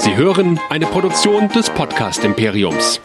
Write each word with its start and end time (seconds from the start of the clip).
Sie 0.00 0.16
hören 0.16 0.58
eine 0.70 0.86
Produktion 0.86 1.50
des 1.50 1.68
Podcast 1.68 2.24
Imperiums. 2.24 3.02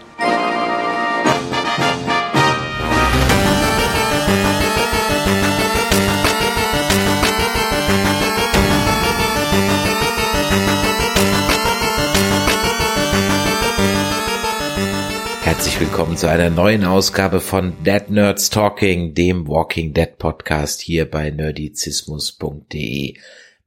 Herzlich 15.44 15.78
willkommen 15.82 16.16
zu 16.16 16.30
einer 16.30 16.50
neuen 16.50 16.86
Ausgabe 16.86 17.42
von 17.42 17.74
Dead 17.84 18.10
Nerds 18.10 18.50
Talking, 18.50 19.14
dem 19.14 19.50
Walking 19.50 19.94
Dead 19.94 20.18
Podcast 20.18 20.80
hier 20.80 21.12
bei 21.12 21.30
nerdizismus.de. 21.30 23.16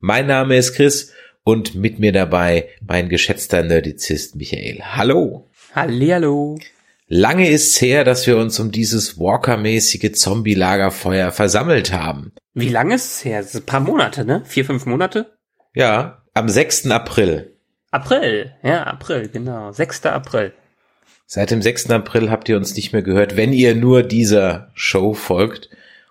Mein 0.00 0.26
Name 0.26 0.56
ist 0.56 0.72
Chris 0.72 1.12
und 1.48 1.74
mit 1.74 1.98
mir 1.98 2.12
dabei 2.12 2.68
mein 2.86 3.08
geschätzter 3.08 3.62
Nerdizist 3.62 4.36
Michael. 4.36 4.82
Hallo. 4.82 5.48
Hallihallo. 5.74 6.58
Lange 7.06 7.48
ist's 7.48 7.80
her, 7.80 8.04
dass 8.04 8.26
wir 8.26 8.36
uns 8.36 8.60
um 8.60 8.70
dieses 8.70 9.18
Walker-mäßige 9.18 10.12
Zombie-Lagerfeuer 10.12 11.32
versammelt 11.32 11.90
haben. 11.90 12.32
Wie 12.52 12.68
lange 12.68 12.96
ist 12.96 13.06
es 13.06 13.24
her? 13.24 13.42
Ein 13.54 13.62
paar 13.62 13.80
Monate, 13.80 14.26
ne? 14.26 14.42
Vier, 14.44 14.66
fünf 14.66 14.84
Monate? 14.84 15.38
Ja, 15.74 16.22
am 16.34 16.50
6. 16.50 16.90
April. 16.90 17.56
April, 17.92 18.52
ja, 18.62 18.82
April, 18.82 19.30
genau. 19.30 19.72
6. 19.72 20.04
April. 20.04 20.52
Seit 21.24 21.50
dem 21.50 21.62
6. 21.62 21.88
April 21.88 22.30
habt 22.30 22.50
ihr 22.50 22.58
uns 22.58 22.76
nicht 22.76 22.92
mehr 22.92 23.00
gehört, 23.00 23.38
wenn 23.38 23.54
ihr 23.54 23.74
nur 23.74 24.02
dieser 24.02 24.70
Show 24.74 25.14
folgt. 25.14 25.70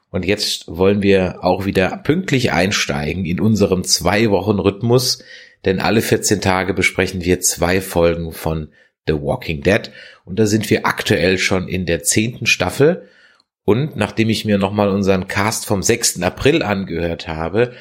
Und 0.10 0.26
jetzt 0.26 0.66
wollen 0.68 1.02
wir 1.02 1.44
auch 1.44 1.66
wieder 1.66 1.98
pünktlich 1.98 2.52
einsteigen 2.52 3.26
in 3.26 3.40
unserem 3.40 3.84
zwei 3.84 4.30
Wochen 4.30 4.60
Rhythmus, 4.60 5.24
denn 5.66 5.80
alle 5.80 6.02
14 6.02 6.40
Tage 6.42 6.74
besprechen 6.74 7.24
wir 7.24 7.42
zwei 7.42 7.82
Folgen 7.82 8.32
von 8.32 8.70
The 9.08 9.14
Walking 9.14 9.62
Dead 9.62 9.92
und 10.26 10.40
da 10.40 10.46
sind 10.46 10.70
wir 10.70 10.86
aktuell 10.86 11.38
schon 11.38 11.68
in 11.68 11.86
der 11.86 12.04
zehnten 12.04 12.46
Staffel 12.46 13.08
und 13.64 13.98
nachdem 13.98 14.30
ich 14.30 14.46
mir 14.46 14.58
nochmal 14.58 14.90
unseren 14.90 15.28
Cast 15.28 15.66
vom 15.66 15.84
6. 15.84 16.22
April 16.22 16.64
angehört 16.64 17.28
habe, 17.28 17.74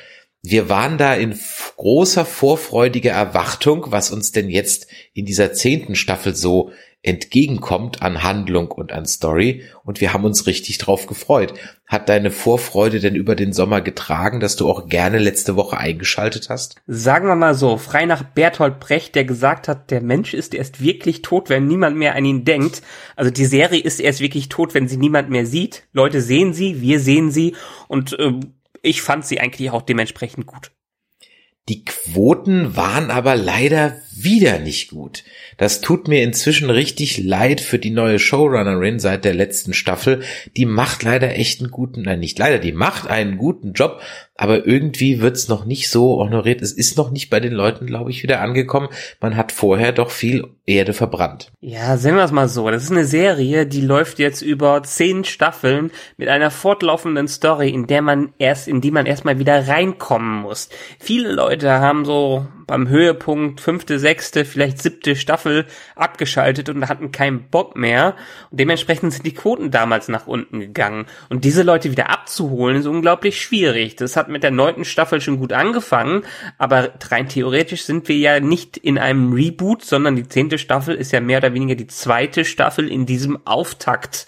wir 0.42 0.68
waren 0.68 0.98
da 0.98 1.14
in 1.14 1.38
großer 1.76 2.24
vorfreudiger 2.24 3.12
Erwartung, 3.12 3.86
was 3.90 4.10
uns 4.10 4.32
denn 4.32 4.50
jetzt 4.50 4.88
in 5.12 5.26
dieser 5.26 5.52
zehnten 5.52 5.94
Staffel 5.94 6.34
so 6.34 6.72
entgegenkommt 7.06 8.02
an 8.02 8.24
Handlung 8.24 8.72
und 8.72 8.92
an 8.92 9.06
Story 9.06 9.62
und 9.84 10.00
wir 10.00 10.12
haben 10.12 10.24
uns 10.24 10.46
richtig 10.46 10.78
drauf 10.78 11.06
gefreut. 11.06 11.54
Hat 11.86 12.08
deine 12.08 12.32
Vorfreude 12.32 12.98
denn 12.98 13.14
über 13.14 13.36
den 13.36 13.52
Sommer 13.52 13.80
getragen, 13.80 14.40
dass 14.40 14.56
du 14.56 14.68
auch 14.68 14.88
gerne 14.88 15.18
letzte 15.18 15.54
Woche 15.54 15.78
eingeschaltet 15.78 16.48
hast? 16.48 16.76
Sagen 16.88 17.28
wir 17.28 17.36
mal 17.36 17.54
so, 17.54 17.76
frei 17.76 18.06
nach 18.06 18.24
Bertolt 18.24 18.80
Brecht, 18.80 19.14
der 19.14 19.24
gesagt 19.24 19.68
hat, 19.68 19.92
der 19.92 20.00
Mensch 20.00 20.34
ist 20.34 20.52
erst 20.52 20.82
wirklich 20.82 21.22
tot, 21.22 21.48
wenn 21.48 21.68
niemand 21.68 21.96
mehr 21.96 22.16
an 22.16 22.24
ihn 22.24 22.44
denkt. 22.44 22.82
Also 23.14 23.30
die 23.30 23.46
Serie 23.46 23.80
ist 23.80 24.00
erst 24.00 24.18
wirklich 24.18 24.48
tot, 24.48 24.74
wenn 24.74 24.88
sie 24.88 24.96
niemand 24.96 25.30
mehr 25.30 25.46
sieht. 25.46 25.84
Leute 25.92 26.20
sehen 26.20 26.54
sie, 26.54 26.80
wir 26.80 26.98
sehen 26.98 27.30
sie 27.30 27.54
und 27.86 28.18
äh, 28.18 28.32
ich 28.82 29.00
fand 29.00 29.24
sie 29.24 29.38
eigentlich 29.38 29.70
auch 29.70 29.82
dementsprechend 29.82 30.46
gut. 30.46 30.72
Die 31.68 31.84
Quoten 31.84 32.76
waren 32.76 33.10
aber 33.10 33.36
leider 33.36 33.96
wieder 34.22 34.58
nicht 34.58 34.90
gut. 34.90 35.24
Das 35.56 35.80
tut 35.80 36.08
mir 36.08 36.22
inzwischen 36.22 36.70
richtig 36.70 37.18
leid 37.18 37.60
für 37.60 37.78
die 37.78 37.90
neue 37.90 38.18
Showrunnerin 38.18 38.98
seit 38.98 39.24
der 39.24 39.34
letzten 39.34 39.74
Staffel. 39.74 40.22
Die 40.56 40.66
macht 40.66 41.02
leider 41.02 41.36
echt 41.36 41.60
einen 41.60 41.70
guten, 41.70 42.02
nein, 42.02 42.20
nicht 42.20 42.38
leider, 42.38 42.58
die 42.58 42.72
macht 42.72 43.08
einen 43.08 43.36
guten 43.36 43.72
Job, 43.72 44.00
aber 44.36 44.66
irgendwie 44.66 45.20
wird's 45.20 45.48
noch 45.48 45.64
nicht 45.64 45.88
so 45.88 46.18
honoriert. 46.18 46.62
Es 46.62 46.72
ist 46.72 46.96
noch 46.96 47.10
nicht 47.10 47.30
bei 47.30 47.40
den 47.40 47.52
Leuten, 47.52 47.86
glaube 47.86 48.10
ich, 48.10 48.22
wieder 48.22 48.40
angekommen. 48.40 48.88
Man 49.20 49.36
hat 49.36 49.52
vorher 49.52 49.92
doch 49.92 50.10
viel 50.10 50.44
Erde 50.66 50.92
verbrannt. 50.92 51.52
Ja, 51.60 51.96
sehen 51.96 52.16
wir 52.16 52.24
es 52.24 52.32
mal 52.32 52.48
so. 52.48 52.70
Das 52.70 52.82
ist 52.82 52.90
eine 52.90 53.04
Serie, 53.04 53.66
die 53.66 53.80
läuft 53.80 54.18
jetzt 54.18 54.42
über 54.42 54.82
zehn 54.82 55.24
Staffeln 55.24 55.90
mit 56.16 56.28
einer 56.28 56.50
fortlaufenden 56.50 57.28
Story, 57.28 57.70
in 57.70 57.86
der 57.86 58.02
man 58.02 58.32
erst, 58.38 58.68
in 58.68 58.80
die 58.80 58.90
man 58.90 59.06
erstmal 59.06 59.38
wieder 59.38 59.68
reinkommen 59.68 60.42
muss. 60.42 60.68
Viele 60.98 61.32
Leute 61.32 61.70
haben 61.70 62.04
so 62.04 62.46
beim 62.66 62.88
Höhepunkt 62.88 63.60
fünfte, 63.60 63.98
sechste, 63.98 64.44
vielleicht 64.44 64.82
siebte 64.82 65.16
Staffel 65.16 65.66
abgeschaltet 65.94 66.68
und 66.68 66.88
hatten 66.88 67.12
keinen 67.12 67.48
Bock 67.48 67.76
mehr. 67.76 68.16
Und 68.50 68.60
dementsprechend 68.60 69.12
sind 69.12 69.24
die 69.24 69.34
Quoten 69.34 69.70
damals 69.70 70.08
nach 70.08 70.26
unten 70.26 70.60
gegangen. 70.60 71.06
Und 71.28 71.44
diese 71.44 71.62
Leute 71.62 71.90
wieder 71.90 72.10
abzuholen, 72.10 72.76
ist 72.76 72.86
unglaublich 72.86 73.40
schwierig. 73.40 73.96
Das 73.96 74.16
hat 74.16 74.28
mit 74.28 74.42
der 74.42 74.50
neunten 74.50 74.84
Staffel 74.84 75.20
schon 75.20 75.38
gut 75.38 75.52
angefangen, 75.52 76.22
aber 76.58 76.94
rein 77.10 77.28
theoretisch 77.28 77.84
sind 77.84 78.08
wir 78.08 78.16
ja 78.16 78.40
nicht 78.40 78.76
in 78.76 78.98
einem 78.98 79.32
Reboot, 79.32 79.84
sondern 79.84 80.16
die 80.16 80.28
zehnte 80.28 80.58
Staffel 80.58 80.94
ist 80.96 81.12
ja 81.12 81.20
mehr 81.20 81.38
oder 81.38 81.54
weniger 81.54 81.74
die 81.74 81.86
zweite 81.86 82.44
Staffel 82.44 82.90
in 82.90 83.06
diesem 83.06 83.46
Auftakt. 83.46 84.26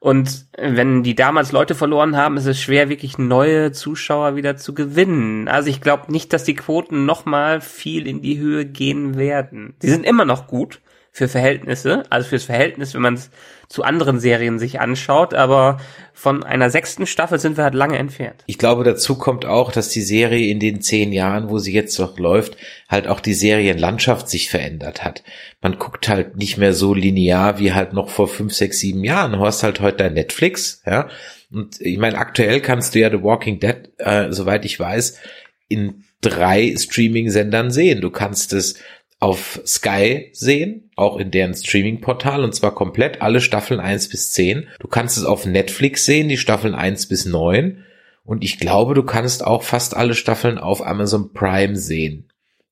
Und 0.00 0.46
wenn 0.56 1.02
die 1.02 1.16
damals 1.16 1.50
Leute 1.50 1.74
verloren 1.74 2.16
haben, 2.16 2.36
ist 2.36 2.46
es 2.46 2.60
schwer, 2.60 2.88
wirklich 2.88 3.18
neue 3.18 3.72
Zuschauer 3.72 4.36
wieder 4.36 4.56
zu 4.56 4.72
gewinnen. 4.72 5.48
Also 5.48 5.70
ich 5.70 5.80
glaube 5.80 6.12
nicht, 6.12 6.32
dass 6.32 6.44
die 6.44 6.54
Quoten 6.54 7.04
nochmal 7.04 7.60
viel 7.60 8.06
in 8.06 8.22
die 8.22 8.38
Höhe 8.38 8.64
gehen 8.64 9.16
werden. 9.16 9.74
Die 9.82 9.88
sind 9.88 10.06
immer 10.06 10.24
noch 10.24 10.46
gut 10.46 10.80
für 11.18 11.28
Verhältnisse, 11.28 12.04
also 12.10 12.28
fürs 12.28 12.44
Verhältnis, 12.44 12.94
wenn 12.94 13.02
man 13.02 13.14
es 13.14 13.30
zu 13.68 13.82
anderen 13.82 14.20
Serien 14.20 14.60
sich 14.60 14.80
anschaut, 14.80 15.34
aber 15.34 15.78
von 16.14 16.44
einer 16.44 16.70
sechsten 16.70 17.06
Staffel 17.06 17.40
sind 17.40 17.56
wir 17.56 17.64
halt 17.64 17.74
lange 17.74 17.98
entfernt. 17.98 18.44
Ich 18.46 18.56
glaube, 18.56 18.84
dazu 18.84 19.18
kommt 19.18 19.44
auch, 19.44 19.72
dass 19.72 19.88
die 19.88 20.00
Serie 20.00 20.48
in 20.48 20.60
den 20.60 20.80
zehn 20.80 21.12
Jahren, 21.12 21.50
wo 21.50 21.58
sie 21.58 21.72
jetzt 21.72 21.98
noch 21.98 22.18
läuft, 22.18 22.56
halt 22.88 23.08
auch 23.08 23.18
die 23.18 23.34
Serienlandschaft 23.34 24.28
sich 24.28 24.48
verändert 24.48 25.04
hat. 25.04 25.24
Man 25.60 25.76
guckt 25.78 26.08
halt 26.08 26.36
nicht 26.36 26.56
mehr 26.56 26.72
so 26.72 26.94
linear 26.94 27.58
wie 27.58 27.72
halt 27.72 27.92
noch 27.94 28.10
vor 28.10 28.28
fünf, 28.28 28.54
sechs, 28.54 28.78
sieben 28.78 29.02
Jahren. 29.02 29.32
Du 29.32 29.40
hast 29.40 29.64
halt 29.64 29.80
heute 29.80 29.98
dein 29.98 30.14
Netflix, 30.14 30.82
ja. 30.86 31.08
Und 31.50 31.80
ich 31.80 31.98
meine, 31.98 32.18
aktuell 32.18 32.60
kannst 32.60 32.94
du 32.94 33.00
ja 33.00 33.10
The 33.10 33.22
Walking 33.22 33.58
Dead, 33.58 33.90
äh, 33.98 34.30
soweit 34.30 34.64
ich 34.64 34.78
weiß, 34.78 35.18
in 35.66 36.04
drei 36.20 36.74
Streaming-Sendern 36.76 37.70
sehen. 37.70 38.00
Du 38.00 38.10
kannst 38.10 38.52
es 38.52 38.78
auf 39.20 39.60
Sky 39.66 40.30
sehen, 40.32 40.90
auch 40.94 41.16
in 41.18 41.30
deren 41.30 41.54
Streaming-Portal, 41.54 42.44
und 42.44 42.54
zwar 42.54 42.74
komplett 42.74 43.20
alle 43.20 43.40
Staffeln 43.40 43.80
eins 43.80 44.08
bis 44.08 44.30
zehn. 44.30 44.68
Du 44.78 44.86
kannst 44.86 45.18
es 45.18 45.24
auf 45.24 45.44
Netflix 45.44 46.04
sehen, 46.04 46.28
die 46.28 46.36
Staffeln 46.36 46.74
eins 46.74 47.06
bis 47.06 47.24
neun. 47.24 47.84
Und 48.24 48.44
ich 48.44 48.58
glaube, 48.58 48.94
du 48.94 49.02
kannst 49.02 49.44
auch 49.44 49.62
fast 49.62 49.96
alle 49.96 50.14
Staffeln 50.14 50.58
auf 50.58 50.86
Amazon 50.86 51.32
Prime 51.32 51.76
sehen. 51.76 52.28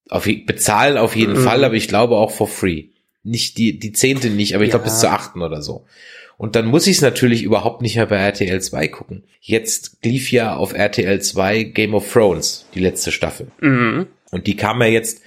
Auf, 0.09 0.29
bezahlen 0.47 0.99
auf 0.99 1.17
jeden 1.17 1.33
mhm. 1.33 1.43
Fall, 1.43 1.65
aber 1.65 1.75
ich 1.75 1.89
glaube 1.89 2.17
auch 2.17 2.31
for 2.31 2.47
free. 2.47 2.91
Nicht 3.25 3.59
die, 3.59 3.79
die 3.79 3.93
zehnte 3.93 4.31
nicht, 4.31 4.55
aber 4.55 4.63
ich 4.63 4.69
ja. 4.69 4.77
glaube 4.77 4.85
bis 4.85 5.01
zur 5.01 5.11
achten 5.11 5.43
oder 5.43 5.63
so. 5.63 5.85
Und 6.39 6.55
dann 6.55 6.67
muss 6.67 6.87
ich 6.87 6.97
es 6.97 7.03
natürlich 7.03 7.43
überhaupt 7.43 7.83
nicht 7.83 7.97
mehr 7.97 8.07
bei 8.07 8.17
RTL 8.17 8.61
2 8.61 8.89
gucken. 8.89 9.25
Jetzt 9.41 9.99
lief 10.05 10.31
ja 10.31 10.55
auf 10.55 10.75
RTL 10.75 11.21
2 11.21 11.65
Game 11.65 11.95
of 11.95 12.13
Thrones, 12.13 12.67
die 12.75 12.81
letzte 12.81 13.11
Staffel. 13.11 13.51
Mhm. 13.61 14.07
Und 14.31 14.47
die 14.47 14.55
kam 14.55 14.81
ja 14.83 14.89
jetzt 14.89 15.23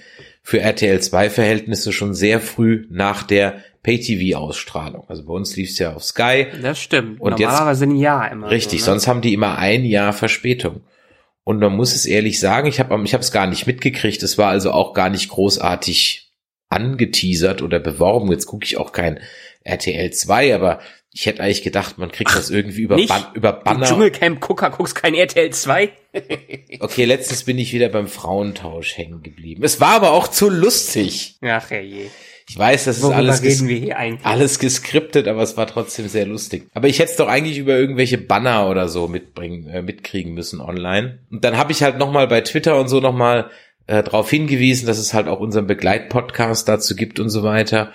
für 0.50 0.58
RTL 0.58 1.00
2 1.00 1.30
Verhältnisse 1.30 1.92
schon 1.92 2.12
sehr 2.12 2.40
früh 2.40 2.84
nach 2.90 3.22
der 3.22 3.62
Pay-TV-Ausstrahlung. 3.84 5.04
Also 5.06 5.24
bei 5.24 5.32
uns 5.32 5.54
lief 5.54 5.70
es 5.70 5.78
ja 5.78 5.94
auf 5.94 6.02
Sky. 6.02 6.48
Das 6.60 6.80
stimmt. 6.80 7.20
Und 7.20 7.38
Normalerweise 7.38 7.84
jetzt, 7.84 7.92
ein 7.92 7.96
Jahr 7.96 8.32
immer. 8.32 8.50
Richtig, 8.50 8.80
so, 8.80 8.86
ne? 8.86 8.94
sonst 8.94 9.06
haben 9.06 9.20
die 9.20 9.32
immer 9.32 9.58
ein 9.58 9.84
Jahr 9.84 10.12
Verspätung. 10.12 10.80
Und 11.44 11.60
man 11.60 11.76
muss 11.76 11.94
es 11.94 12.04
ehrlich 12.04 12.40
sagen, 12.40 12.66
ich 12.66 12.80
habe 12.80 13.00
ich 13.04 13.14
es 13.14 13.30
gar 13.30 13.46
nicht 13.46 13.68
mitgekriegt. 13.68 14.24
Es 14.24 14.38
war 14.38 14.50
also 14.50 14.72
auch 14.72 14.92
gar 14.92 15.08
nicht 15.08 15.28
großartig 15.28 16.32
angeteasert 16.68 17.62
oder 17.62 17.78
beworben. 17.78 18.32
Jetzt 18.32 18.46
gucke 18.46 18.64
ich 18.64 18.76
auch 18.76 18.90
kein 18.90 19.20
RTL 19.62 20.10
2, 20.10 20.52
aber 20.52 20.80
ich 21.12 21.26
hätte 21.26 21.42
eigentlich 21.42 21.62
gedacht, 21.62 21.98
man 21.98 22.12
kriegt 22.12 22.30
Ach, 22.30 22.36
das 22.36 22.50
irgendwie 22.50 22.82
über, 22.82 22.96
ban 22.96 23.26
über 23.34 23.52
Banner. 23.52 23.80
Du 23.80 23.86
Dschungelcamp-Gucker 23.86 24.70
guckst 24.70 24.94
kein 24.94 25.14
RTL 25.14 25.50
2? 25.50 25.90
okay, 26.80 27.04
letztens 27.04 27.44
bin 27.44 27.58
ich 27.58 27.72
wieder 27.72 27.88
beim 27.88 28.06
Frauentausch 28.06 28.96
hängen 28.96 29.22
geblieben. 29.22 29.64
Es 29.64 29.80
war 29.80 29.94
aber 29.94 30.12
auch 30.12 30.28
zu 30.28 30.48
lustig. 30.48 31.36
Ach 31.42 31.70
je. 31.70 32.06
Ich 32.48 32.58
weiß, 32.58 32.84
das 32.84 32.98
ist 32.98 33.04
alles, 33.04 33.42
alles 34.24 34.58
geskriptet, 34.58 35.28
aber 35.28 35.42
es 35.42 35.56
war 35.56 35.68
trotzdem 35.68 36.08
sehr 36.08 36.26
lustig. 36.26 36.66
Aber 36.74 36.88
ich 36.88 36.98
hätte 36.98 37.12
es 37.12 37.16
doch 37.16 37.28
eigentlich 37.28 37.58
über 37.58 37.76
irgendwelche 37.76 38.18
Banner 38.18 38.68
oder 38.68 38.88
so 38.88 39.06
mitbringen, 39.06 39.68
äh, 39.68 39.82
mitkriegen 39.82 40.34
müssen 40.34 40.60
online. 40.60 41.20
Und 41.30 41.44
dann 41.44 41.56
habe 41.56 41.70
ich 41.70 41.84
halt 41.84 41.98
nochmal 41.98 42.26
bei 42.26 42.40
Twitter 42.40 42.80
und 42.80 42.88
so 42.88 42.98
nochmal 42.98 43.50
äh, 43.86 44.02
darauf 44.02 44.30
hingewiesen, 44.30 44.86
dass 44.86 44.98
es 44.98 45.14
halt 45.14 45.28
auch 45.28 45.38
unseren 45.38 45.68
Begleitpodcast 45.68 46.68
dazu 46.68 46.96
gibt 46.96 47.20
und 47.20 47.30
so 47.30 47.44
weiter. 47.44 47.92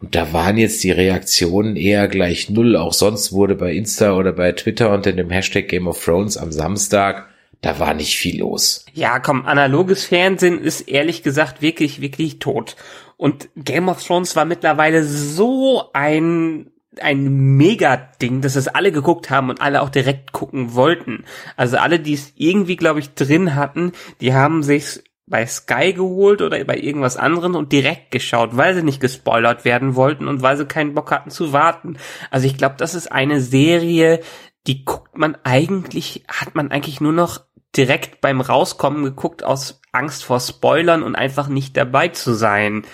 Und 0.00 0.14
da 0.14 0.32
waren 0.32 0.58
jetzt 0.58 0.84
die 0.84 0.90
Reaktionen 0.90 1.76
eher 1.76 2.06
gleich 2.08 2.50
null. 2.50 2.76
Auch 2.76 2.92
sonst 2.92 3.32
wurde 3.32 3.54
bei 3.54 3.72
Insta 3.72 4.12
oder 4.14 4.32
bei 4.32 4.52
Twitter 4.52 4.92
unter 4.92 5.12
dem 5.12 5.30
Hashtag 5.30 5.68
Game 5.68 5.86
of 5.88 6.04
Thrones 6.04 6.36
am 6.36 6.52
Samstag, 6.52 7.28
da 7.62 7.78
war 7.78 7.94
nicht 7.94 8.16
viel 8.16 8.40
los. 8.40 8.84
Ja, 8.92 9.18
komm, 9.18 9.46
analoges 9.46 10.04
Fernsehen 10.04 10.60
ist 10.60 10.82
ehrlich 10.82 11.22
gesagt 11.22 11.62
wirklich, 11.62 12.00
wirklich 12.00 12.38
tot. 12.38 12.76
Und 13.16 13.48
Game 13.56 13.88
of 13.88 14.04
Thrones 14.04 14.36
war 14.36 14.44
mittlerweile 14.44 15.04
so 15.04 15.90
ein 15.92 16.70
ein 17.00 17.56
Mega-Ding, 17.56 18.40
dass 18.40 18.56
es 18.56 18.68
alle 18.68 18.92
geguckt 18.92 19.30
haben 19.30 19.50
und 19.50 19.60
alle 19.60 19.82
auch 19.82 19.90
direkt 19.90 20.32
gucken 20.32 20.74
wollten. 20.74 21.24
Also 21.56 21.76
alle, 21.76 22.00
die 22.00 22.14
es 22.14 22.32
irgendwie, 22.36 22.76
glaube 22.76 23.00
ich, 23.00 23.14
drin 23.14 23.54
hatten, 23.54 23.92
die 24.20 24.32
haben 24.32 24.62
sich 24.62 25.02
bei 25.26 25.44
Sky 25.46 25.92
geholt 25.92 26.40
oder 26.40 26.62
bei 26.64 26.78
irgendwas 26.78 27.16
anderem 27.16 27.56
und 27.56 27.72
direkt 27.72 28.12
geschaut, 28.12 28.56
weil 28.56 28.74
sie 28.74 28.82
nicht 28.82 29.00
gespoilert 29.00 29.64
werden 29.64 29.96
wollten 29.96 30.28
und 30.28 30.42
weil 30.42 30.56
sie 30.56 30.66
keinen 30.66 30.94
Bock 30.94 31.10
hatten 31.10 31.30
zu 31.30 31.52
warten. 31.52 31.98
Also 32.30 32.46
ich 32.46 32.56
glaube, 32.56 32.76
das 32.78 32.94
ist 32.94 33.10
eine 33.10 33.40
Serie, 33.40 34.20
die 34.66 34.84
guckt 34.84 35.18
man 35.18 35.36
eigentlich, 35.42 36.24
hat 36.28 36.54
man 36.54 36.70
eigentlich 36.70 37.00
nur 37.00 37.12
noch 37.12 37.40
direkt 37.76 38.20
beim 38.20 38.40
Rauskommen 38.40 39.04
geguckt 39.04 39.42
aus 39.44 39.80
Angst 39.92 40.24
vor 40.24 40.40
Spoilern 40.40 41.02
und 41.02 41.16
einfach 41.16 41.48
nicht 41.48 41.76
dabei 41.76 42.08
zu 42.08 42.32
sein. 42.32 42.84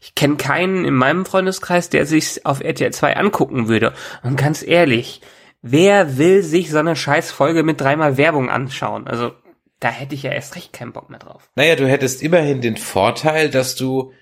Ich 0.00 0.14
kenne 0.14 0.36
keinen 0.36 0.84
in 0.84 0.94
meinem 0.94 1.24
Freundeskreis, 1.24 1.88
der 1.88 2.06
sich 2.06 2.44
auf 2.44 2.60
RTL 2.60 2.92
2 2.92 3.16
angucken 3.16 3.68
würde. 3.68 3.94
Und 4.22 4.36
ganz 4.36 4.62
ehrlich, 4.62 5.20
wer 5.62 6.18
will 6.18 6.42
sich 6.42 6.70
so 6.70 6.78
eine 6.78 6.96
scheiß 6.96 7.30
Folge 7.30 7.62
mit 7.62 7.80
dreimal 7.80 8.16
Werbung 8.16 8.50
anschauen? 8.50 9.06
Also, 9.06 9.32
da 9.80 9.88
hätte 9.90 10.14
ich 10.14 10.22
ja 10.22 10.32
erst 10.32 10.56
recht 10.56 10.72
keinen 10.72 10.92
Bock 10.92 11.10
mehr 11.10 11.18
drauf. 11.18 11.50
Naja, 11.54 11.76
du 11.76 11.88
hättest 11.88 12.22
immerhin 12.22 12.60
den 12.60 12.76
Vorteil, 12.76 13.50
dass 13.50 13.76
du 13.76 14.12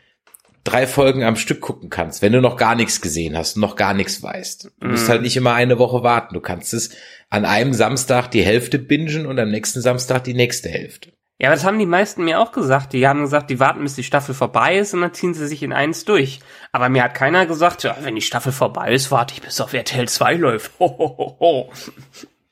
drei 0.65 0.87
Folgen 0.87 1.23
am 1.23 1.37
Stück 1.37 1.61
gucken 1.61 1.91
kannst, 1.91 2.23
wenn 2.23 2.33
du 2.33 2.41
noch 2.41 2.57
gar 2.57 2.75
nichts 2.75 3.01
gesehen 3.01 3.37
hast 3.37 3.57
und 3.57 3.63
noch 3.63 3.77
gar 3.77 3.95
nichts 3.95 4.23
weißt. 4.23 4.73
Du 4.81 4.89
musst 4.89 5.07
mm. 5.07 5.11
halt 5.11 5.23
nicht 5.23 5.37
immer 5.37 5.55
eine 5.55 5.79
Woche 5.79 6.03
warten. 6.03 6.35
Du 6.35 6.41
kannst 6.41 6.75
es 6.75 6.91
an 7.31 7.45
einem 7.45 7.73
Samstag 7.73 8.31
die 8.31 8.43
Hälfte 8.43 8.79
bingen 8.79 9.27
und 9.27 9.39
am 9.39 9.51
nächsten 9.51 9.81
Samstag 9.81 10.25
die 10.25 10.35
nächste 10.35 10.69
Hälfte. 10.69 11.13
Ja, 11.39 11.49
aber 11.49 11.57
das 11.57 11.65
haben 11.65 11.79
die 11.79 11.87
meisten 11.87 12.25
mir 12.25 12.41
auch 12.41 12.51
gesagt. 12.51 12.95
Die 12.95 13.07
haben 13.07 13.21
gesagt, 13.21 13.51
die 13.51 13.61
warten, 13.61 13.83
bis 13.83 13.95
die 13.95 14.03
Staffel 14.03 14.35
vorbei 14.35 14.79
ist 14.79 14.95
und 14.95 15.03
dann 15.03 15.13
ziehen 15.13 15.35
sie 15.35 15.47
sich 15.47 15.63
in 15.63 15.73
eins 15.73 16.07
durch. 16.07 16.41
Aber 16.73 16.89
mir 16.89 17.05
hat 17.05 17.15
keiner 17.15 17.45
gesagt, 17.45 17.83
ja, 17.83 17.97
wenn 18.01 18.15
die 18.15 18.23
Staffel 18.23 18.53
vorbei 18.53 18.93
ist, 18.93 19.11
warte 19.11 19.35
ich 19.35 19.43
bis 19.43 19.61
auf 19.61 19.75
RTL 19.75 20.09
2 20.09 20.35
läuft. 20.35 20.73
Ho, 20.81 20.89
ho, 20.99 21.17
ho, 21.19 21.37
ho. 21.39 21.73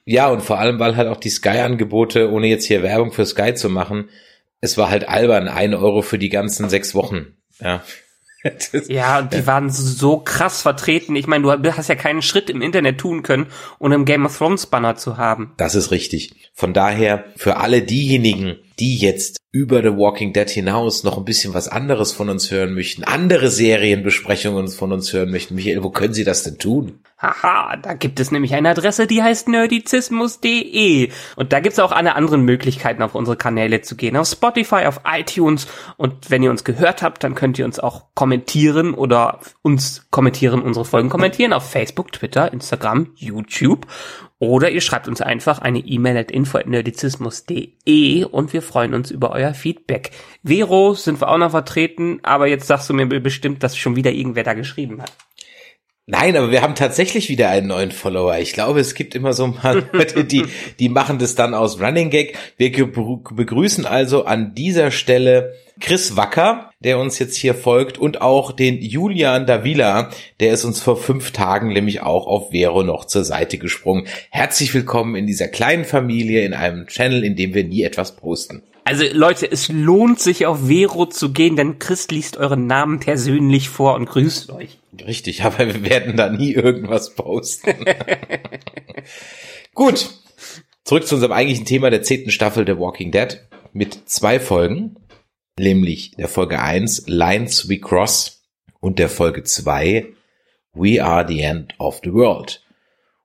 Ja, 0.05 0.29
und 0.29 0.43
vor 0.43 0.59
allem, 0.59 0.79
weil 0.79 0.97
halt 0.97 1.09
auch 1.09 1.17
die 1.17 1.31
Sky-Angebote, 1.31 2.31
ohne 2.31 2.47
jetzt 2.49 2.67
hier 2.67 2.83
Werbung 2.83 3.13
für 3.13 3.25
Sky 3.25 3.55
zu 3.55 3.71
machen, 3.71 4.11
es 4.61 4.77
war 4.77 4.91
halt 4.91 5.09
albern, 5.09 5.49
ein 5.49 5.75
Euro 5.75 6.03
für 6.03 6.19
die 6.19 6.29
ganzen 6.29 6.69
sechs 6.69 6.95
Wochen. 6.95 7.37
Ja. 7.61 7.83
ja, 8.89 9.21
und 9.21 9.33
die 9.33 9.47
waren 9.47 9.71
so 9.71 10.19
krass 10.19 10.63
vertreten. 10.63 11.17
Ich 11.17 11.27
meine, 11.27 11.59
du 11.59 11.77
hast 11.77 11.89
ja 11.89 11.95
keinen 11.95 12.23
Schritt 12.23 12.51
im 12.51 12.61
Internet 12.61 12.99
tun 12.99 13.23
können, 13.23 13.47
ohne 13.79 13.95
einen 13.95 14.05
Game 14.05 14.27
of 14.27 14.37
Thrones 14.37 14.67
Banner 14.67 14.97
zu 14.97 15.17
haben. 15.17 15.55
Das 15.57 15.75
ist 15.75 15.91
richtig. 15.91 16.51
Von 16.53 16.75
daher, 16.75 17.25
für 17.37 17.57
alle 17.57 17.83
diejenigen, 17.83 18.57
die 18.79 18.97
jetzt 18.97 19.39
über 19.53 19.83
The 19.83 19.97
Walking 19.97 20.33
Dead 20.33 20.51
hinaus 20.51 21.05
noch 21.05 21.17
ein 21.17 21.25
bisschen 21.25 21.55
was 21.55 21.69
anderes 21.69 22.13
von 22.13 22.29
uns 22.29 22.51
hören 22.51 22.75
möchten, 22.75 23.05
andere 23.05 23.49
Serienbesprechungen 23.49 24.69
von 24.69 24.93
uns 24.93 25.13
hören 25.13 25.31
möchten, 25.31 25.55
Michael, 25.55 25.85
wo 25.85 25.91
können 25.91 26.15
sie 26.15 26.25
das 26.25 26.43
denn 26.43 26.59
tun? 26.59 27.01
Haha, 27.17 27.77
da 27.77 27.95
gibt 27.95 28.19
es 28.19 28.33
nämlich 28.33 28.55
eine 28.55 28.71
Adresse, 28.71 29.07
die 29.07 29.23
heißt 29.23 29.49
nerdizismus.de. 29.49 31.11
Und 31.37 31.53
da 31.53 31.61
gibt 31.61 31.75
es 31.75 31.79
auch 31.79 31.93
alle 31.93 32.17
anderen 32.17 32.43
Möglichkeiten, 32.43 33.03
auf 33.03 33.15
unsere 33.15 33.37
Kanäle 33.37 33.81
zu 33.81 33.97
gehen. 33.97 34.17
Auf 34.17 34.27
Spotify, 34.27 34.87
auf 34.87 35.01
iTunes. 35.07 35.69
Und 35.97 36.31
wenn 36.31 36.43
ihr 36.43 36.51
uns 36.51 36.65
gehört 36.65 37.03
habt, 37.03 37.23
dann 37.23 37.37
könnt 37.37 37.59
ihr 37.59 37.65
uns 37.65 37.79
auch 37.79 38.07
kommentieren 38.15 38.93
oder 38.93 39.39
uns 39.63 40.07
kommentieren, 40.11 40.61
unsere 40.61 40.85
Folgen 40.85 41.09
kommentieren 41.09 41.53
auf 41.53 41.71
Facebook, 41.71 42.13
Twitter, 42.13 42.53
Instagram, 42.53 43.13
YouTube. 43.15 43.87
Oder 44.45 44.71
ihr 44.71 44.81
schreibt 44.81 45.09
uns 45.09 45.21
einfach 45.21 45.59
eine 45.59 45.79
E-Mail 45.79 46.17
at 46.19 46.31
info.nerdizismus.de 46.31 48.25
und 48.25 48.53
wir 48.53 48.63
freuen 48.63 48.95
uns 48.95 49.11
über 49.11 49.31
euer 49.31 49.55
Feedback. 49.55 50.11
Vero 50.43 50.95
sind 50.95 51.21
wir 51.21 51.29
auch 51.29 51.39
noch 51.39 51.51
vertreten, 51.53 52.21
aber 52.23 52.47
jetzt 52.47 52.67
sagst 52.67 52.91
du 52.91 52.95
mir 52.95 53.07
bestimmt, 53.07 53.63
dass 53.63 53.77
schon 53.77 53.97
wieder 53.97 54.13
irgendwer 54.13 54.45
da 54.45 54.55
geschrieben 54.55 55.01
hat. 55.03 55.13
Nein, 56.07 56.37
aber 56.37 56.51
wir 56.51 56.61
haben 56.61 56.75
tatsächlich 56.75 57.31
wieder 57.31 57.49
einen 57.49 57.69
neuen 57.69 57.91
Follower. 57.91 58.37
Ich 58.39 58.53
glaube, 58.53 58.79
es 58.79 58.95
gibt 58.95 59.15
immer 59.15 59.33
so 59.33 59.45
ein 59.45 59.55
paar 59.55 59.75
Leute, 59.93 60.25
die, 60.25 60.45
die 60.79 60.91
machen 60.91 61.19
das 61.19 61.35
dann 61.35 61.55
aus 61.55 61.81
Running 61.81 62.11
Gag. 62.11 62.37
Wir 62.59 62.71
begrüßen 62.71 63.87
also 63.87 64.27
an 64.27 64.55
dieser 64.55 64.91
Stelle 64.91 65.55
Chris 65.81 66.15
Wacker, 66.15 66.71
der 66.81 66.99
uns 66.99 67.19
jetzt 67.19 67.37
hier 67.37 67.55
folgt, 67.55 67.97
und 67.97 68.21
auch 68.21 68.53
den 68.53 68.83
Julian 68.83 69.47
Davila, 69.47 70.11
der 70.41 70.53
ist 70.53 70.65
uns 70.65 70.79
vor 70.79 70.99
fünf 70.99 71.31
Tagen 71.31 71.69
nämlich 71.69 72.03
auch 72.03 72.27
auf 72.27 72.51
Vero 72.51 72.83
noch 72.83 73.07
zur 73.07 73.25
Seite 73.25 73.57
gesprungen. 73.57 74.07
Herzlich 74.31 74.75
willkommen 74.75 75.17
in 75.17 75.27
dieser 75.27 75.49
kleinen 75.49 75.87
Familie, 75.87 76.45
in 76.45 76.53
einem 76.53 76.87
Channel, 76.87 77.25
in 77.25 77.35
dem 77.35 77.55
wir 77.55 77.65
nie 77.65 77.83
etwas 77.83 78.15
posten. 78.15 78.63
Also 78.85 79.05
Leute, 79.13 79.51
es 79.51 79.69
lohnt 79.69 80.21
sich 80.21 80.45
auf 80.45 80.69
Vero 80.69 81.07
zu 81.07 81.33
gehen, 81.33 81.57
denn 81.57 81.79
Chris 81.79 82.09
liest 82.09 82.37
euren 82.37 82.67
Namen 82.67 83.01
persönlich 83.01 83.71
vor 83.71 83.95
und 83.95 84.05
grüßt 84.07 84.51
euch. 84.51 84.79
Richtig, 85.07 85.43
aber 85.45 85.67
wir 85.67 85.85
werden 85.85 86.17
da 86.17 86.29
nie 86.29 86.53
irgendwas 86.53 87.15
posten. 87.15 87.85
Gut. 89.75 90.11
Zurück 90.85 91.07
zu 91.07 91.15
unserem 91.15 91.33
eigentlichen 91.33 91.65
Thema 91.65 91.89
der 91.89 92.03
zehnten 92.03 92.31
Staffel 92.31 92.67
der 92.67 92.79
Walking 92.79 93.11
Dead 93.11 93.41
mit 93.73 94.07
zwei 94.07 94.39
Folgen, 94.39 94.97
nämlich 95.59 96.11
der 96.13 96.29
Folge 96.29 96.61
1 96.61 97.05
Lines 97.07 97.71
We 97.71 97.79
Cross 97.79 98.45
und 98.81 98.99
der 98.99 99.09
Folge 99.09 99.45
2 99.45 100.13
We 100.75 101.03
Are 101.03 101.27
the 101.27 101.41
End 101.41 101.75
of 101.79 102.01
the 102.05 102.13
World. 102.13 102.63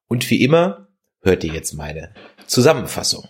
Und 0.07 0.29
wie 0.29 0.41
immer 0.41 0.87
hört 1.21 1.43
ihr 1.43 1.53
jetzt 1.53 1.73
meine 1.73 2.13
Zusammenfassung. 2.47 3.27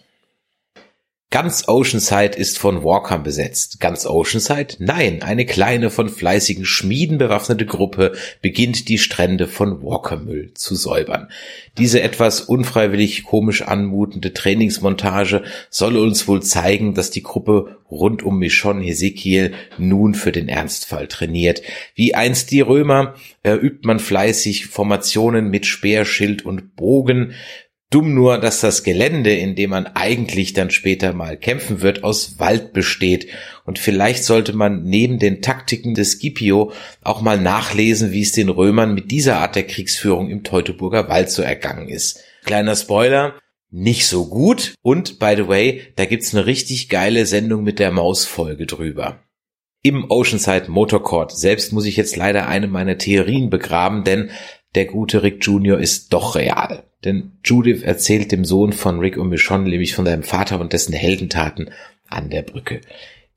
Ganz 1.31 1.67
Oceanside 1.67 2.35
ist 2.35 2.57
von 2.57 2.83
Walkern 2.83 3.21
besetzt. 3.21 3.79
Ganz 3.79 4.07
Oceanside? 4.07 4.77
Nein, 4.79 5.21
eine 5.21 5.45
kleine, 5.45 5.91
von 5.91 6.09
fleißigen 6.09 6.65
Schmieden 6.65 7.19
bewaffnete 7.19 7.67
Gruppe 7.67 8.13
beginnt 8.41 8.89
die 8.89 8.97
Strände 8.97 9.45
von 9.45 9.83
Walkermüll 9.83 10.55
zu 10.55 10.73
säubern. 10.73 11.29
Diese 11.77 12.01
etwas 12.01 12.41
unfreiwillig 12.41 13.25
komisch 13.25 13.61
anmutende 13.61 14.33
Trainingsmontage 14.33 15.43
soll 15.69 15.97
uns 15.97 16.27
wohl 16.27 16.41
zeigen, 16.41 16.95
dass 16.95 17.11
die 17.11 17.21
Gruppe 17.21 17.77
rund 17.91 18.23
um 18.23 18.39
Michonne 18.39 18.83
Hesekiel 18.83 19.53
nun 19.77 20.15
für 20.15 20.31
den 20.31 20.49
Ernstfall 20.49 21.07
trainiert. 21.07 21.61
Wie 21.93 22.15
einst 22.15 22.49
die 22.49 22.61
Römer 22.61 23.13
äh, 23.43 23.53
übt 23.53 23.85
man 23.85 23.99
fleißig 23.99 24.65
Formationen 24.65 25.51
mit 25.51 25.67
Speer, 25.67 26.05
Schild 26.05 26.43
und 26.43 26.75
Bogen. 26.75 27.33
Dumm 27.91 28.13
nur, 28.13 28.37
dass 28.37 28.61
das 28.61 28.83
Gelände, 28.83 29.33
in 29.33 29.55
dem 29.55 29.71
man 29.71 29.87
eigentlich 29.87 30.53
dann 30.53 30.69
später 30.69 31.11
mal 31.13 31.37
kämpfen 31.37 31.81
wird, 31.81 32.03
aus 32.03 32.37
Wald 32.37 32.71
besteht. 32.71 33.27
Und 33.65 33.79
vielleicht 33.79 34.23
sollte 34.23 34.53
man 34.53 34.83
neben 34.83 35.17
den 35.17 35.41
Taktiken 35.41 35.95
des 35.95 36.11
Scipio 36.11 36.71
auch 37.01 37.21
mal 37.21 37.39
nachlesen, 37.39 38.11
wie 38.11 38.21
es 38.21 38.31
den 38.31 38.49
Römern 38.49 38.93
mit 38.93 39.09
dieser 39.09 39.39
Art 39.39 39.55
der 39.55 39.65
Kriegsführung 39.65 40.29
im 40.29 40.43
Teutoburger 40.43 41.09
Wald 41.09 41.31
so 41.31 41.41
ergangen 41.41 41.89
ist. 41.89 42.19
Kleiner 42.45 42.75
Spoiler, 42.75 43.33
nicht 43.71 44.05
so 44.05 44.27
gut. 44.27 44.75
Und 44.83 45.17
by 45.17 45.33
the 45.35 45.47
way, 45.47 45.81
da 45.95 46.05
gibt's 46.05 46.35
eine 46.35 46.45
richtig 46.45 46.89
geile 46.89 47.25
Sendung 47.25 47.63
mit 47.63 47.79
der 47.79 47.91
Mausfolge 47.91 48.67
drüber. 48.67 49.23
Im 49.81 50.11
Oceanside 50.11 50.69
Motor 50.69 51.01
Court 51.01 51.31
selbst 51.35 51.71
muss 51.71 51.85
ich 51.85 51.95
jetzt 51.95 52.17
leider 52.17 52.47
eine 52.47 52.67
meiner 52.67 52.97
Theorien 52.97 53.49
begraben, 53.49 54.03
denn 54.03 54.29
der 54.75 54.85
gute 54.85 55.23
Rick 55.23 55.45
Jr. 55.45 55.79
ist 55.79 56.13
doch 56.13 56.35
real. 56.35 56.83
Denn 57.03 57.31
Judith 57.43 57.81
erzählt 57.83 58.31
dem 58.31 58.45
Sohn 58.45 58.73
von 58.73 58.99
Rick 58.99 59.17
und 59.17 59.29
Michonne 59.29 59.69
nämlich 59.69 59.95
von 59.95 60.05
seinem 60.05 60.23
Vater 60.23 60.59
und 60.59 60.73
dessen 60.73 60.93
Heldentaten 60.93 61.71
an 62.07 62.29
der 62.29 62.41
Brücke. 62.41 62.81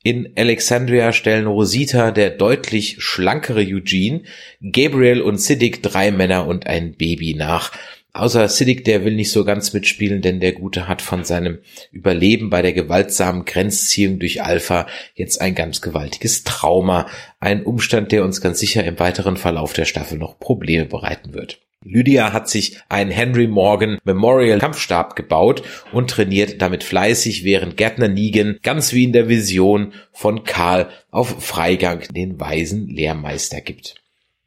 In 0.05 0.33
Alexandria 0.37 1.13
stellen 1.13 1.47
Rosita, 1.47 2.11
der 2.11 2.31
deutlich 2.31 2.97
schlankere 2.99 3.61
Eugene, 3.61 4.23
Gabriel 4.61 5.21
und 5.21 5.41
Siddiq 5.41 5.81
drei 5.81 6.11
Männer 6.11 6.49
und 6.49 6.67
ein 6.67 6.95
Baby 6.95 7.35
nach. 7.35 7.71
Außer 8.15 8.47
Siddiq, 8.47 8.85
der 8.85 9.07
will 9.07 9.15
nicht 9.15 9.31
so 9.31 9.43
ganz 9.45 9.73
mitspielen, 9.73 10.21
denn 10.21 10.39
der 10.39 10.53
Gute 10.53 10.87
hat 10.87 11.01
von 11.01 11.25
seinem 11.25 11.61
Überleben 11.93 12.51
bei 12.51 12.61
der 12.61 12.75
gewaltsamen 12.75 13.47
Grenzziehung 13.47 14.19
durch 14.19 14.43
Alpha 14.43 14.87
jetzt 15.15 15.41
ein 15.41 15.55
ganz 15.55 15.81
gewaltiges 15.81 16.45
Trauma. 16.45 17.07
Ein 17.41 17.65
Umstand, 17.65 18.13
der 18.13 18.23
uns 18.23 18.43
ganz 18.43 18.59
sicher 18.59 18.85
im 18.85 18.99
weiteren 18.99 19.39
Verlauf 19.39 19.73
der 19.73 19.87
Staffel 19.87 20.19
noch 20.19 20.39
Probleme 20.39 20.85
bereiten 20.85 21.33
wird. 21.33 21.59
Lydia 21.85 22.33
hat 22.33 22.49
sich 22.51 22.79
einen 22.91 23.11
Henry 23.11 23.47
Morgan 23.47 23.99
Memorial 24.05 24.59
Kampfstab 24.59 25.17
gebaut 25.17 25.63
und 25.93 26.11
trainiert 26.11 26.61
damit 26.61 26.85
fleißig, 26.85 27.45
während 27.45 27.77
Gärtner 27.77 28.09
Negan 28.09 28.59
ganz 28.63 28.93
wie 28.93 29.05
in 29.05 29.13
der 29.13 29.29
Vision 29.29 29.95
von 30.13 30.45
Karl 30.45 30.91
auf 31.11 31.43
Freigang 31.43 32.03
den 32.15 32.39
weisen 32.39 32.89
Lehrmeister 32.89 33.63
gibt. 33.63 34.02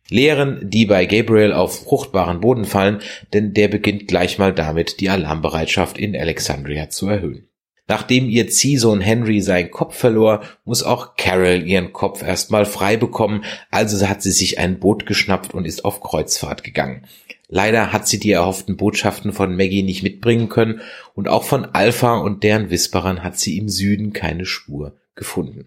Lehren, 0.09 0.69
die 0.69 0.85
bei 0.85 1.05
Gabriel 1.05 1.51
auf 1.51 1.83
fruchtbaren 1.83 2.39
Boden 2.39 2.65
fallen, 2.65 2.99
denn 3.33 3.53
der 3.53 3.67
beginnt 3.67 4.07
gleich 4.07 4.37
mal 4.37 4.53
damit, 4.53 4.99
die 4.99 5.09
Alarmbereitschaft 5.09 5.97
in 5.97 6.15
Alexandria 6.15 6.89
zu 6.89 7.07
erhöhen. 7.07 7.47
Nachdem 7.87 8.29
ihr 8.29 8.49
Ziehsohn 8.49 8.99
Henry 8.99 9.41
seinen 9.41 9.69
Kopf 9.69 9.95
verlor, 9.95 10.41
muss 10.63 10.81
auch 10.81 11.15
Carol 11.17 11.63
ihren 11.67 11.93
Kopf 11.93 12.23
erstmal 12.23 12.65
frei 12.65 12.97
bekommen, 12.97 13.45
also 13.69 14.07
hat 14.07 14.23
sie 14.23 14.31
sich 14.31 14.57
ein 14.57 14.79
Boot 14.79 15.05
geschnappt 15.05 15.53
und 15.53 15.65
ist 15.65 15.85
auf 15.85 16.01
Kreuzfahrt 16.01 16.63
gegangen. 16.63 17.05
Leider 17.47 17.93
hat 17.93 18.07
sie 18.07 18.19
die 18.19 18.31
erhofften 18.31 18.75
Botschaften 18.75 19.33
von 19.33 19.55
Maggie 19.55 19.83
nicht 19.83 20.01
mitbringen 20.01 20.49
können 20.49 20.81
und 21.13 21.27
auch 21.27 21.43
von 21.43 21.65
Alpha 21.65 22.17
und 22.17 22.43
deren 22.43 22.71
Whisperern 22.71 23.23
hat 23.23 23.37
sie 23.37 23.57
im 23.57 23.69
Süden 23.69 24.13
keine 24.13 24.45
Spur 24.45 24.95
gefunden. 25.13 25.65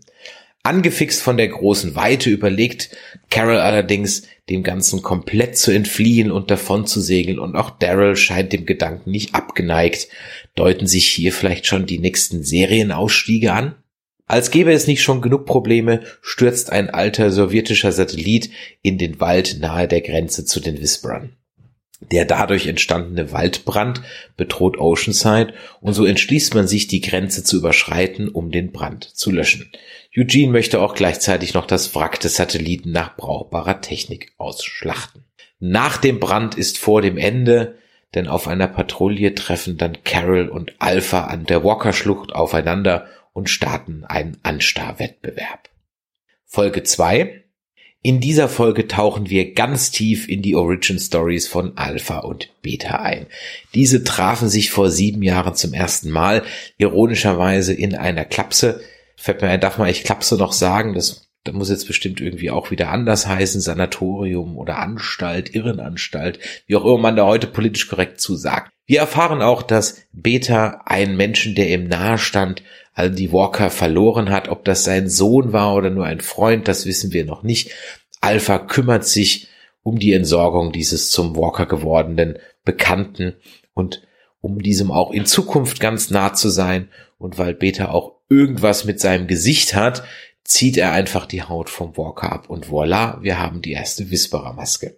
Angefixt 0.69 1.23
von 1.23 1.39
der 1.39 1.49
großen 1.49 1.97
Weite 1.97 2.29
überlegt 2.29 2.91
Carol 3.31 3.57
allerdings, 3.57 4.25
dem 4.51 4.63
Ganzen 4.63 5.01
komplett 5.01 5.57
zu 5.57 5.71
entfliehen 5.71 6.31
und 6.31 6.51
davon 6.51 6.87
zu 6.87 7.01
segeln 7.01 7.39
und 7.39 7.57
auch 7.57 7.71
Daryl 7.71 8.17
scheint 8.17 8.53
dem 8.53 8.67
Gedanken 8.67 9.11
nicht 9.11 9.35
abgeneigt. 9.35 10.09
Deuten 10.57 10.87
sich 10.87 11.07
hier 11.07 11.33
vielleicht 11.33 11.67
schon 11.67 11.87
die 11.87 11.99
nächsten 11.99 12.43
Serienausstiege 12.43 13.53
an? 13.53 13.77
Als 14.27 14.51
gäbe 14.51 14.73
es 14.73 14.87
nicht 14.87 15.03
schon 15.03 15.23
genug 15.23 15.47
Probleme, 15.47 16.01
stürzt 16.21 16.71
ein 16.71 16.91
alter 16.91 17.31
sowjetischer 17.31 17.93
Satellit 17.93 18.51
in 18.83 18.99
den 18.99 19.21
Wald 19.21 19.61
nahe 19.61 19.89
der 19.89 20.03
Grenze 20.03 20.45
zu 20.45 20.61
den 20.61 20.83
Whisperern. 20.83 21.33
Der 22.01 22.25
dadurch 22.25 22.67
entstandene 22.67 23.33
Waldbrand 23.33 24.03
bedroht 24.37 24.79
Oceanside 24.79 25.53
und 25.81 25.95
so 25.95 26.05
entschließt 26.05 26.55
man 26.55 26.69
sich, 26.69 26.87
die 26.87 27.01
Grenze 27.01 27.43
zu 27.43 27.57
überschreiten, 27.57 28.29
um 28.29 28.53
den 28.53 28.71
Brand 28.71 29.05
zu 29.05 29.33
löschen. 29.33 29.71
Eugene 30.17 30.53
möchte 30.53 30.81
auch 30.81 30.95
gleichzeitig 30.95 31.55
noch 31.55 31.67
das 31.67 31.95
Wrack 31.95 32.21
des 32.21 32.37
Satelliten 32.37 32.93
nach 32.93 33.17
brauchbarer 33.17 33.81
Technik 33.81 34.33
ausschlachten. 34.39 35.25
Nach 35.59 35.97
dem 35.97 36.21
Brand 36.21 36.55
ist 36.55 36.79
vor 36.79 37.03
dem 37.03 37.19
Ende, 37.19 37.79
denn 38.15 38.29
auf 38.29 38.47
einer 38.47 38.69
Patrouille 38.69 39.35
treffen 39.35 39.77
dann 39.77 40.05
Carol 40.05 40.49
und 40.49 40.75
Alpha 40.79 41.25
an 41.25 41.47
der 41.47 41.65
Walker-Schlucht 41.65 42.33
aufeinander 42.33 43.09
und 43.33 43.51
starten 43.51 44.05
einen 44.05 44.39
Anstarrwettbewerb. 44.45 45.69
Folge 46.45 46.85
2. 46.85 47.45
In 48.01 48.21
dieser 48.21 48.49
Folge 48.49 48.87
tauchen 48.87 49.29
wir 49.29 49.55
ganz 49.55 49.91
tief 49.91 50.29
in 50.29 50.41
die 50.41 50.55
Origin 50.55 51.01
Stories 51.01 51.49
von 51.49 51.77
Alpha 51.77 52.21
und 52.21 52.49
Beta 52.63 53.01
ein. 53.01 53.27
Diese 53.75 54.05
trafen 54.05 54.49
sich 54.49 54.71
vor 54.71 54.89
sieben 54.89 55.21
Jahren 55.23 55.57
zum 55.57 55.75
ersten 55.75 56.11
Mal, 56.11 56.45
ironischerweise 56.77 57.75
in 57.75 57.97
einer 57.97 58.25
Klapse. 58.25 58.81
Fällt 59.17 59.43
mir 59.43 59.49
ein, 59.49 59.61
darf 59.61 59.79
man 59.79 59.89
eigentlich 59.89 60.05
Klapse 60.05 60.37
noch 60.37 60.53
sagen? 60.53 60.95
Das, 60.95 61.29
das 61.43 61.55
muss 61.55 61.71
jetzt 61.71 61.89
bestimmt 61.89 62.21
irgendwie 62.21 62.53
auch 62.53 62.71
wieder 62.71 62.91
anders 62.91 63.27
heißen, 63.27 63.61
Sanatorium 63.61 64.57
oder 64.57 64.79
Anstalt, 64.79 65.53
Irrenanstalt, 65.57 66.39
wie 66.69 66.77
auch 66.77 66.85
immer 66.85 66.99
man 66.99 67.17
da 67.17 67.27
heute 67.27 67.49
politisch 67.49 67.89
korrekt 67.89 68.21
zusagt. 68.21 68.71
Wir 68.89 69.01
erfahren 69.01 69.43
auch, 69.43 69.63
dass 69.63 70.01
Beta 70.13 70.81
einen 70.87 71.19
Menschen, 71.19 71.55
der 71.55 71.69
ihm 71.69 71.89
nahe 71.89 72.17
stand, 72.17 72.63
also 72.95 73.15
die 73.15 73.33
Walker 73.33 73.69
verloren 73.69 74.31
hat. 74.31 74.49
Ob 74.49 74.65
das 74.65 74.83
sein 74.83 75.11
Sohn 75.11 75.53
war 75.53 75.75
oder 75.75 75.91
nur 75.91 76.07
ein 76.07 76.23
Freund, 76.23 76.69
das 76.69 76.87
wissen 76.87 77.13
wir 77.13 77.27
noch 77.27 77.43
nicht. 77.43 77.71
Alpha 78.23 78.59
kümmert 78.59 79.05
sich 79.05 79.49
um 79.83 79.99
die 79.99 80.15
Entsorgung 80.15 80.73
dieses 80.73 81.11
zum 81.11 81.37
Walker 81.37 81.67
gewordenen 81.67 82.39
Bekannten 82.65 83.35
und 83.75 84.09
um 84.41 84.63
diesem 84.63 84.91
auch 84.91 85.11
in 85.11 85.27
Zukunft 85.27 85.81
ganz 85.81 86.09
nah 86.09 86.33
zu 86.33 86.49
sein. 86.49 86.89
Und 87.19 87.37
weil 87.37 87.53
Beta 87.53 87.91
auch 87.91 88.15
irgendwas 88.31 88.87
mit 88.87 89.01
seinem 89.01 89.27
Gesicht 89.27 89.75
hat, 89.75 90.03
zieht 90.45 90.79
er 90.79 90.93
einfach 90.93 91.27
die 91.27 91.43
Haut 91.43 91.69
vom 91.69 91.95
Walker 91.99 92.33
ab 92.33 92.49
und 92.49 92.71
voila, 92.71 93.19
wir 93.21 93.39
haben 93.39 93.61
die 93.61 93.73
erste 93.73 94.11
Whisperer-Maske. 94.11 94.97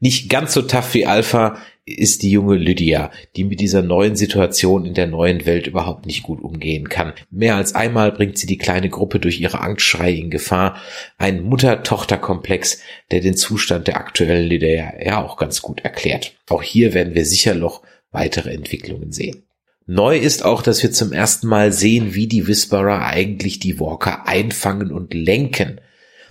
Nicht 0.00 0.28
ganz 0.28 0.52
so 0.52 0.62
tough 0.62 0.94
wie 0.94 1.06
Alpha 1.06 1.58
ist 1.86 2.22
die 2.22 2.30
junge 2.30 2.56
Lydia, 2.56 3.12
die 3.36 3.44
mit 3.44 3.60
dieser 3.60 3.80
neuen 3.80 4.16
Situation 4.16 4.84
in 4.84 4.94
der 4.94 5.06
neuen 5.06 5.46
Welt 5.46 5.68
überhaupt 5.68 6.04
nicht 6.04 6.24
gut 6.24 6.42
umgehen 6.42 6.88
kann. 6.88 7.12
Mehr 7.30 7.54
als 7.54 7.76
einmal 7.76 8.10
bringt 8.10 8.36
sie 8.38 8.48
die 8.48 8.58
kleine 8.58 8.90
Gruppe 8.90 9.20
durch 9.20 9.40
ihre 9.40 9.60
Angstschrei 9.60 10.12
in 10.12 10.28
Gefahr. 10.28 10.76
Ein 11.16 11.44
Mutter-Tochter-Komplex, 11.44 12.80
der 13.12 13.20
den 13.20 13.36
Zustand 13.36 13.86
der 13.86 13.98
aktuellen 13.98 14.48
Lydia 14.48 14.94
ja 15.00 15.24
auch 15.24 15.36
ganz 15.36 15.62
gut 15.62 15.80
erklärt. 15.80 16.34
Auch 16.48 16.62
hier 16.62 16.92
werden 16.92 17.14
wir 17.14 17.24
sicher 17.24 17.54
noch 17.54 17.82
weitere 18.10 18.52
Entwicklungen 18.52 19.12
sehen. 19.12 19.44
Neu 19.86 20.18
ist 20.18 20.44
auch, 20.44 20.62
dass 20.62 20.82
wir 20.82 20.90
zum 20.90 21.12
ersten 21.12 21.46
Mal 21.46 21.70
sehen, 21.70 22.14
wie 22.14 22.26
die 22.26 22.48
Whisperer 22.48 23.06
eigentlich 23.06 23.60
die 23.60 23.78
Walker 23.78 24.26
einfangen 24.26 24.90
und 24.90 25.14
lenken. 25.14 25.80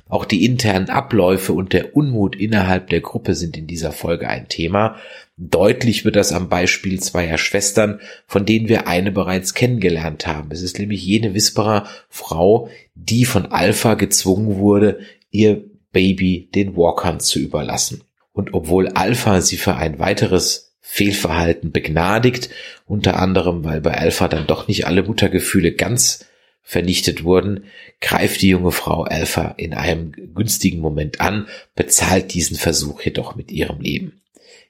Auch 0.07 0.25
die 0.25 0.45
internen 0.45 0.89
Abläufe 0.89 1.53
und 1.53 1.73
der 1.73 1.95
Unmut 1.95 2.35
innerhalb 2.35 2.89
der 2.89 3.01
Gruppe 3.01 3.33
sind 3.33 3.57
in 3.57 3.65
dieser 3.65 3.91
Folge 3.91 4.29
ein 4.29 4.47
Thema. 4.47 4.97
Deutlich 5.35 6.05
wird 6.05 6.15
das 6.15 6.31
am 6.31 6.47
Beispiel 6.47 6.99
zweier 6.99 7.39
Schwestern, 7.39 7.99
von 8.27 8.45
denen 8.45 8.69
wir 8.69 8.87
eine 8.87 9.11
bereits 9.11 9.55
kennengelernt 9.55 10.27
haben. 10.27 10.51
Es 10.51 10.61
ist 10.61 10.77
nämlich 10.77 11.03
jene 11.03 11.33
Whisperer 11.33 11.87
Frau, 12.07 12.69
die 12.93 13.25
von 13.25 13.47
Alpha 13.47 13.95
gezwungen 13.95 14.59
wurde, 14.59 14.99
ihr 15.31 15.63
Baby 15.91 16.49
den 16.53 16.77
Walkern 16.77 17.19
zu 17.19 17.39
überlassen. 17.39 18.03
Und 18.31 18.53
obwohl 18.53 18.89
Alpha 18.89 19.41
sie 19.41 19.57
für 19.57 19.75
ein 19.75 19.97
weiteres 19.97 20.75
Fehlverhalten 20.81 21.71
begnadigt, 21.71 22.49
unter 22.85 23.17
anderem 23.19 23.63
weil 23.63 23.81
bei 23.81 23.97
Alpha 23.97 24.27
dann 24.27 24.45
doch 24.45 24.67
nicht 24.67 24.85
alle 24.85 25.01
Muttergefühle 25.01 25.71
ganz 25.71 26.25
vernichtet 26.67 27.23
wurden, 27.23 27.65
greift 28.01 28.41
die 28.41 28.49
junge 28.49 28.71
Frau 28.71 29.03
Alpha 29.03 29.53
in 29.57 29.75
einem 29.75 30.11
günstigen 30.33 30.79
Moment 30.79 31.21
an, 31.21 31.47
bezahlt 31.75 32.33
diesen 32.33 32.57
Versuch 32.57 33.01
jedoch 33.01 33.35
mit 33.35 33.51
ihrem 33.51 33.79
Leben. 33.79 34.21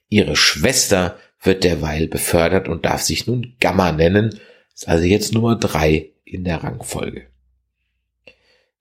Ihre 0.09 0.35
Schwester 0.35 1.17
wird 1.41 1.63
derweil 1.63 2.07
befördert 2.07 2.67
und 2.67 2.85
darf 2.85 3.01
sich 3.01 3.27
nun 3.27 3.55
Gamma 3.61 3.93
nennen, 3.93 4.41
ist 4.73 4.89
also 4.89 5.05
jetzt 5.05 5.33
Nummer 5.33 5.55
drei 5.55 6.11
in 6.25 6.43
der 6.43 6.63
Rangfolge. 6.63 7.27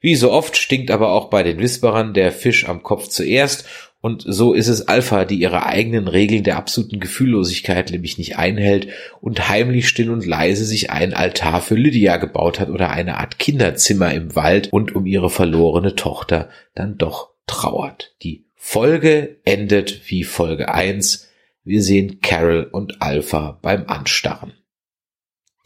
Wie 0.00 0.16
so 0.16 0.32
oft 0.32 0.56
stinkt 0.56 0.90
aber 0.90 1.12
auch 1.12 1.30
bei 1.30 1.44
den 1.44 1.58
Whisperern 1.58 2.14
der 2.14 2.32
Fisch 2.32 2.68
am 2.68 2.82
Kopf 2.82 3.08
zuerst 3.08 3.64
und 4.04 4.22
so 4.26 4.52
ist 4.52 4.68
es 4.68 4.86
Alpha, 4.86 5.24
die 5.24 5.36
ihre 5.36 5.64
eigenen 5.64 6.08
Regeln 6.08 6.44
der 6.44 6.58
absoluten 6.58 7.00
Gefühllosigkeit 7.00 7.90
nämlich 7.90 8.18
nicht 8.18 8.36
einhält 8.36 8.88
und 9.22 9.48
heimlich 9.48 9.88
still 9.88 10.10
und 10.10 10.26
leise 10.26 10.66
sich 10.66 10.90
einen 10.90 11.14
Altar 11.14 11.62
für 11.62 11.74
Lydia 11.74 12.18
gebaut 12.18 12.60
hat 12.60 12.68
oder 12.68 12.90
eine 12.90 13.16
Art 13.16 13.38
Kinderzimmer 13.38 14.12
im 14.12 14.36
Wald 14.36 14.70
und 14.70 14.94
um 14.94 15.06
ihre 15.06 15.30
verlorene 15.30 15.94
Tochter 15.94 16.50
dann 16.74 16.98
doch 16.98 17.30
trauert. 17.46 18.14
Die 18.22 18.44
Folge 18.56 19.38
endet 19.46 20.02
wie 20.10 20.24
Folge 20.24 20.74
1. 20.74 21.30
Wir 21.64 21.82
sehen 21.82 22.20
Carol 22.20 22.68
und 22.70 23.00
Alpha 23.00 23.58
beim 23.62 23.86
Anstarren. 23.86 24.52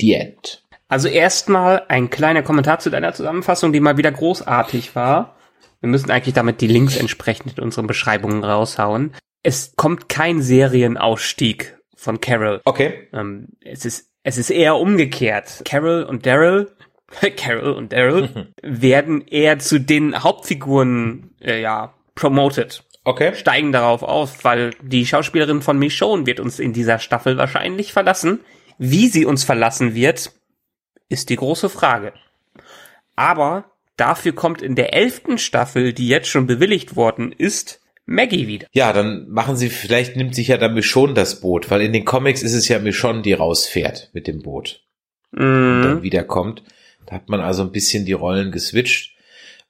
Die 0.00 0.14
End. 0.14 0.62
Also 0.86 1.08
erstmal 1.08 1.86
ein 1.88 2.08
kleiner 2.08 2.44
Kommentar 2.44 2.78
zu 2.78 2.88
deiner 2.88 3.14
Zusammenfassung, 3.14 3.72
die 3.72 3.80
mal 3.80 3.96
wieder 3.96 4.12
großartig 4.12 4.94
war. 4.94 5.37
Wir 5.80 5.88
müssen 5.88 6.10
eigentlich 6.10 6.34
damit 6.34 6.60
die 6.60 6.66
Links 6.66 6.96
entsprechend 6.96 7.58
in 7.58 7.64
unseren 7.64 7.86
Beschreibungen 7.86 8.44
raushauen. 8.44 9.14
Es 9.42 9.74
kommt 9.76 10.08
kein 10.08 10.42
Serienausstieg 10.42 11.78
von 11.96 12.20
Carol. 12.20 12.60
Okay. 12.64 13.08
Ähm, 13.12 13.48
es 13.60 13.84
ist 13.84 14.08
es 14.22 14.36
ist 14.36 14.50
eher 14.50 14.76
umgekehrt. 14.76 15.62
Carol 15.64 16.02
und 16.02 16.26
Daryl 16.26 16.70
Carol 17.36 17.72
und 17.72 17.92
Daryl 17.92 18.52
werden 18.62 19.26
eher 19.26 19.58
zu 19.58 19.80
den 19.80 20.22
Hauptfiguren 20.22 21.34
äh, 21.40 21.60
ja 21.60 21.94
promoted. 22.14 22.84
Okay. 23.04 23.34
Steigen 23.34 23.72
darauf 23.72 24.02
auf, 24.02 24.44
weil 24.44 24.72
die 24.82 25.06
Schauspielerin 25.06 25.62
von 25.62 25.78
Michonne 25.78 26.26
wird 26.26 26.40
uns 26.40 26.58
in 26.58 26.74
dieser 26.74 26.98
Staffel 26.98 27.38
wahrscheinlich 27.38 27.92
verlassen. 27.92 28.40
Wie 28.76 29.08
sie 29.08 29.24
uns 29.24 29.44
verlassen 29.44 29.94
wird, 29.94 30.32
ist 31.08 31.30
die 31.30 31.36
große 31.36 31.70
Frage. 31.70 32.12
Aber 33.16 33.64
Dafür 33.98 34.32
kommt 34.32 34.62
in 34.62 34.76
der 34.76 34.94
elften 34.94 35.38
Staffel, 35.38 35.92
die 35.92 36.08
jetzt 36.08 36.28
schon 36.28 36.46
bewilligt 36.46 36.96
worden 36.96 37.32
ist, 37.36 37.80
Maggie 38.06 38.46
wieder. 38.46 38.68
Ja, 38.72 38.94
dann 38.94 39.28
machen 39.28 39.56
sie, 39.56 39.68
vielleicht 39.68 40.16
nimmt 40.16 40.34
sich 40.34 40.48
ja 40.48 40.56
dann 40.56 40.72
Michonne 40.72 41.12
das 41.12 41.40
Boot, 41.40 41.70
weil 41.70 41.82
in 41.82 41.92
den 41.92 42.06
Comics 42.06 42.42
ist 42.42 42.54
es 42.54 42.68
ja 42.68 42.78
Michonne, 42.78 43.22
die 43.22 43.34
rausfährt 43.34 44.10
mit 44.14 44.26
dem 44.26 44.40
Boot. 44.40 44.84
Mhm. 45.32 45.42
Und 45.42 45.82
dann 45.82 46.02
wiederkommt. 46.02 46.62
Da 47.06 47.16
hat 47.16 47.28
man 47.28 47.40
also 47.40 47.62
ein 47.62 47.72
bisschen 47.72 48.06
die 48.06 48.12
Rollen 48.12 48.52
geswitcht. 48.52 49.16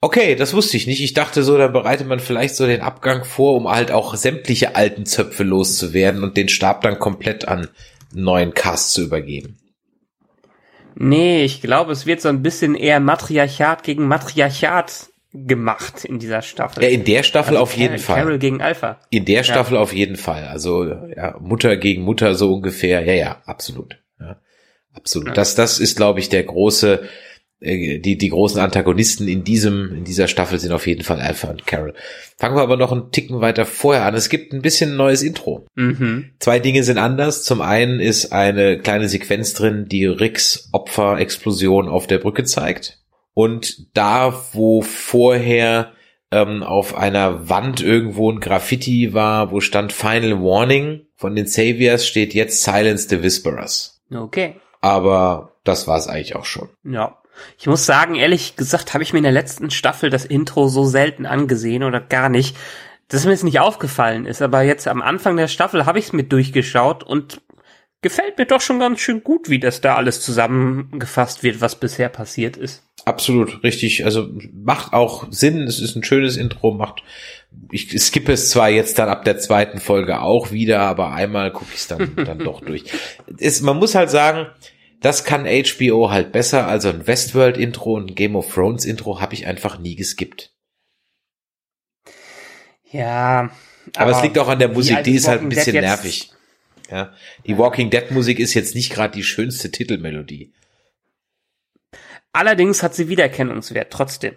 Okay, 0.00 0.36
das 0.36 0.54
wusste 0.54 0.76
ich 0.76 0.86
nicht. 0.86 1.02
Ich 1.02 1.14
dachte 1.14 1.42
so, 1.42 1.56
da 1.56 1.66
bereitet 1.66 2.06
man 2.06 2.20
vielleicht 2.20 2.54
so 2.54 2.66
den 2.66 2.82
Abgang 2.82 3.24
vor, 3.24 3.56
um 3.56 3.68
halt 3.68 3.90
auch 3.90 4.14
sämtliche 4.14 4.76
alten 4.76 5.06
Zöpfe 5.06 5.42
loszuwerden 5.42 6.22
und 6.22 6.36
den 6.36 6.48
Stab 6.48 6.82
dann 6.82 6.98
komplett 6.98 7.48
an 7.48 7.68
neuen 8.12 8.54
Cast 8.54 8.92
zu 8.92 9.02
übergeben. 9.02 9.58
Nee, 11.00 11.44
ich 11.44 11.60
glaube, 11.62 11.92
es 11.92 12.06
wird 12.06 12.20
so 12.20 12.28
ein 12.28 12.42
bisschen 12.42 12.74
eher 12.74 12.98
Matriarchat 12.98 13.84
gegen 13.84 14.08
Matriarchat 14.08 15.10
gemacht 15.32 16.04
in 16.04 16.18
dieser 16.18 16.42
Staffel. 16.42 16.82
Ja, 16.82 16.88
in 16.88 17.04
der 17.04 17.22
Staffel 17.22 17.50
Also 17.56 17.62
auf 17.62 17.76
jeden 17.76 17.90
Carol- 17.90 17.98
Fall. 18.00 18.16
Carol 18.22 18.38
gegen 18.38 18.60
Alpha. 18.62 18.98
In 19.10 19.24
der 19.24 19.44
Staffel 19.44 19.76
auf 19.76 19.92
jeden 19.92 20.16
Fall. 20.16 20.44
Also 20.44 20.84
ja, 20.84 21.36
Mutter 21.38 21.76
gegen 21.76 22.02
Mutter 22.02 22.34
so 22.34 22.54
ungefähr. 22.54 23.04
Ja, 23.04 23.12
ja, 23.12 23.42
absolut. 23.44 23.98
Ja, 24.18 24.40
absolut. 24.92 25.28
Ja. 25.28 25.34
Das, 25.34 25.54
das 25.54 25.78
ist, 25.78 25.96
glaube 25.96 26.18
ich, 26.20 26.30
der 26.30 26.42
große, 26.42 27.02
die, 27.60 28.16
die 28.16 28.28
großen 28.28 28.60
Antagonisten 28.60 29.26
in 29.26 29.42
diesem, 29.42 29.92
in 29.96 30.04
dieser 30.04 30.28
Staffel 30.28 30.60
sind 30.60 30.72
auf 30.72 30.86
jeden 30.86 31.02
Fall 31.02 31.20
Alpha 31.20 31.48
und 31.48 31.66
Carol. 31.66 31.94
Fangen 32.36 32.56
wir 32.56 32.62
aber 32.62 32.76
noch 32.76 32.92
einen 32.92 33.10
Ticken 33.10 33.40
weiter 33.40 33.66
vorher 33.66 34.04
an. 34.04 34.14
Es 34.14 34.28
gibt 34.28 34.52
ein 34.52 34.62
bisschen 34.62 34.92
ein 34.92 34.96
neues 34.96 35.22
Intro. 35.22 35.66
Mhm. 35.74 36.30
Zwei 36.38 36.60
Dinge 36.60 36.84
sind 36.84 36.98
anders. 36.98 37.42
Zum 37.42 37.60
einen 37.60 37.98
ist 37.98 38.32
eine 38.32 38.78
kleine 38.78 39.08
Sequenz 39.08 39.54
drin, 39.54 39.86
die 39.88 40.06
Ricks 40.06 40.68
Opferexplosion 40.72 41.88
auf 41.88 42.06
der 42.06 42.18
Brücke 42.18 42.44
zeigt. 42.44 43.02
Und 43.34 43.96
da, 43.96 44.40
wo 44.52 44.82
vorher 44.82 45.92
ähm, 46.30 46.62
auf 46.62 46.96
einer 46.96 47.48
Wand 47.48 47.80
irgendwo 47.80 48.30
ein 48.30 48.40
Graffiti 48.40 49.14
war, 49.14 49.50
wo 49.50 49.60
stand 49.60 49.92
Final 49.92 50.40
Warning 50.42 51.06
von 51.16 51.34
den 51.34 51.46
Saviors, 51.46 52.06
steht 52.06 52.34
jetzt 52.34 52.62
Silence 52.62 53.08
the 53.08 53.22
Whisperers. 53.22 54.00
Okay. 54.14 54.56
Aber 54.80 55.56
das 55.64 55.88
war 55.88 55.98
es 55.98 56.06
eigentlich 56.06 56.36
auch 56.36 56.44
schon. 56.44 56.68
Ja. 56.84 57.17
Ich 57.58 57.66
muss 57.66 57.86
sagen, 57.86 58.14
ehrlich 58.14 58.56
gesagt, 58.56 58.94
habe 58.94 59.02
ich 59.02 59.12
mir 59.12 59.18
in 59.18 59.24
der 59.24 59.32
letzten 59.32 59.70
Staffel 59.70 60.10
das 60.10 60.24
Intro 60.24 60.68
so 60.68 60.84
selten 60.84 61.26
angesehen 61.26 61.82
oder 61.82 62.00
gar 62.00 62.28
nicht, 62.28 62.56
dass 63.08 63.24
mir 63.24 63.32
jetzt 63.32 63.44
nicht 63.44 63.60
aufgefallen 63.60 64.26
ist. 64.26 64.42
Aber 64.42 64.62
jetzt 64.62 64.86
am 64.88 65.02
Anfang 65.02 65.36
der 65.36 65.48
Staffel 65.48 65.86
habe 65.86 65.98
ich 65.98 66.06
es 66.06 66.12
mit 66.12 66.32
durchgeschaut 66.32 67.02
und 67.04 67.40
gefällt 68.02 68.38
mir 68.38 68.46
doch 68.46 68.60
schon 68.60 68.78
ganz 68.78 69.00
schön 69.00 69.24
gut, 69.24 69.48
wie 69.48 69.58
das 69.58 69.80
da 69.80 69.96
alles 69.96 70.20
zusammengefasst 70.20 71.42
wird, 71.42 71.60
was 71.60 71.80
bisher 71.80 72.08
passiert 72.08 72.56
ist. 72.56 72.84
absolut 73.04 73.62
richtig. 73.64 74.04
Also 74.04 74.28
macht 74.52 74.92
auch 74.92 75.26
Sinn. 75.30 75.62
Es 75.62 75.80
ist 75.80 75.96
ein 75.96 76.04
schönes 76.04 76.36
Intro, 76.36 76.72
macht. 76.72 77.02
Ich 77.72 77.98
skippe 78.00 78.32
es 78.32 78.50
zwar 78.50 78.68
jetzt 78.68 78.98
dann 78.98 79.08
ab 79.08 79.24
der 79.24 79.38
zweiten 79.38 79.80
Folge 79.80 80.20
auch 80.20 80.52
wieder, 80.52 80.80
aber 80.80 81.12
einmal 81.12 81.50
gucke 81.50 81.70
ich 81.72 81.80
es 81.80 81.88
dann, 81.88 82.14
dann 82.16 82.38
doch 82.38 82.60
durch. 82.64 82.84
Ist, 83.38 83.62
man 83.62 83.78
muss 83.78 83.94
halt 83.94 84.10
sagen, 84.10 84.46
das 85.00 85.24
kann 85.24 85.46
HBO 85.46 86.10
halt 86.10 86.32
besser. 86.32 86.66
Also 86.66 86.88
ein 86.88 87.06
Westworld-Intro 87.06 87.94
und 87.94 88.10
ein 88.10 88.14
Game 88.14 88.36
of 88.36 88.52
Thrones-Intro 88.52 89.20
habe 89.20 89.34
ich 89.34 89.46
einfach 89.46 89.78
nie 89.78 89.96
geskippt. 89.96 90.52
Ja. 92.90 93.50
Aber, 93.94 94.00
aber 94.00 94.10
es 94.16 94.22
liegt 94.22 94.38
auch 94.38 94.48
an 94.48 94.58
der 94.58 94.68
Musik, 94.68 95.02
die 95.04 95.14
ist 95.14 95.28
halt 95.28 95.42
ein 95.42 95.48
bisschen 95.48 95.80
nervig. 95.80 96.32
Ja, 96.90 97.14
die 97.46 97.58
Walking 97.58 97.90
Dead 97.90 98.10
Musik 98.10 98.38
ist 98.38 98.54
jetzt 98.54 98.74
nicht 98.74 98.90
gerade 98.90 99.12
die 99.12 99.22
schönste 99.22 99.70
Titelmelodie. 99.70 100.52
Allerdings 102.32 102.82
hat 102.82 102.94
sie 102.94 103.08
Wiedererkennungswert 103.08 103.92
trotzdem. 103.92 104.36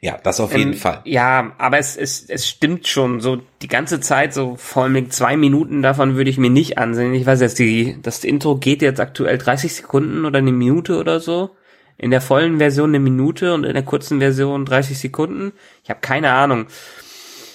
Ja, 0.00 0.16
das 0.22 0.38
auf 0.38 0.56
jeden 0.56 0.74
ähm, 0.74 0.78
Fall. 0.78 1.00
Ja, 1.04 1.52
aber 1.58 1.78
es, 1.78 1.96
es, 1.96 2.24
es 2.28 2.48
stimmt 2.48 2.86
schon. 2.86 3.20
So 3.20 3.42
die 3.62 3.68
ganze 3.68 3.98
Zeit, 4.00 4.32
so 4.32 4.54
vor 4.56 4.84
allem 4.84 5.10
zwei 5.10 5.36
Minuten 5.36 5.82
davon 5.82 6.14
würde 6.14 6.30
ich 6.30 6.38
mir 6.38 6.50
nicht 6.50 6.78
ansehen. 6.78 7.14
Ich 7.14 7.26
weiß 7.26 7.40
jetzt, 7.40 7.58
die, 7.58 7.98
das 8.00 8.22
Intro 8.22 8.56
geht 8.56 8.80
jetzt 8.80 9.00
aktuell 9.00 9.38
30 9.38 9.74
Sekunden 9.74 10.24
oder 10.24 10.38
eine 10.38 10.52
Minute 10.52 10.98
oder 10.98 11.18
so. 11.18 11.50
In 11.96 12.12
der 12.12 12.20
vollen 12.20 12.58
Version 12.58 12.90
eine 12.90 13.00
Minute 13.00 13.52
und 13.54 13.64
in 13.64 13.74
der 13.74 13.82
kurzen 13.82 14.20
Version 14.20 14.64
30 14.64 14.96
Sekunden. 14.96 15.52
Ich 15.82 15.90
habe 15.90 15.98
keine 16.00 16.30
Ahnung. 16.32 16.68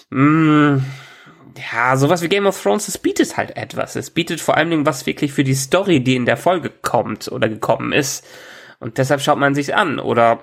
Mmh, 0.10 0.82
ja, 1.72 1.96
sowas 1.96 2.22
wie 2.24 2.28
Game 2.28 2.46
of 2.46 2.62
Thrones, 2.62 2.88
das 2.88 2.98
bietet 2.98 3.38
halt 3.38 3.56
etwas. 3.56 3.96
Es 3.96 4.10
bietet 4.10 4.42
vor 4.42 4.58
allen 4.58 4.70
Dingen 4.70 4.86
was 4.86 5.06
wirklich 5.06 5.32
für 5.32 5.46
die 5.46 5.54
Story, 5.54 6.02
die 6.02 6.18
in 6.18 6.26
der 6.26 6.36
Folge 6.36 6.70
kommt 6.82 7.32
oder 7.32 7.48
gekommen 7.48 7.94
ist. 7.94 8.26
Und 8.80 8.98
deshalb 8.98 9.22
schaut 9.22 9.38
man 9.38 9.56
sich 9.56 9.76
an. 9.76 9.98
Oder 9.98 10.42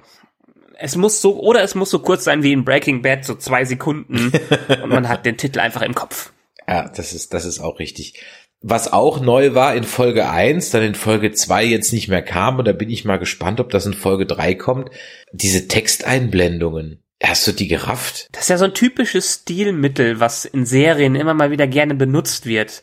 es 0.81 0.97
muss 0.97 1.21
so, 1.21 1.39
oder 1.39 1.63
es 1.63 1.75
muss 1.75 1.91
so 1.91 1.99
kurz 1.99 2.25
sein 2.25 2.43
wie 2.43 2.53
in 2.53 2.65
Breaking 2.65 3.03
Bad, 3.03 3.25
so 3.25 3.35
zwei 3.35 3.65
Sekunden. 3.65 4.33
und 4.83 4.89
man 4.89 5.09
hat 5.09 5.27
den 5.27 5.37
Titel 5.37 5.61
einfach 5.61 5.83
im 5.83 5.95
Kopf. 5.95 6.33
Ja, 6.67 6.89
das 6.89 7.13
ist, 7.13 7.35
das 7.35 7.45
ist 7.45 7.61
auch 7.61 7.79
richtig. 7.79 8.23
Was 8.63 8.93
auch 8.93 9.21
neu 9.21 9.55
war 9.55 9.75
in 9.75 9.85
Folge 9.85 10.29
1, 10.29 10.71
dann 10.71 10.83
in 10.83 10.95
Folge 10.95 11.33
2 11.33 11.65
jetzt 11.65 11.93
nicht 11.93 12.09
mehr 12.09 12.23
kam, 12.23 12.59
und 12.59 12.67
da 12.67 12.73
bin 12.73 12.91
ich 12.91 13.05
mal 13.05 13.19
gespannt, 13.19 13.61
ob 13.61 13.71
das 13.71 13.87
in 13.87 13.95
Folge 13.95 14.27
3 14.27 14.55
kommt, 14.55 14.91
diese 15.33 15.69
Texteinblendungen. 15.69 17.03
Hast 17.23 17.47
du 17.47 17.53
die 17.53 17.69
gerafft? 17.69 18.29
Das 18.33 18.45
ist 18.45 18.49
ja 18.49 18.57
so 18.57 18.65
ein 18.65 18.75
typisches 18.75 19.41
Stilmittel, 19.43 20.21
was 20.21 20.47
in 20.47 20.65
Serien 20.65 21.15
immer 21.15 21.35
mal 21.35 21.51
wieder 21.51 21.67
gerne 21.67 21.95
benutzt 21.95 22.47
wird. 22.47 22.83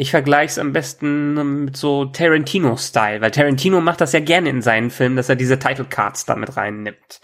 Ich 0.00 0.12
vergleiche 0.12 0.52
es 0.52 0.58
am 0.60 0.72
besten 0.72 1.64
mit 1.64 1.76
so 1.76 2.04
Tarantino-Style, 2.04 3.20
weil 3.20 3.32
Tarantino 3.32 3.80
macht 3.80 4.00
das 4.00 4.12
ja 4.12 4.20
gerne 4.20 4.48
in 4.48 4.62
seinen 4.62 4.90
Filmen, 4.90 5.16
dass 5.16 5.28
er 5.28 5.34
diese 5.34 5.58
Title 5.58 5.86
Cards 5.86 6.24
damit 6.24 6.56
reinnimmt. 6.56 7.20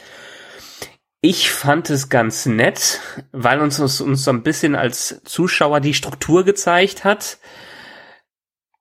Ich 1.20 1.52
fand 1.52 1.88
es 1.88 2.08
ganz 2.08 2.46
nett, 2.46 3.00
weil 3.30 3.60
uns, 3.60 3.78
uns, 3.78 4.00
uns 4.00 4.24
so 4.24 4.32
ein 4.32 4.42
bisschen 4.42 4.74
als 4.74 5.22
Zuschauer 5.22 5.78
die 5.78 5.94
Struktur 5.94 6.44
gezeigt 6.44 7.04
hat, 7.04 7.38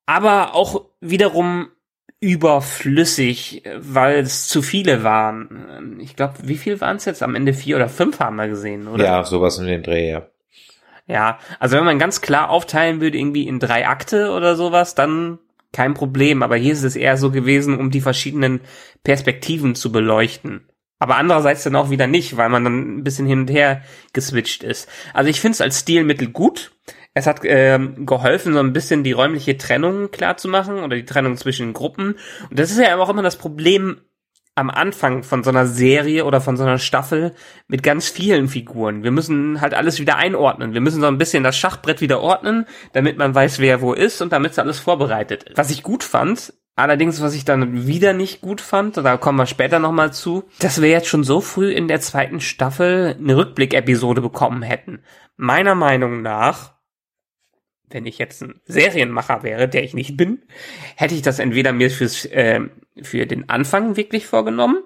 aber 0.06 0.56
auch 0.56 0.86
wiederum 1.00 1.68
überflüssig, 2.18 3.62
weil 3.76 4.18
es 4.18 4.48
zu 4.48 4.60
viele 4.60 5.04
waren. 5.04 6.00
Ich 6.00 6.16
glaube, 6.16 6.34
wie 6.42 6.56
viel 6.56 6.80
waren 6.80 6.96
es 6.96 7.04
jetzt? 7.04 7.22
Am 7.22 7.36
Ende 7.36 7.52
vier 7.52 7.76
oder 7.76 7.88
fünf 7.88 8.18
haben 8.18 8.36
wir 8.36 8.48
gesehen, 8.48 8.88
oder? 8.88 9.04
Ja, 9.04 9.22
sowas 9.22 9.58
in 9.58 9.66
den 9.66 9.84
Dreh, 9.84 10.10
ja. 10.10 10.26
Ja, 11.06 11.38
also 11.60 11.76
wenn 11.76 11.84
man 11.84 11.98
ganz 11.98 12.20
klar 12.20 12.48
aufteilen 12.50 13.00
würde, 13.00 13.18
irgendwie 13.18 13.46
in 13.46 13.58
drei 13.58 13.86
Akte 13.86 14.30
oder 14.30 14.56
sowas, 14.56 14.94
dann 14.94 15.38
kein 15.72 15.92
Problem. 15.92 16.42
Aber 16.42 16.56
hier 16.56 16.72
ist 16.72 16.84
es 16.84 16.96
eher 16.96 17.16
so 17.16 17.30
gewesen, 17.30 17.78
um 17.78 17.90
die 17.90 18.00
verschiedenen 18.00 18.60
Perspektiven 19.02 19.74
zu 19.74 19.92
beleuchten. 19.92 20.68
Aber 20.98 21.16
andererseits 21.16 21.64
dann 21.64 21.76
auch 21.76 21.90
wieder 21.90 22.06
nicht, 22.06 22.38
weil 22.38 22.48
man 22.48 22.64
dann 22.64 22.98
ein 22.98 23.04
bisschen 23.04 23.26
hin 23.26 23.40
und 23.40 23.50
her 23.50 23.82
geswitcht 24.14 24.62
ist. 24.62 24.88
Also 25.12 25.28
ich 25.28 25.40
finde 25.40 25.56
es 25.56 25.60
als 25.60 25.80
Stilmittel 25.80 26.28
gut. 26.28 26.72
Es 27.12 27.26
hat 27.26 27.44
äh, 27.44 27.78
geholfen, 27.98 28.54
so 28.54 28.60
ein 28.60 28.72
bisschen 28.72 29.04
die 29.04 29.12
räumliche 29.12 29.58
Trennung 29.58 30.10
klar 30.10 30.36
zu 30.36 30.48
machen 30.48 30.78
oder 30.78 30.96
die 30.96 31.04
Trennung 31.04 31.36
zwischen 31.36 31.74
Gruppen. 31.74 32.14
Und 32.48 32.58
das 32.58 32.70
ist 32.70 32.78
ja 32.78 32.96
auch 32.96 33.08
immer 33.10 33.22
das 33.22 33.36
Problem 33.36 34.00
am 34.54 34.70
Anfang 34.70 35.22
von 35.22 35.42
so 35.42 35.50
einer 35.50 35.66
Serie 35.66 36.24
oder 36.24 36.40
von 36.40 36.56
so 36.56 36.62
einer 36.62 36.78
Staffel 36.78 37.34
mit 37.66 37.82
ganz 37.82 38.08
vielen 38.08 38.48
Figuren. 38.48 39.02
Wir 39.02 39.10
müssen 39.10 39.60
halt 39.60 39.74
alles 39.74 39.98
wieder 39.98 40.16
einordnen. 40.16 40.74
Wir 40.74 40.80
müssen 40.80 41.00
so 41.00 41.08
ein 41.08 41.18
bisschen 41.18 41.42
das 41.42 41.56
Schachbrett 41.56 42.00
wieder 42.00 42.20
ordnen, 42.20 42.66
damit 42.92 43.18
man 43.18 43.34
weiß, 43.34 43.58
wer 43.58 43.80
wo 43.80 43.92
ist 43.92 44.22
und 44.22 44.32
damit 44.32 44.58
alles 44.58 44.78
vorbereitet. 44.78 45.46
Was 45.56 45.70
ich 45.70 45.82
gut 45.82 46.04
fand, 46.04 46.52
allerdings 46.76 47.20
was 47.20 47.34
ich 47.34 47.44
dann 47.44 47.86
wieder 47.86 48.12
nicht 48.12 48.40
gut 48.40 48.60
fand, 48.60 48.96
da 48.96 49.16
kommen 49.16 49.38
wir 49.38 49.46
später 49.46 49.80
nochmal 49.80 50.12
zu, 50.12 50.44
dass 50.60 50.80
wir 50.80 50.88
jetzt 50.88 51.08
schon 51.08 51.24
so 51.24 51.40
früh 51.40 51.72
in 51.72 51.88
der 51.88 52.00
zweiten 52.00 52.40
Staffel 52.40 53.16
eine 53.18 53.36
Rückblick-Episode 53.36 54.20
bekommen 54.20 54.62
hätten. 54.62 55.02
Meiner 55.36 55.74
Meinung 55.74 56.22
nach 56.22 56.73
wenn 57.94 58.06
ich 58.06 58.18
jetzt 58.18 58.42
ein 58.42 58.60
Serienmacher 58.66 59.44
wäre, 59.44 59.68
der 59.68 59.84
ich 59.84 59.94
nicht 59.94 60.16
bin, 60.16 60.42
hätte 60.96 61.14
ich 61.14 61.22
das 61.22 61.38
entweder 61.38 61.72
mir 61.72 61.90
fürs, 61.90 62.24
äh, 62.26 62.60
für 63.00 63.24
den 63.24 63.48
Anfang 63.48 63.96
wirklich 63.96 64.26
vorgenommen, 64.26 64.82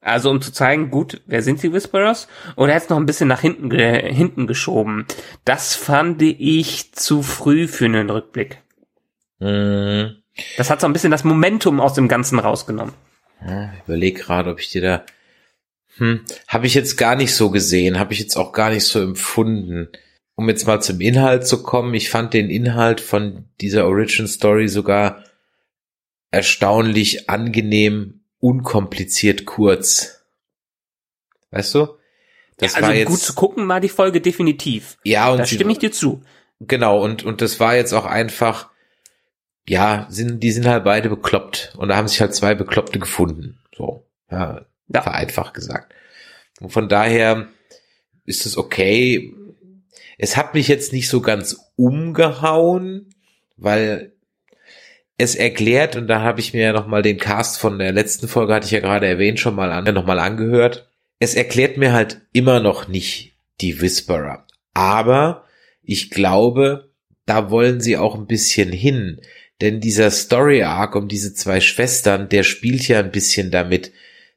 also 0.00 0.30
um 0.30 0.42
zu 0.42 0.52
zeigen, 0.52 0.90
gut, 0.90 1.22
wer 1.26 1.42
sind 1.42 1.62
die 1.62 1.72
Whisperers? 1.72 2.26
Oder 2.56 2.74
hätte 2.74 2.84
es 2.84 2.90
noch 2.90 2.96
ein 2.96 3.06
bisschen 3.06 3.28
nach 3.28 3.40
hinten, 3.40 3.70
ge 3.70 4.12
hinten 4.12 4.48
geschoben. 4.48 5.06
Das 5.44 5.76
fand 5.76 6.20
ich 6.22 6.92
zu 6.92 7.22
früh 7.22 7.68
für 7.68 7.86
einen 7.86 8.10
Rückblick. 8.10 8.58
Mhm. 9.38 10.16
Das 10.56 10.70
hat 10.70 10.80
so 10.80 10.88
ein 10.88 10.92
bisschen 10.92 11.12
das 11.12 11.22
Momentum 11.22 11.80
aus 11.80 11.94
dem 11.94 12.08
Ganzen 12.08 12.40
rausgenommen. 12.40 12.94
Ja, 13.46 13.72
ich 13.74 13.84
überlege 13.84 14.20
gerade, 14.20 14.50
ob 14.50 14.58
ich 14.58 14.70
dir 14.70 14.82
da. 14.82 15.06
Hm, 15.98 16.22
habe 16.48 16.66
ich 16.66 16.74
jetzt 16.74 16.96
gar 16.96 17.14
nicht 17.14 17.32
so 17.32 17.50
gesehen, 17.50 18.00
habe 18.00 18.12
ich 18.12 18.18
jetzt 18.18 18.36
auch 18.36 18.52
gar 18.52 18.70
nicht 18.70 18.84
so 18.84 19.00
empfunden 19.00 19.88
um 20.36 20.48
jetzt 20.48 20.66
mal 20.66 20.80
zum 20.80 21.00
Inhalt 21.00 21.46
zu 21.46 21.62
kommen, 21.62 21.94
ich 21.94 22.10
fand 22.10 22.34
den 22.34 22.50
Inhalt 22.50 23.00
von 23.00 23.48
dieser 23.60 23.86
Origin 23.86 24.26
Story 24.26 24.68
sogar 24.68 25.24
erstaunlich 26.30 27.30
angenehm, 27.30 28.24
unkompliziert 28.40 29.44
kurz. 29.46 30.24
Weißt 31.50 31.74
du? 31.74 31.96
Das 32.56 32.72
ja, 32.72 32.78
also 32.78 32.88
war 32.88 32.94
jetzt, 32.94 33.08
gut 33.08 33.20
zu 33.20 33.34
gucken 33.34 33.68
war 33.68 33.80
die 33.80 33.88
Folge 33.88 34.20
definitiv. 34.20 34.98
Ja, 35.04 35.30
und 35.30 35.38
da 35.38 35.46
stimme 35.46 35.72
ich 35.72 35.78
dir 35.78 35.92
zu. 35.92 36.22
Genau, 36.60 37.02
und, 37.02 37.24
und 37.24 37.40
das 37.40 37.60
war 37.60 37.76
jetzt 37.76 37.92
auch 37.92 38.04
einfach, 38.04 38.70
ja, 39.68 40.06
sind, 40.10 40.40
die 40.42 40.52
sind 40.52 40.66
halt 40.66 40.84
beide 40.84 41.08
bekloppt. 41.08 41.74
Und 41.76 41.88
da 41.88 41.96
haben 41.96 42.08
sich 42.08 42.20
halt 42.20 42.34
zwei 42.34 42.54
Bekloppte 42.54 42.98
gefunden. 42.98 43.60
So, 43.76 44.06
ja, 44.30 44.66
ja. 44.88 45.02
vereinfacht 45.02 45.54
gesagt. 45.54 45.94
Und 46.60 46.70
von 46.70 46.88
daher 46.88 47.48
ist 48.24 48.46
es 48.46 48.56
okay, 48.56 49.34
es 50.24 50.38
hat 50.38 50.54
mich 50.54 50.68
jetzt 50.68 50.94
nicht 50.94 51.10
so 51.10 51.20
ganz 51.20 51.70
umgehauen, 51.76 53.10
weil 53.58 54.12
es 55.18 55.34
erklärt, 55.34 55.96
und 55.96 56.06
da 56.06 56.22
habe 56.22 56.40
ich 56.40 56.54
mir 56.54 56.62
ja 56.62 56.72
nochmal 56.72 57.02
den 57.02 57.18
Cast 57.18 57.58
von 57.58 57.78
der 57.78 57.92
letzten 57.92 58.26
Folge, 58.26 58.54
hatte 58.54 58.64
ich 58.64 58.72
ja 58.72 58.80
gerade 58.80 59.06
erwähnt, 59.06 59.38
schon 59.38 59.54
mal 59.54 59.70
an, 59.70 59.92
noch 59.92 60.06
mal 60.06 60.18
angehört. 60.18 60.88
Es 61.18 61.34
erklärt 61.34 61.76
mir 61.76 61.92
halt 61.92 62.22
immer 62.32 62.58
noch 62.58 62.88
nicht 62.88 63.34
die 63.60 63.82
Whisperer. 63.82 64.46
Aber 64.72 65.44
ich 65.82 66.08
glaube, 66.08 66.90
da 67.26 67.50
wollen 67.50 67.82
sie 67.82 67.98
auch 67.98 68.14
ein 68.14 68.26
bisschen 68.26 68.72
hin. 68.72 69.20
Denn 69.60 69.80
dieser 69.80 70.10
Story 70.10 70.62
Arc 70.62 70.96
um 70.96 71.06
diese 71.06 71.34
zwei 71.34 71.60
Schwestern, 71.60 72.30
der 72.30 72.44
spielt 72.44 72.88
ja 72.88 72.98
ein 72.98 73.12
bisschen 73.12 73.50
damit, 73.50 73.92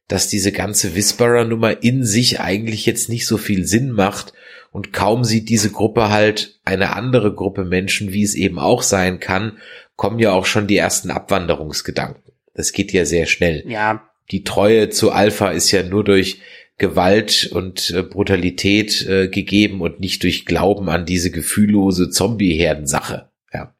dass 0.09 0.27
diese 0.27 0.51
ganze 0.51 0.95
Whisperer-Nummer 0.95 1.81
in 1.81 2.03
sich 2.03 2.41
eigentlich 2.41 2.85
jetzt 2.85 3.07
nicht 3.07 3.25
so 3.25 3.37
viel 3.37 3.65
Sinn 3.65 3.91
macht 3.91 4.33
und 4.71 4.93
kaum 4.93 5.23
sieht 5.23 5.49
diese 5.49 5.71
Gruppe 5.71 6.09
halt 6.09 6.59
eine 6.63 6.95
andere 6.95 7.33
Gruppe 7.33 7.65
Menschen, 7.65 8.13
wie 8.13 8.23
es 8.23 8.35
eben 8.35 8.59
auch 8.59 8.81
sein 8.81 9.19
kann, 9.19 9.57
kommen 9.95 10.19
ja 10.19 10.31
auch 10.31 10.45
schon 10.45 10.67
die 10.67 10.77
ersten 10.77 11.09
Abwanderungsgedanken. 11.09 12.33
Das 12.53 12.71
geht 12.71 12.91
ja 12.91 13.05
sehr 13.05 13.25
schnell. 13.25 13.63
Ja. 13.67 14.09
Die 14.31 14.43
Treue 14.43 14.89
zu 14.89 15.11
Alpha 15.11 15.49
ist 15.49 15.71
ja 15.71 15.83
nur 15.83 16.03
durch 16.03 16.41
Gewalt 16.77 17.49
und 17.51 17.91
äh, 17.91 18.03
Brutalität 18.03 19.07
äh, 19.07 19.29
gegeben 19.29 19.81
und 19.81 19.99
nicht 19.99 20.21
durch 20.23 20.45
Glauben 20.45 20.89
an 20.89 21.05
diese 21.05 21.31
gefühllose 21.31 22.09
Zombie-Herdensache. 22.09 23.29
Ja. 23.51 23.73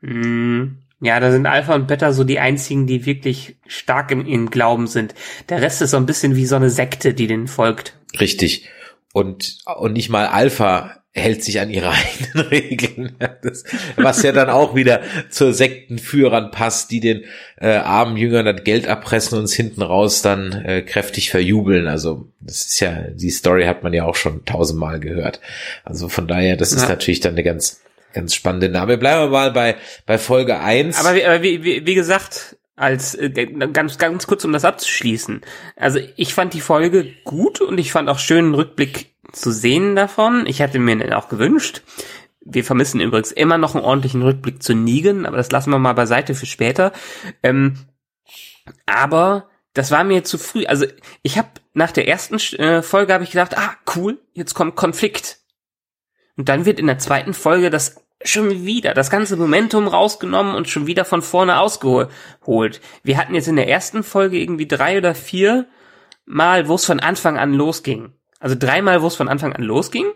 Mm, 0.00 0.78
ja, 1.00 1.18
da 1.18 1.32
sind 1.32 1.46
Alpha 1.46 1.74
und 1.74 1.88
Beta 1.88 2.12
so 2.12 2.22
die 2.22 2.38
einzigen, 2.38 2.86
die 2.86 3.04
wirklich 3.04 3.56
stark 3.66 4.12
in 4.12 4.26
ihren 4.26 4.50
Glauben 4.50 4.86
sind. 4.86 5.14
Der 5.48 5.60
Rest 5.60 5.82
ist 5.82 5.90
so 5.90 5.96
ein 5.96 6.06
bisschen 6.06 6.36
wie 6.36 6.46
so 6.46 6.54
eine 6.54 6.70
Sekte, 6.70 7.14
die 7.14 7.26
denen 7.26 7.48
folgt. 7.48 7.98
Richtig 8.20 8.68
und, 9.14 9.58
und 9.76 9.92
nicht 9.92 10.08
mal 10.08 10.26
Alpha 10.26 10.90
hält 11.12 11.44
sich 11.44 11.60
an 11.60 11.70
ihre 11.70 11.90
eigenen 11.92 12.48
Regeln, 12.48 13.16
das, 13.42 13.62
was 13.94 14.24
ja 14.24 14.32
dann 14.32 14.50
auch 14.50 14.74
wieder 14.74 15.02
zur 15.30 15.54
Sektenführern 15.54 16.50
passt, 16.50 16.90
die 16.90 16.98
den 16.98 17.24
äh, 17.60 17.76
armen 17.76 18.16
Jüngern 18.16 18.44
das 18.44 18.64
Geld 18.64 18.88
abpressen 18.88 19.38
und 19.38 19.42
uns 19.42 19.54
hinten 19.54 19.82
raus 19.82 20.20
dann 20.20 20.52
äh, 20.64 20.82
kräftig 20.82 21.30
verjubeln. 21.30 21.86
Also 21.86 22.26
das 22.40 22.62
ist 22.62 22.80
ja, 22.80 23.02
die 23.08 23.30
Story 23.30 23.66
hat 23.66 23.84
man 23.84 23.92
ja 23.92 24.04
auch 24.04 24.16
schon 24.16 24.44
tausendmal 24.44 24.98
gehört. 24.98 25.40
Also 25.84 26.08
von 26.08 26.26
daher, 26.26 26.56
das 26.56 26.72
ja. 26.72 26.78
ist 26.78 26.88
natürlich 26.88 27.20
dann 27.20 27.34
eine 27.34 27.44
ganz, 27.44 27.82
ganz 28.12 28.34
spannende 28.34 28.68
Name. 28.68 28.98
Bleiben 28.98 29.22
wir 29.22 29.28
mal 29.28 29.52
bei, 29.52 29.76
bei 30.06 30.18
Folge 30.18 30.58
eins. 30.58 30.98
Aber 30.98 31.14
wie, 31.14 31.24
aber 31.24 31.40
wie, 31.40 31.62
wie, 31.62 31.86
wie 31.86 31.94
gesagt, 31.94 32.56
als 32.76 33.14
äh, 33.14 33.30
ganz 33.72 33.98
ganz 33.98 34.26
kurz 34.26 34.44
um 34.44 34.52
das 34.52 34.64
abzuschließen. 34.64 35.42
Also 35.76 36.00
ich 36.16 36.34
fand 36.34 36.54
die 36.54 36.60
Folge 36.60 37.12
gut 37.24 37.60
und 37.60 37.78
ich 37.78 37.92
fand 37.92 38.08
auch 38.08 38.18
schön 38.18 38.46
einen 38.46 38.54
Rückblick 38.54 39.14
zu 39.32 39.52
sehen 39.52 39.96
davon. 39.96 40.46
Ich 40.46 40.60
hatte 40.60 40.78
mir 40.78 40.96
den 40.96 41.12
auch 41.12 41.28
gewünscht. 41.28 41.82
Wir 42.40 42.64
vermissen 42.64 43.00
übrigens 43.00 43.32
immer 43.32 43.58
noch 43.58 43.74
einen 43.74 43.84
ordentlichen 43.84 44.22
Rückblick 44.22 44.62
zu 44.62 44.74
Negan, 44.74 45.24
aber 45.24 45.38
das 45.38 45.50
lassen 45.50 45.70
wir 45.70 45.78
mal 45.78 45.94
beiseite 45.94 46.34
für 46.34 46.46
später. 46.46 46.92
Ähm, 47.42 47.78
aber 48.86 49.48
das 49.72 49.90
war 49.90 50.04
mir 50.04 50.24
zu 50.24 50.38
früh. 50.38 50.66
Also 50.66 50.86
ich 51.22 51.38
habe 51.38 51.48
nach 51.72 51.92
der 51.92 52.06
ersten 52.08 52.36
äh, 52.58 52.82
Folge 52.82 53.12
habe 53.12 53.24
ich 53.24 53.30
gedacht, 53.30 53.56
ah 53.56 53.74
cool, 53.96 54.20
jetzt 54.32 54.54
kommt 54.54 54.76
Konflikt. 54.76 55.38
Und 56.36 56.48
dann 56.48 56.64
wird 56.64 56.80
in 56.80 56.86
der 56.86 56.98
zweiten 56.98 57.34
Folge 57.34 57.70
das 57.70 58.04
schon 58.24 58.64
wieder 58.64 58.94
das 58.94 59.10
ganze 59.10 59.36
Momentum 59.36 59.86
rausgenommen 59.86 60.54
und 60.54 60.68
schon 60.68 60.86
wieder 60.86 61.04
von 61.04 61.22
vorne 61.22 61.60
ausgeholt. 61.60 62.80
Wir 63.02 63.18
hatten 63.18 63.34
jetzt 63.34 63.48
in 63.48 63.56
der 63.56 63.68
ersten 63.68 64.02
Folge 64.02 64.38
irgendwie 64.38 64.66
drei 64.66 64.98
oder 64.98 65.14
vier 65.14 65.66
Mal, 66.24 66.68
wo 66.68 66.74
es 66.74 66.86
von 66.86 67.00
Anfang 67.00 67.38
an 67.38 67.52
losging. 67.52 68.14
Also 68.40 68.56
dreimal, 68.58 69.02
wo 69.02 69.06
es 69.06 69.16
von 69.16 69.28
Anfang 69.28 69.52
an 69.52 69.62
losging 69.62 70.06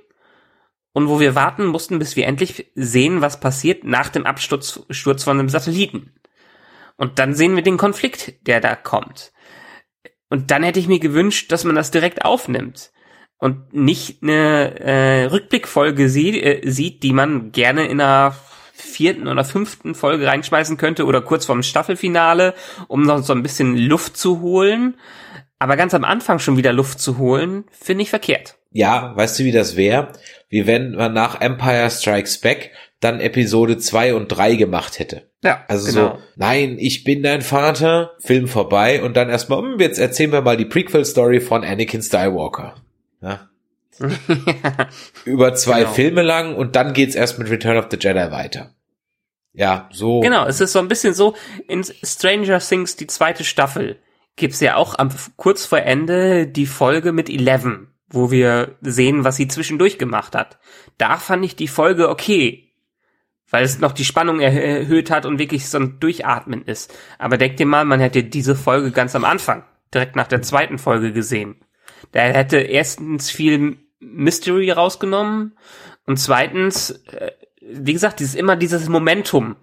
und 0.93 1.09
wo 1.09 1.21
wir 1.21 1.35
warten 1.35 1.67
mussten, 1.67 1.99
bis 1.99 2.17
wir 2.17 2.27
endlich 2.27 2.71
sehen, 2.75 3.21
was 3.21 3.41
passiert 3.41 3.85
nach 3.85 4.09
dem 4.09 4.27
Absturz 4.27 4.81
Sturz 4.91 5.25
von 5.25 5.39
einem 5.39 5.49
Satelliten. 5.51 6.15
Und 6.97 7.19
dann 7.19 7.35
sehen 7.35 7.55
wir 7.55 7.63
den 7.63 7.77
Konflikt, 7.77 8.47
der 8.47 8.61
da 8.61 8.75
kommt. 8.75 9.33
Und 10.31 10.51
dann 10.51 10.63
hätte 10.63 10.81
ich 10.81 10.89
mir 10.89 10.99
gewünscht, 10.99 11.53
dass 11.53 11.65
man 11.65 11.77
das 11.77 11.91
direkt 11.91 12.25
aufnimmt 12.25 12.91
und 13.39 13.73
nicht 13.73 14.23
eine 14.23 14.81
äh, 14.81 15.25
Rückblickfolge 15.25 16.09
sieht, 16.09 16.35
äh, 16.43 16.61
sieht, 16.65 17.03
die 17.03 17.13
man 17.13 17.53
gerne 17.53 17.87
in 17.87 18.01
einer 18.01 18.35
vierten 18.73 19.29
oder 19.29 19.45
fünften 19.45 19.95
Folge 19.95 20.27
reinschmeißen 20.27 20.77
könnte 20.77 21.05
oder 21.05 21.21
kurz 21.21 21.47
vorm 21.47 21.63
Staffelfinale, 21.63 22.55
um 22.87 23.03
noch 23.03 23.23
so 23.23 23.33
ein 23.33 23.43
bisschen 23.43 23.77
Luft 23.77 24.17
zu 24.17 24.41
holen. 24.41 24.97
Aber 25.59 25.77
ganz 25.77 25.95
am 25.95 26.05
Anfang 26.05 26.39
schon 26.39 26.57
wieder 26.57 26.73
Luft 26.73 27.01
zu 27.01 27.19
holen, 27.19 27.65
finde 27.71 28.03
ich 28.03 28.11
verkehrt. 28.11 28.57
Ja, 28.71 29.13
weißt 29.17 29.39
du, 29.39 29.45
wie 29.45 29.53
das 29.53 29.77
wäre? 29.77 30.13
Wie 30.49 30.67
wenn 30.67 30.93
man 30.93 31.13
nach 31.13 31.41
Empire 31.41 31.91
Strikes 31.91 32.39
Back 32.39 32.71
dann 33.01 33.21
Episode 33.21 33.79
zwei 33.79 34.15
und 34.15 34.29
drei 34.29 34.57
gemacht 34.57 34.99
hätte. 34.99 35.29
Ja, 35.43 35.65
also 35.69 35.87
genau. 35.87 36.17
so, 36.17 36.23
nein, 36.37 36.77
ich 36.81 37.05
bin 37.05 37.23
dein 37.23 37.43
Vater, 37.43 38.13
Film 38.19 38.49
vorbei 38.49 39.03
und 39.03 39.17
dann 39.17 39.29
erstmal, 39.29 39.63
hm, 39.63 39.79
jetzt 39.79 39.99
erzählen 39.99 40.33
wir 40.33 40.43
mal 40.43 40.57
die 40.57 40.65
Prequel-Story 40.65 41.41
von 41.41 41.65
Anakin 41.65 42.03
Skywalker. 42.03 42.75
Ja. 43.21 43.49
Über 45.25 45.55
zwei 45.55 45.81
genau. 45.81 45.93
Filme 45.93 46.23
lang 46.23 46.55
und 46.55 46.77
dann 46.77 46.93
geht's 46.93 47.15
erst 47.15 47.39
mit 47.39 47.51
Return 47.51 47.77
of 47.77 47.87
the 47.91 47.99
Jedi 48.01 48.31
weiter. 48.31 48.75
Ja, 49.53 49.89
so. 49.93 50.21
Genau, 50.21 50.47
es 50.47 50.61
ist 50.61 50.73
so 50.73 50.79
ein 50.79 50.89
bisschen 50.89 51.15
so, 51.15 51.35
in 51.67 51.83
Stranger 51.83 52.61
Things, 52.61 52.97
die 52.97 53.09
zweite 53.09 53.43
Staffel, 53.43 53.99
gibt's 54.37 54.61
ja 54.61 54.77
auch 54.77 54.97
am, 54.99 55.11
kurz 55.37 55.67
vor 55.67 55.81
Ende 55.81 56.47
die 56.47 56.67
Folge 56.67 57.13
mit 57.13 57.29
Eleven, 57.29 57.89
wo 58.09 58.31
wir 58.31 58.77
sehen, 58.81 59.25
was 59.25 59.37
sie 59.37 59.49
zwischendurch 59.49 59.99
gemacht 59.99 60.37
hat. 60.37 60.59
Da 60.97 61.17
fand 61.17 61.45
ich 61.45 61.57
die 61.57 61.67
Folge 61.67 62.09
okay, 62.09 62.73
weil 63.51 63.65
es 63.65 63.81
noch 63.81 63.93
die 63.93 64.05
Spannung 64.05 64.41
erhöht 64.41 65.11
hat 65.11 65.27
und 65.27 65.39
wirklich 65.39 65.69
so 65.69 65.79
ein 65.79 65.99
Durchatmen 65.99 66.63
ist. 66.65 66.97
Aber 67.19 67.37
denk 67.39 67.57
dir 67.57 67.67
mal, 67.67 67.85
man 67.85 68.01
hätte 68.01 68.23
diese 68.23 68.55
Folge 68.55 68.93
ganz 68.93 69.17
am 69.17 69.25
Anfang, 69.25 69.65
direkt 69.93 70.17
nach 70.17 70.29
der 70.29 70.43
zweiten 70.43 70.79
Folge 70.79 71.13
gesehen. 71.13 71.57
Da 72.13 72.21
hätte 72.21 72.59
erstens 72.59 73.31
viel 73.31 73.79
Mystery 74.01 74.71
rausgenommen 74.71 75.57
und 76.07 76.19
zweitens, 76.19 76.91
äh, 77.13 77.33
wie 77.61 77.93
gesagt, 77.93 78.21
dieses 78.21 78.35
immer 78.35 78.57
dieses 78.57 78.89
Momentum. 78.89 79.57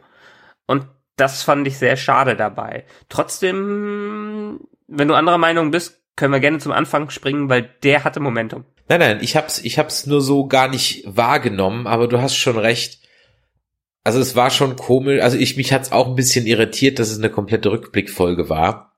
Und 0.67 0.87
das 1.15 1.43
fand 1.43 1.67
ich 1.67 1.77
sehr 1.77 1.97
schade 1.97 2.35
dabei. 2.35 2.85
Trotzdem, 3.09 4.59
wenn 4.87 5.07
du 5.07 5.13
anderer 5.13 5.37
Meinung 5.37 5.71
bist, 5.71 6.01
können 6.15 6.33
wir 6.33 6.39
gerne 6.39 6.59
zum 6.59 6.71
Anfang 6.71 7.09
springen, 7.09 7.49
weil 7.49 7.69
der 7.83 8.03
hatte 8.03 8.19
Momentum. 8.19 8.65
Nein, 8.87 8.99
nein, 8.99 9.19
ich 9.21 9.35
hab's, 9.35 9.59
ich 9.59 9.79
hab's 9.79 10.05
nur 10.05 10.21
so 10.21 10.47
gar 10.47 10.67
nicht 10.67 11.03
wahrgenommen, 11.05 11.87
aber 11.87 12.07
du 12.07 12.21
hast 12.21 12.35
schon 12.35 12.57
recht. 12.57 12.99
Also 14.03 14.19
es 14.19 14.35
war 14.35 14.51
schon 14.51 14.75
komisch, 14.75 15.21
also 15.21 15.37
ich, 15.37 15.57
mich 15.57 15.73
hat's 15.73 15.91
auch 15.91 16.07
ein 16.07 16.15
bisschen 16.15 16.45
irritiert, 16.45 16.99
dass 16.99 17.09
es 17.09 17.17
eine 17.17 17.31
komplette 17.31 17.71
Rückblickfolge 17.71 18.49
war. 18.49 18.94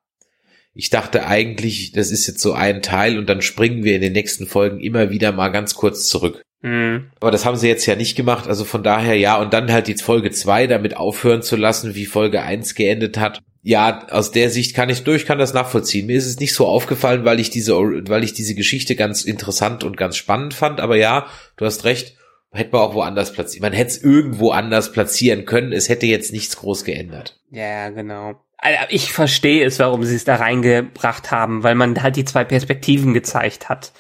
Ich 0.78 0.92
dachte 0.92 1.26
eigentlich, 1.26 1.92
das 1.92 2.12
ist 2.12 2.28
jetzt 2.28 2.40
so 2.40 2.54
ein 2.54 2.84
Teil 2.84 3.18
und 3.18 3.28
dann 3.28 3.42
springen 3.42 3.84
wir 3.84 3.96
in 3.96 4.02
den 4.02 4.14
nächsten 4.14 4.46
Folgen 4.46 4.80
immer 4.80 5.10
wieder 5.10 5.32
mal 5.32 5.50
ganz 5.50 5.74
kurz 5.74 6.08
zurück. 6.08 6.44
Mhm. 6.62 7.10
Aber 7.20 7.32
das 7.32 7.46
haben 7.46 7.58
sie 7.58 7.68
jetzt 7.68 7.88
ja 7.88 7.96
nicht 7.96 8.16
gemacht, 8.16 8.48
also 8.48 8.64
von 8.64 8.84
daher 8.84 9.16
ja, 9.16 9.38
und 9.42 9.54
dann 9.54 9.72
halt 9.72 9.88
die 9.88 9.96
Folge 9.96 10.30
zwei 10.30 10.68
damit 10.68 10.96
aufhören 10.96 11.42
zu 11.42 11.56
lassen, 11.56 11.96
wie 11.96 12.06
Folge 12.06 12.44
eins 12.44 12.76
geendet 12.76 13.18
hat. 13.18 13.42
Ja, 13.64 14.08
aus 14.12 14.32
der 14.32 14.52
Sicht 14.52 14.76
kann 14.76 14.90
ich 14.90 15.04
durch, 15.04 15.26
kann 15.26 15.40
das 15.40 15.54
nachvollziehen. 15.54 16.06
Mir 16.06 16.18
ist 16.18 16.28
es 16.28 16.40
nicht 16.40 16.54
so 16.54 16.68
aufgefallen, 16.68 17.26
weil 17.26 17.40
ich 17.40 17.50
diese, 17.50 17.76
weil 17.76 18.24
ich 18.24 18.34
diese 18.34 18.54
Geschichte 18.54 18.96
ganz 18.96 19.24
interessant 19.24 19.84
und 19.84 19.98
ganz 19.98 20.16
spannend 20.16 20.54
fand, 20.54 20.80
aber 20.80 20.96
ja, 20.96 21.26
du 21.58 21.66
hast 21.66 21.86
recht, 21.86 22.16
hätte 22.52 22.72
man 22.72 22.82
auch 22.82 22.94
woanders 22.94 23.34
platzieren. 23.34 23.64
Man 23.64 23.74
hätte 23.74 23.90
es 23.90 24.04
irgendwo 24.04 24.52
anders 24.52 24.92
platzieren 24.92 25.46
können. 25.46 25.74
Es 25.74 25.90
hätte 25.90 26.06
jetzt 26.06 26.32
nichts 26.32 26.56
groß 26.58 26.84
geändert. 26.84 27.40
Ja, 27.52 27.90
genau. 27.90 28.42
Ich 28.90 29.14
verstehe 29.14 29.66
es, 29.66 29.80
warum 29.80 30.04
sie 30.04 30.16
es 30.16 30.24
da 30.24 30.36
reingebracht 30.36 31.32
haben, 31.32 31.64
weil 31.64 31.76
man 31.76 32.02
halt 32.02 32.16
die 32.16 32.26
zwei 32.26 32.44
Perspektiven 32.44 33.14
gezeigt 33.14 33.70
hat. 33.70 33.94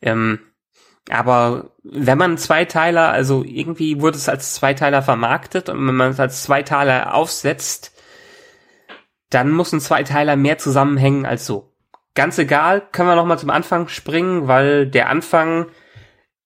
Ähm, 0.00 0.38
aber 1.10 1.72
wenn 1.82 2.16
man 2.16 2.38
Zweiteiler, 2.38 3.10
also 3.10 3.44
irgendwie 3.44 4.00
wurde 4.00 4.16
es 4.16 4.28
als 4.28 4.54
Zweiteiler 4.54 5.02
vermarktet 5.02 5.68
und 5.68 5.86
wenn 5.86 5.96
man 5.96 6.10
es 6.12 6.20
als 6.20 6.44
Zweiteiler 6.44 7.14
aufsetzt, 7.14 7.92
dann 9.30 9.50
muss 9.50 9.72
ein 9.72 9.80
Zweiteiler 9.80 10.36
mehr 10.36 10.58
zusammenhängen 10.58 11.26
als 11.26 11.44
so. 11.44 11.72
Ganz 12.14 12.38
egal, 12.38 12.82
können 12.92 13.08
wir 13.08 13.16
nochmal 13.16 13.38
zum 13.38 13.50
Anfang 13.50 13.88
springen, 13.88 14.46
weil 14.46 14.86
der 14.86 15.10
Anfang 15.10 15.66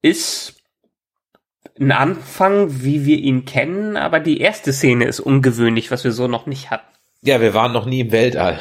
ist 0.01 0.63
ein 1.79 1.93
Anfang, 1.93 2.83
wie 2.83 3.05
wir 3.05 3.19
ihn 3.19 3.45
kennen, 3.45 3.97
aber 3.97 4.19
die 4.19 4.41
erste 4.41 4.73
Szene 4.73 5.05
ist 5.05 5.21
ungewöhnlich, 5.21 5.91
was 5.91 6.03
wir 6.03 6.13
so 6.13 6.27
noch 6.27 6.47
nicht 6.47 6.71
hatten. 6.71 6.98
Ja, 7.23 7.41
wir 7.41 7.55
waren 7.55 7.73
noch 7.73 7.87
nie 7.87 8.01
im 8.01 8.13
Weltall. 8.13 8.61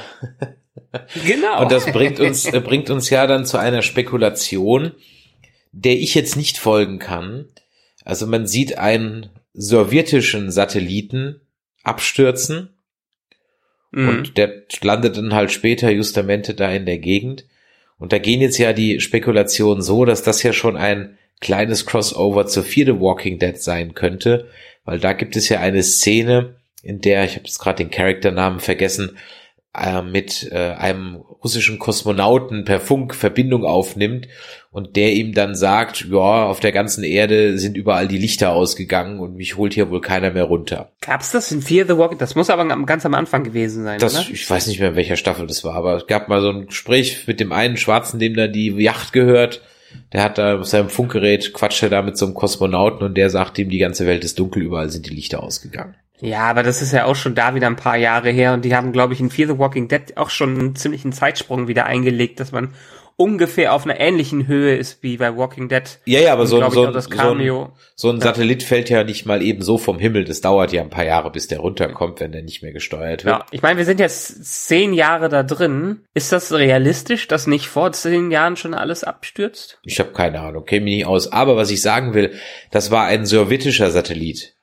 Genau. 1.25 1.61
Und 1.61 1.71
das 1.71 1.85
bringt 1.91 2.19
uns, 2.19 2.45
äh, 2.45 2.59
bringt 2.59 2.89
uns 2.89 3.09
ja 3.09 3.27
dann 3.27 3.45
zu 3.45 3.57
einer 3.57 3.81
Spekulation, 3.81 4.93
der 5.71 5.93
ich 5.93 6.15
jetzt 6.15 6.37
nicht 6.37 6.57
folgen 6.57 6.97
kann. 6.97 7.45
Also 8.03 8.25
man 8.25 8.47
sieht 8.47 8.77
einen 8.77 9.29
sowjetischen 9.53 10.49
Satelliten 10.51 11.41
abstürzen 11.83 12.69
mhm. 13.91 14.09
und 14.09 14.37
der 14.37 14.63
landet 14.81 15.17
dann 15.17 15.33
halt 15.33 15.51
später 15.51 15.89
justamente 15.89 16.53
da 16.53 16.71
in 16.71 16.85
der 16.85 16.99
Gegend. 16.99 17.45
Und 17.99 18.13
da 18.13 18.19
gehen 18.19 18.41
jetzt 18.41 18.57
ja 18.57 18.73
die 18.73 18.99
Spekulationen 18.99 19.81
so, 19.81 20.05
dass 20.05 20.23
das 20.23 20.43
ja 20.43 20.53
schon 20.53 20.77
ein 20.77 21.17
kleines 21.41 21.85
Crossover 21.85 22.47
zur 22.47 22.63
vierte 22.63 22.99
Walking 22.99 23.39
Dead 23.39 23.61
sein 23.61 23.93
könnte, 23.93 24.47
weil 24.85 24.99
da 24.99 25.13
gibt 25.13 25.35
es 25.35 25.49
ja 25.49 25.59
eine 25.59 25.83
Szene, 25.83 26.55
in 26.87 27.01
der, 27.01 27.25
ich 27.25 27.31
habe 27.31 27.45
jetzt 27.45 27.59
gerade 27.59 27.83
den 27.83 27.91
Charakternamen 27.91 28.59
vergessen, 28.61 29.17
äh, 29.77 30.01
mit 30.01 30.49
äh, 30.51 30.71
einem 30.71 31.17
russischen 31.17 31.79
Kosmonauten 31.79 32.63
per 32.63 32.79
Funk 32.79 33.13
Verbindung 33.13 33.65
aufnimmt 33.65 34.27
und 34.71 34.95
der 34.95 35.11
ihm 35.11 35.33
dann 35.33 35.53
sagt, 35.53 36.07
ja, 36.09 36.45
auf 36.45 36.61
der 36.61 36.71
ganzen 36.71 37.03
Erde 37.03 37.57
sind 37.57 37.75
überall 37.75 38.07
die 38.07 38.17
Lichter 38.17 38.53
ausgegangen 38.53 39.19
und 39.19 39.35
mich 39.35 39.57
holt 39.57 39.73
hier 39.73 39.89
wohl 39.89 39.99
keiner 39.99 40.31
mehr 40.31 40.45
runter. 40.45 40.93
Gab's 41.01 41.31
das 41.31 41.51
in 41.51 41.61
Fear 41.61 41.85
the 41.85 41.97
Walking? 41.97 42.17
Das 42.17 42.35
muss 42.35 42.49
aber 42.49 42.65
ganz 42.85 43.05
am 43.05 43.13
Anfang 43.13 43.43
gewesen 43.43 43.83
sein, 43.83 43.99
das, 43.99 44.15
oder? 44.15 44.25
Ich 44.31 44.49
weiß 44.49 44.67
nicht 44.67 44.79
mehr, 44.79 44.89
in 44.89 44.95
welcher 44.95 45.17
Staffel 45.17 45.45
das 45.45 45.63
war, 45.65 45.75
aber 45.75 45.97
es 45.97 46.07
gab 46.07 46.29
mal 46.29 46.41
so 46.41 46.49
ein 46.49 46.67
Gespräch 46.67 47.27
mit 47.27 47.41
dem 47.41 47.51
einen 47.51 47.75
Schwarzen, 47.75 48.19
dem 48.19 48.33
da 48.33 48.47
die 48.47 48.69
Yacht 48.69 49.11
gehört. 49.11 49.61
Der 50.13 50.23
hat 50.23 50.37
da 50.37 50.59
auf 50.59 50.65
seinem 50.65 50.89
Funkgerät 50.89 51.53
quatscht 51.53 51.83
er 51.83 51.89
da 51.89 52.01
mit 52.01 52.17
so 52.17 52.25
einem 52.25 52.33
Kosmonauten 52.33 53.05
und 53.05 53.15
der 53.15 53.29
sagt 53.29 53.59
ihm, 53.59 53.69
die 53.69 53.77
ganze 53.77 54.05
Welt 54.05 54.23
ist 54.23 54.39
dunkel, 54.39 54.63
überall 54.63 54.89
sind 54.89 55.05
die 55.05 55.13
Lichter 55.13 55.43
ausgegangen. 55.43 55.95
Ja, 56.19 56.49
aber 56.49 56.63
das 56.63 56.81
ist 56.81 56.93
ja 56.93 57.05
auch 57.05 57.15
schon 57.15 57.35
da 57.35 57.53
wieder 57.55 57.67
ein 57.67 57.75
paar 57.75 57.97
Jahre 57.97 58.29
her 58.29 58.53
und 58.53 58.65
die 58.65 58.75
haben, 58.75 58.91
glaube 58.91 59.13
ich, 59.13 59.19
in 59.19 59.29
Fear 59.29 59.49
the 59.49 59.59
Walking 59.59 59.87
Dead 59.87 60.17
auch 60.17 60.29
schon 60.29 60.59
einen 60.59 60.75
ziemlichen 60.75 61.11
Zeitsprung 61.11 61.67
wieder 61.67 61.85
eingelegt, 61.85 62.39
dass 62.39 62.51
man 62.51 62.73
ungefähr 63.17 63.73
auf 63.73 63.83
einer 63.83 63.99
ähnlichen 63.99 64.47
Höhe 64.47 64.75
ist 64.75 65.01
wie 65.01 65.17
bei 65.17 65.35
Walking 65.35 65.67
Dead. 65.69 65.83
Ja, 66.05 66.19
ja, 66.19 66.33
aber 66.33 66.45
so, 66.45 66.61
ein, 66.61 66.71
so, 66.71 66.85
ein, 66.85 66.93
so, 66.93 67.09
ein, 67.09 67.69
so 67.95 68.09
ein 68.11 68.21
Satellit 68.21 68.61
fällt 68.61 68.89
ja 68.89 69.03
nicht 69.03 69.25
mal 69.25 69.41
eben 69.41 69.63
so 69.63 69.79
vom 69.79 69.97
Himmel. 69.97 70.23
Das 70.23 70.39
dauert 70.39 70.71
ja 70.71 70.83
ein 70.83 70.91
paar 70.91 71.03
Jahre, 71.03 71.31
bis 71.31 71.47
der 71.47 71.59
runterkommt, 71.59 72.19
wenn 72.19 72.31
der 72.31 72.43
nicht 72.43 72.61
mehr 72.61 72.73
gesteuert 72.73 73.25
wird. 73.25 73.39
Ja, 73.39 73.45
ich 73.49 73.63
meine, 73.63 73.77
wir 73.77 73.85
sind 73.85 73.99
jetzt 73.99 74.67
zehn 74.67 74.93
Jahre 74.93 75.29
da 75.29 75.41
drin. 75.41 76.01
Ist 76.13 76.31
das 76.31 76.53
realistisch, 76.53 77.27
dass 77.27 77.47
nicht 77.47 77.67
vor 77.67 77.91
zehn 77.91 78.29
Jahren 78.29 78.55
schon 78.55 78.75
alles 78.75 79.03
abstürzt? 79.03 79.79
Ich 79.83 79.99
habe 79.99 80.11
keine 80.11 80.39
Ahnung, 80.39 80.65
mich 80.69 80.81
nicht 80.81 81.05
aus. 81.07 81.31
Aber 81.31 81.57
was 81.57 81.71
ich 81.71 81.81
sagen 81.81 82.13
will, 82.13 82.33
das 82.69 82.91
war 82.91 83.05
ein 83.05 83.25
sowjetischer 83.25 83.89
Satellit 83.89 84.56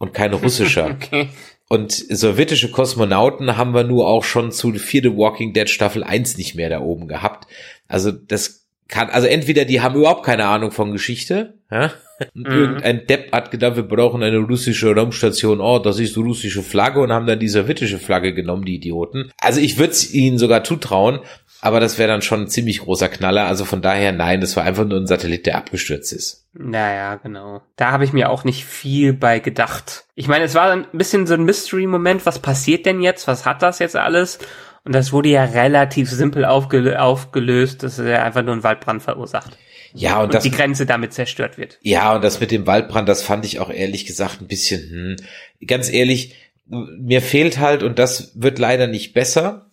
und 0.00 0.12
kein 0.14 0.32
russischer. 0.34 0.90
okay. 0.90 1.28
Und 1.68 1.92
sowjetische 1.92 2.72
Kosmonauten 2.72 3.56
haben 3.56 3.74
wir 3.74 3.84
nur 3.84 4.08
auch 4.08 4.24
schon 4.24 4.50
zu 4.50 4.72
Fear 4.72 5.04
the 5.04 5.16
Walking 5.16 5.52
Dead 5.52 5.70
Staffel 5.70 6.02
1 6.02 6.36
nicht 6.36 6.56
mehr 6.56 6.68
da 6.68 6.80
oben 6.80 7.06
gehabt. 7.06 7.46
Also 7.86 8.10
das 8.10 8.66
kann, 8.88 9.08
also 9.10 9.28
entweder 9.28 9.64
die 9.64 9.80
haben 9.80 9.94
überhaupt 9.94 10.24
keine 10.24 10.46
Ahnung 10.46 10.72
von 10.72 10.90
Geschichte, 10.90 11.54
ja? 11.70 11.92
Und 12.34 12.48
Mhm. 12.48 12.52
irgendein 12.52 13.06
Depp 13.06 13.32
hat 13.32 13.50
gedacht, 13.50 13.76
wir 13.76 13.82
brauchen 13.82 14.22
eine 14.22 14.36
russische 14.38 14.94
Raumstation, 14.94 15.60
oh, 15.60 15.78
das 15.78 15.98
ist 15.98 16.16
die 16.16 16.20
russische 16.20 16.62
Flagge 16.62 17.00
und 17.00 17.12
haben 17.12 17.26
dann 17.26 17.38
die 17.40 17.48
sowjetische 17.48 17.98
Flagge 17.98 18.34
genommen, 18.34 18.66
die 18.66 18.74
Idioten. 18.74 19.30
Also 19.40 19.60
ich 19.60 19.78
würde 19.78 19.92
es 19.92 20.12
ihnen 20.12 20.36
sogar 20.36 20.62
zutrauen, 20.62 21.20
aber 21.60 21.80
das 21.80 21.98
wäre 21.98 22.08
dann 22.08 22.22
schon 22.22 22.42
ein 22.42 22.48
ziemlich 22.48 22.80
großer 22.80 23.08
Knaller. 23.08 23.46
Also 23.46 23.64
von 23.64 23.82
daher, 23.82 24.12
nein, 24.12 24.40
das 24.40 24.56
war 24.56 24.64
einfach 24.64 24.84
nur 24.84 24.98
ein 24.98 25.06
Satellit, 25.06 25.46
der 25.46 25.58
abgestürzt 25.58 26.12
ist. 26.12 26.46
Naja, 26.54 27.16
genau. 27.16 27.62
Da 27.76 27.92
habe 27.92 28.04
ich 28.04 28.12
mir 28.12 28.30
auch 28.30 28.44
nicht 28.44 28.64
viel 28.64 29.12
bei 29.12 29.40
gedacht. 29.40 30.04
Ich 30.14 30.26
meine, 30.26 30.44
es 30.44 30.54
war 30.54 30.70
ein 30.70 30.86
bisschen 30.92 31.26
so 31.26 31.34
ein 31.34 31.44
Mystery-Moment. 31.44 32.24
Was 32.24 32.38
passiert 32.38 32.86
denn 32.86 33.02
jetzt? 33.02 33.26
Was 33.28 33.44
hat 33.44 33.62
das 33.62 33.78
jetzt 33.78 33.96
alles? 33.96 34.38
Und 34.84 34.94
das 34.94 35.12
wurde 35.12 35.28
ja 35.28 35.44
relativ 35.44 36.10
simpel 36.10 36.46
aufgelö 36.46 36.96
aufgelöst, 36.96 37.82
dass 37.82 37.98
er 37.98 38.24
einfach 38.24 38.42
nur 38.42 38.54
einen 38.54 38.64
Waldbrand 38.64 39.02
verursacht. 39.02 39.58
Ja, 39.92 40.18
und, 40.18 40.26
Und 40.26 40.34
das, 40.34 40.44
die 40.44 40.50
Grenze 40.50 40.86
damit 40.86 41.12
zerstört 41.12 41.58
wird. 41.58 41.78
ja, 41.82 42.14
und 42.14 42.22
das 42.24 42.40
mit 42.40 42.50
dem 42.50 42.66
Waldbrand, 42.66 43.08
das 43.08 43.22
fand 43.22 43.44
ich 43.44 43.58
auch 43.58 43.70
ehrlich 43.70 44.06
gesagt 44.06 44.40
ein 44.40 44.46
bisschen, 44.46 45.16
hm, 45.60 45.66
ganz 45.66 45.92
ehrlich, 45.92 46.36
mir 46.66 47.20
fehlt 47.20 47.58
halt, 47.58 47.82
und 47.82 47.98
das 47.98 48.32
wird 48.36 48.58
leider 48.60 48.86
nicht 48.86 49.12
besser, 49.12 49.66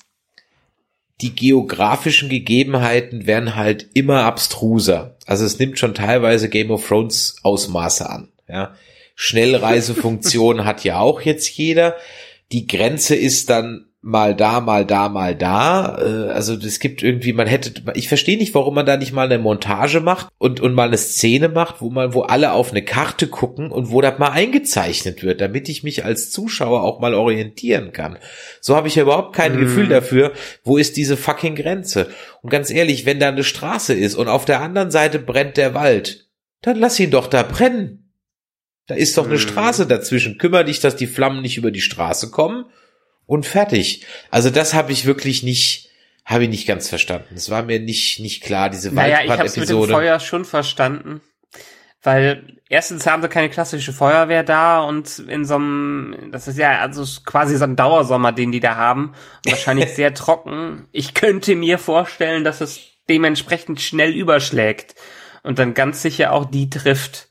die 1.21 1.35
geografischen 1.35 2.29
Gegebenheiten 2.29 3.25
werden 3.25 3.55
halt 3.55 3.87
immer 3.93 4.23
abstruser. 4.23 5.17
Also 5.25 5.45
es 5.45 5.57
nimmt 5.57 5.79
schon 5.79 5.95
teilweise 5.95 6.49
Game 6.49 6.69
of 6.71 6.87
Thrones 6.87 7.37
Ausmaße 7.43 8.09
an. 8.09 8.29
Ja. 8.47 8.75
Schnellreisefunktion 9.15 10.65
hat 10.65 10.83
ja 10.83 10.99
auch 10.99 11.21
jetzt 11.21 11.49
jeder. 11.57 11.95
Die 12.51 12.67
Grenze 12.67 13.15
ist 13.15 13.49
dann 13.49 13.87
mal 14.07 14.33
da, 14.33 14.61
mal 14.61 14.85
da, 14.85 15.09
mal 15.09 15.35
da. 15.35 15.97
Äh, 15.99 16.31
Also 16.31 16.53
es 16.55 16.79
gibt 16.79 17.03
irgendwie, 17.03 17.33
man 17.33 17.45
hätte, 17.45 17.73
ich 17.93 18.07
verstehe 18.07 18.37
nicht, 18.37 18.55
warum 18.55 18.73
man 18.75 18.85
da 18.85 18.95
nicht 18.95 19.11
mal 19.11 19.25
eine 19.25 19.37
Montage 19.37 19.99
macht 19.99 20.29
und, 20.37 20.61
und 20.61 20.73
mal 20.73 20.87
eine 20.87 20.97
Szene 20.97 21.49
macht, 21.49 21.81
wo 21.81 21.89
man, 21.89 22.13
wo 22.13 22.21
alle 22.21 22.53
auf 22.53 22.71
eine 22.71 22.81
Karte 22.83 23.27
gucken 23.27 23.69
und 23.69 23.91
wo 23.91 23.99
das 23.99 24.17
mal 24.17 24.29
eingezeichnet 24.29 25.23
wird, 25.23 25.41
damit 25.41 25.67
ich 25.67 25.83
mich 25.83 26.05
als 26.05 26.31
Zuschauer 26.31 26.83
auch 26.83 27.01
mal 27.01 27.13
orientieren 27.13 27.91
kann. 27.91 28.17
So 28.61 28.77
habe 28.77 28.87
ich 28.87 28.95
ja 28.95 29.03
überhaupt 29.03 29.35
kein 29.35 29.55
Mhm. 29.55 29.59
Gefühl 29.59 29.87
dafür, 29.89 30.31
wo 30.63 30.77
ist 30.77 30.95
diese 30.95 31.17
fucking 31.17 31.55
Grenze. 31.55 32.07
Und 32.41 32.49
ganz 32.49 32.69
ehrlich, 32.69 33.05
wenn 33.05 33.19
da 33.19 33.27
eine 33.27 33.43
Straße 33.43 33.93
ist 33.93 34.15
und 34.15 34.29
auf 34.29 34.45
der 34.45 34.61
anderen 34.61 34.89
Seite 34.89 35.19
brennt 35.19 35.57
der 35.57 35.73
Wald, 35.73 36.29
dann 36.61 36.77
lass 36.79 36.97
ihn 36.97 37.11
doch 37.11 37.27
da 37.27 37.43
brennen. 37.43 38.13
Da 38.87 38.95
ist 38.95 39.17
doch 39.17 39.25
eine 39.25 39.33
Mhm. 39.33 39.39
Straße 39.39 39.85
dazwischen. 39.85 40.37
Kümmer 40.37 40.63
dich, 40.63 40.79
dass 40.79 40.95
die 40.95 41.07
Flammen 41.07 41.41
nicht 41.41 41.57
über 41.57 41.71
die 41.71 41.81
Straße 41.81 42.31
kommen 42.31 42.63
und 43.27 43.45
fertig. 43.45 44.05
Also 44.31 44.49
das 44.49 44.73
habe 44.73 44.91
ich 44.91 45.05
wirklich 45.05 45.43
nicht, 45.43 45.89
habe 46.25 46.45
ich 46.45 46.49
nicht 46.49 46.67
ganz 46.67 46.89
verstanden. 46.89 47.35
Es 47.35 47.51
war 47.51 47.61
mir 47.61 47.79
nicht 47.79 48.19
nicht 48.19 48.41
klar 48.41 48.71
diese 48.71 48.91
Naja, 48.91 49.19
ich 49.23 49.29
habe 49.29 49.43
mit 49.43 49.53
dem 49.53 49.61
Waldbrand-Episode. 49.61 49.93
Feuer 49.93 50.19
schon 50.19 50.45
verstanden. 50.45 51.21
Weil 52.01 52.57
erstens 52.69 53.05
haben 53.05 53.21
sie 53.21 53.27
keine 53.27 53.49
klassische 53.49 53.91
Feuerwehr 53.91 54.43
da 54.43 54.79
und 54.79 55.19
in 55.19 55.45
so 55.45 55.55
einem, 55.55 56.29
das 56.31 56.47
ist 56.47 56.57
ja 56.57 56.79
also 56.79 57.03
quasi 57.25 57.57
so 57.57 57.65
ein 57.65 57.75
Dauersommer, 57.75 58.31
den 58.31 58.51
die 58.51 58.59
da 58.59 58.75
haben. 58.75 59.13
Wahrscheinlich 59.45 59.89
sehr 59.95 60.13
trocken. 60.13 60.87
Ich 60.91 61.13
könnte 61.13 61.55
mir 61.55 61.77
vorstellen, 61.77 62.43
dass 62.43 62.61
es 62.61 62.79
dementsprechend 63.09 63.81
schnell 63.81 64.13
überschlägt 64.13 64.95
und 65.43 65.59
dann 65.59 65.73
ganz 65.73 66.01
sicher 66.01 66.31
auch 66.31 66.45
die 66.45 66.69
trifft. 66.69 67.29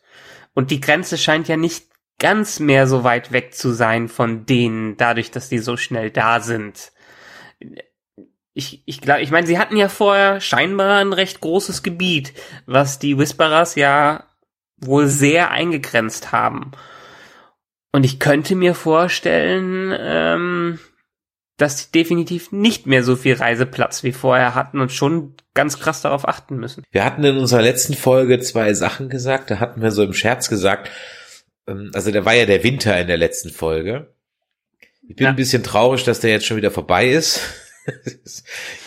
Und 0.53 0.71
die 0.71 0.81
Grenze 0.81 1.17
scheint 1.17 1.49
ja 1.49 1.57
nicht 1.57 1.85
ganz 2.19 2.61
mehr 2.61 2.87
so 2.87 3.05
weit 3.05 3.33
weg 3.33 3.55
zu 3.55 3.73
sein 3.73 4.09
von 4.09 4.47
denen, 4.47 4.97
dadurch, 4.97 5.31
dass 5.31 5.49
die 5.49 5.59
so 5.59 5.77
schnell 5.77 6.11
da 6.11 6.41
sind. 6.41 6.93
Ich, 8.55 8.83
ich 8.87 9.01
glaube, 9.01 9.21
ich 9.21 9.31
meine, 9.31 9.47
sie 9.47 9.59
hatten 9.59 9.77
ja 9.77 9.89
vorher 9.89 10.41
scheinbar 10.41 10.99
ein 11.01 11.13
recht 11.13 11.41
großes 11.41 11.83
Gebiet, 11.83 12.33
was 12.65 12.99
die 12.99 13.19
Whisperers 13.19 13.75
ja 13.75 14.25
wohl 14.79 15.09
sehr 15.09 15.51
eingegrenzt 15.51 16.33
haben. 16.33 16.73
Und 17.93 18.05
ich 18.05 18.19
könnte 18.19 18.55
mir 18.55 18.75
vorstellen, 18.75 19.95
ähm, 19.99 20.79
dass 21.57 21.79
sie 21.79 21.93
definitiv 21.93 22.53
nicht 22.53 22.87
mehr 22.87 23.03
so 23.03 23.17
viel 23.17 23.35
Reiseplatz 23.35 24.03
wie 24.03 24.13
vorher 24.13 24.55
hatten 24.55 24.81
und 24.81 24.93
schon 24.93 25.35
ganz 25.55 25.79
krass 25.79 26.03
darauf 26.03 26.29
achten 26.29 26.57
müssen. 26.57 26.85
Wir 26.91 27.05
hatten 27.05 27.25
in 27.25 27.39
unserer 27.39 27.63
letzten 27.63 27.95
Folge 27.95 28.41
zwei 28.41 28.75
Sachen 28.75 29.09
gesagt. 29.09 29.51
Da 29.51 29.61
hatten 29.61 29.81
wir 29.81 29.91
so 29.91 30.03
im 30.03 30.13
Scherz 30.13 30.51
gesagt, 30.51 30.91
also 31.67 32.11
da 32.11 32.25
war 32.25 32.35
ja 32.35 32.47
der 32.47 32.63
Winter 32.63 32.99
in 33.01 33.07
der 33.07 33.17
letzten 33.17 33.51
Folge. 33.51 34.13
Ich 35.09 35.17
bin 35.17 35.25
Ja. 35.25 35.31
ein 35.31 35.37
bisschen 35.37 35.63
traurig, 35.63 36.05
dass 36.05 36.21
der 36.21 36.31
jetzt 36.31 36.47
schon 36.47 36.57
wieder 36.57 36.71
vorbei 36.71 37.09
ist. 37.09 37.41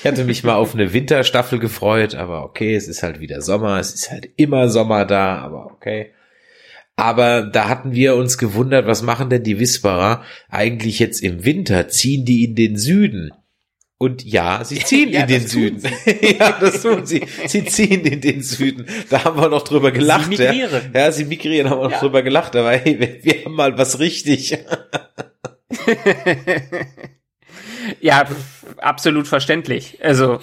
Ich 0.02 0.06
hatte 0.06 0.26
mich 0.26 0.44
mal 0.44 0.56
auf 0.56 0.74
eine 0.74 0.92
Winterstaffel 0.92 1.58
gefreut, 1.58 2.16
aber 2.16 2.44
okay, 2.44 2.76
es 2.76 2.90
ist 2.90 3.02
halt 3.02 3.22
wieder 3.22 3.42
Sommer, 3.42 3.80
es 3.80 3.94
ist 3.94 4.12
halt 4.12 4.28
immer 4.36 4.68
Sommer 4.68 5.06
da, 5.06 5.38
aber 5.38 5.68
okay. 5.68 6.12
Aber 6.98 7.44
da 7.44 7.70
hatten 7.70 7.94
wir 7.94 8.16
uns 8.16 8.38
gewundert, 8.38 8.88
was 8.88 9.02
machen 9.02 9.30
denn 9.30 9.44
die 9.44 9.58
Whisperer 9.58 10.26
eigentlich 10.50 11.00
jetzt 11.00 11.24
im 11.24 11.46
Winter? 11.46 11.88
Ziehen 11.88 12.26
die 12.26 12.44
in 12.44 12.56
den 12.56 12.76
Süden? 12.76 13.32
Und 14.00 14.24
ja, 14.24 14.64
sie 14.64 14.80
ziehen 14.80 15.10
Ja, 15.14 15.22
in 15.22 15.28
den 15.28 15.46
Süden. 15.48 15.82
ja, 16.40 16.54
das 16.54 16.82
tun 16.82 17.06
sie. 17.06 17.24
Sie 17.46 17.66
ziehen 17.66 18.04
in 18.06 18.22
den 18.22 18.42
Süden. 18.42 18.88
Da 19.10 19.26
haben 19.26 19.40
wir 19.40 19.50
noch 19.50 19.64
drüber 19.64 19.92
gelacht. 19.92 20.30
migrieren. 20.30 20.92
Ja. 20.94 21.02
ja, 21.02 21.12
sie 21.12 21.26
migrieren, 21.26 21.70
haben 21.70 21.80
wir 21.82 21.84
noch 21.90 21.92
Ja. 21.92 22.00
drüber 22.00 22.22
gelacht. 22.24 22.56
Aber 22.56 22.72
hey, 22.72 22.98
wir, 23.00 23.24
wir 23.24 23.46
haben 23.46 23.54
mal 23.56 23.78
was 23.78 24.00
richtig. 24.00 24.58
Ja, 28.02 28.28
absolut 28.78 29.28
verständlich. 29.28 29.98
Also, 30.04 30.40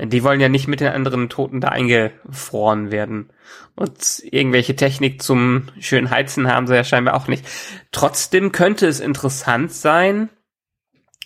die 0.00 0.22
wollen 0.22 0.40
ja 0.40 0.48
nicht 0.48 0.68
mit 0.68 0.80
den 0.80 0.88
anderen 0.88 1.28
Toten 1.28 1.60
da 1.60 1.68
eingefroren 1.68 2.90
werden. 2.90 3.30
Und 3.74 4.22
irgendwelche 4.24 4.76
Technik 4.76 5.22
zum 5.22 5.68
schönen 5.80 6.10
Heizen 6.10 6.48
haben 6.48 6.66
sie 6.66 6.74
ja 6.74 6.84
scheinbar 6.84 7.14
auch 7.14 7.28
nicht. 7.28 7.44
Trotzdem 7.92 8.52
könnte 8.52 8.86
es 8.86 9.00
interessant 9.00 9.72
sein, 9.72 10.28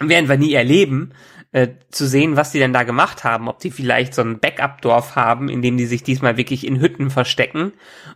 werden 0.00 0.28
wir 0.28 0.36
nie 0.38 0.54
erleben, 0.54 1.12
äh, 1.54 1.68
zu 1.92 2.08
sehen, 2.08 2.36
was 2.36 2.50
die 2.50 2.58
denn 2.58 2.72
da 2.72 2.82
gemacht 2.82 3.22
haben. 3.22 3.48
Ob 3.48 3.60
die 3.60 3.70
vielleicht 3.70 4.12
so 4.12 4.22
ein 4.22 4.40
Backup-Dorf 4.40 5.14
haben, 5.14 5.48
in 5.48 5.62
dem 5.62 5.76
die 5.76 5.86
sich 5.86 6.02
diesmal 6.02 6.36
wirklich 6.36 6.66
in 6.66 6.80
Hütten 6.80 7.10
verstecken, 7.10 7.72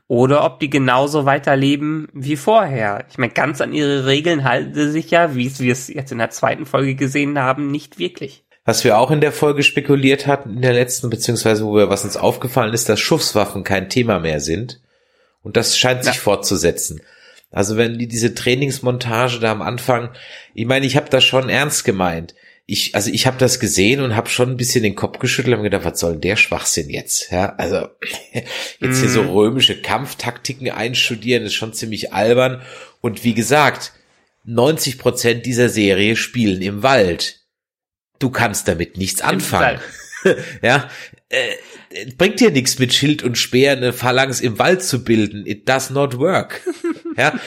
oder 0.09 0.45
ob 0.45 0.59
die 0.59 0.69
genauso 0.69 1.25
weiterleben 1.25 2.09
wie 2.13 2.35
vorher. 2.35 3.07
Ich 3.09 3.17
meine, 3.17 3.33
ganz 3.33 3.61
an 3.61 3.73
ihre 3.73 4.07
Regeln 4.07 4.43
halten 4.43 4.75
sie 4.75 4.91
sich 4.91 5.13
ja, 5.13 5.37
wie 5.37 5.47
es 5.47 5.61
wir 5.61 5.71
es 5.71 5.87
jetzt 5.87 6.11
in 6.11 6.19
der 6.19 6.31
zweiten 6.31 6.67
Folge 6.67 6.97
gesehen 6.97 7.39
haben, 7.39 7.71
nicht 7.71 8.01
wirklich. 8.01 8.43
Was 8.65 8.83
wir 8.83 8.99
auch 8.99 9.13
in 9.13 9.21
der 9.21 9.31
Folge 9.31 9.63
spekuliert 9.63 10.27
hatten, 10.27 10.57
in 10.57 10.63
der 10.63 10.73
letzten, 10.73 11.09
beziehungsweise 11.09 11.65
wo 11.65 11.77
wir, 11.77 11.89
was 11.89 12.03
uns 12.03 12.17
aufgefallen 12.17 12.75
ist, 12.75 12.89
dass 12.89 12.99
Schusswaffen 12.99 13.63
kein 13.63 13.89
Thema 13.89 14.19
mehr 14.19 14.41
sind. 14.41 14.81
Und 15.45 15.57
das 15.57 15.79
scheint 15.79 16.03
sich 16.03 16.17
Ja. 16.17 16.21
fortzusetzen. 16.21 17.03
Also 17.53 17.77
wenn 17.77 17.99
die 18.01 18.09
diese 18.09 18.35
Trainingsmontage 18.35 19.39
da 19.39 19.53
am 19.53 19.63
Anfang, 19.63 20.11
ich 20.55 20.67
meine, 20.67 20.87
ich 20.87 20.97
habe 20.97 21.09
das 21.09 21.23
schon 21.23 21.49
ernst 21.49 21.85
gemeint. 21.85 22.35
Ich, 22.71 22.95
also 22.95 23.11
ich 23.11 23.27
habe 23.27 23.39
das 23.39 23.61
gesehen 23.61 24.03
und 24.03 24.15
habe 24.15 24.29
schon 24.29 24.51
ein 24.51 24.57
bisschen 24.59 24.83
den 24.83 24.95
Kopf 24.95 25.19
geschüttelt 25.21 25.57
und 25.57 25.63
gedacht, 25.63 25.87
was 25.87 25.99
soll 25.99 26.13
denn 26.13 26.21
der 26.21 26.37
Schwachsinn 26.37 26.91
jetzt? 26.91 27.31
Ja, 27.31 27.55
also 27.57 27.89
jetzt 28.79 29.01
hier 29.01 29.09
so 29.09 29.23
Mhm. 29.23 29.31
römische 29.31 29.81
Kampftaktiken 29.81 30.71
einstudieren, 30.71 31.45
ist 31.47 31.55
schon 31.55 31.73
ziemlich 31.73 32.13
albern. 32.13 32.61
Und 33.01 33.25
wie 33.25 33.33
gesagt, 33.33 33.93
90 34.45 34.99
Prozent 34.99 35.47
dieser 35.47 35.71
Serie 35.71 36.15
spielen 36.15 36.61
im 36.61 36.83
Wald. 36.83 37.41
Du 38.19 38.29
kannst 38.29 38.69
damit 38.69 38.99
nichts 38.99 39.23
anfangen. 39.23 39.81
ja, 40.63 40.91
äh, 41.31 42.07
bringt 42.17 42.41
dir 42.41 42.51
nichts 42.51 42.79
mit 42.79 42.95
Schild 42.95 43.23
und 43.23 43.37
Speer 43.37 43.73
eine 43.73 43.93
Phalanx 43.93 44.41
im 44.41 44.59
Wald 44.59 44.83
zu 44.83 45.05
bilden. 45.05 45.45
It 45.47 45.69
does 45.69 45.91
not 45.91 46.19
work. 46.19 46.63
ja, 47.19 47.39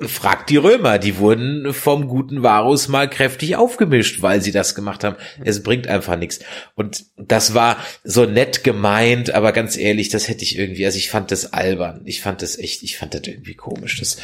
frag 0.00 0.46
die 0.46 0.58
Römer, 0.58 0.98
die 0.98 1.16
wurden 1.16 1.72
vom 1.72 2.06
guten 2.06 2.42
Varus 2.42 2.88
mal 2.88 3.08
kräftig 3.08 3.56
aufgemischt, 3.56 4.20
weil 4.20 4.42
sie 4.42 4.52
das 4.52 4.74
gemacht 4.74 5.04
haben. 5.04 5.16
Es 5.42 5.62
bringt 5.62 5.86
einfach 5.86 6.16
nichts. 6.16 6.40
Und 6.74 7.06
das 7.16 7.54
war 7.54 7.78
so 8.04 8.26
nett 8.26 8.62
gemeint, 8.62 9.30
aber 9.30 9.52
ganz 9.52 9.76
ehrlich, 9.78 10.10
das 10.10 10.28
hätte 10.28 10.42
ich 10.42 10.58
irgendwie, 10.58 10.84
also 10.84 10.98
ich 10.98 11.08
fand 11.08 11.30
das 11.30 11.54
albern. 11.54 12.02
Ich 12.04 12.20
fand 12.20 12.42
das 12.42 12.58
echt, 12.58 12.82
ich 12.82 12.98
fand 12.98 13.14
das 13.14 13.22
irgendwie 13.24 13.54
komisch. 13.54 13.98
Das, 14.00 14.18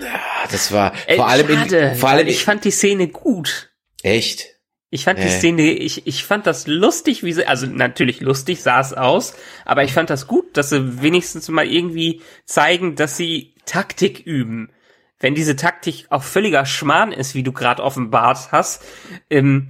ja, 0.00 0.20
das 0.52 0.70
war 0.70 0.92
Ey, 1.08 1.16
vor 1.16 1.26
allem 1.26 1.48
schade, 1.48 1.78
in, 1.78 1.96
vor 1.96 2.10
allem 2.10 2.28
ich 2.28 2.44
fand 2.44 2.64
die 2.64 2.70
Szene 2.70 3.08
gut. 3.08 3.70
echt. 4.02 4.55
Ich 4.96 5.04
fand 5.04 5.18
die. 5.18 5.28
Szene, 5.28 5.62
ich, 5.72 6.06
ich 6.06 6.24
fand 6.24 6.46
das 6.46 6.66
lustig, 6.66 7.22
wie 7.22 7.32
sie, 7.34 7.46
also 7.46 7.66
natürlich 7.66 8.20
lustig 8.22 8.62
sah 8.62 8.80
es 8.80 8.94
aus, 8.94 9.34
aber 9.66 9.84
ich 9.84 9.92
fand 9.92 10.08
das 10.08 10.26
gut, 10.26 10.56
dass 10.56 10.70
sie 10.70 11.02
wenigstens 11.02 11.50
mal 11.50 11.66
irgendwie 11.66 12.22
zeigen, 12.46 12.96
dass 12.96 13.18
sie 13.18 13.54
Taktik 13.66 14.20
üben. 14.20 14.70
Wenn 15.20 15.34
diese 15.34 15.54
Taktik 15.54 16.06
auch 16.08 16.22
völliger 16.22 16.64
Schmarrn 16.64 17.12
ist, 17.12 17.34
wie 17.34 17.42
du 17.42 17.52
gerade 17.52 17.82
offenbart 17.82 18.52
hast, 18.52 18.82
ähm, 19.28 19.68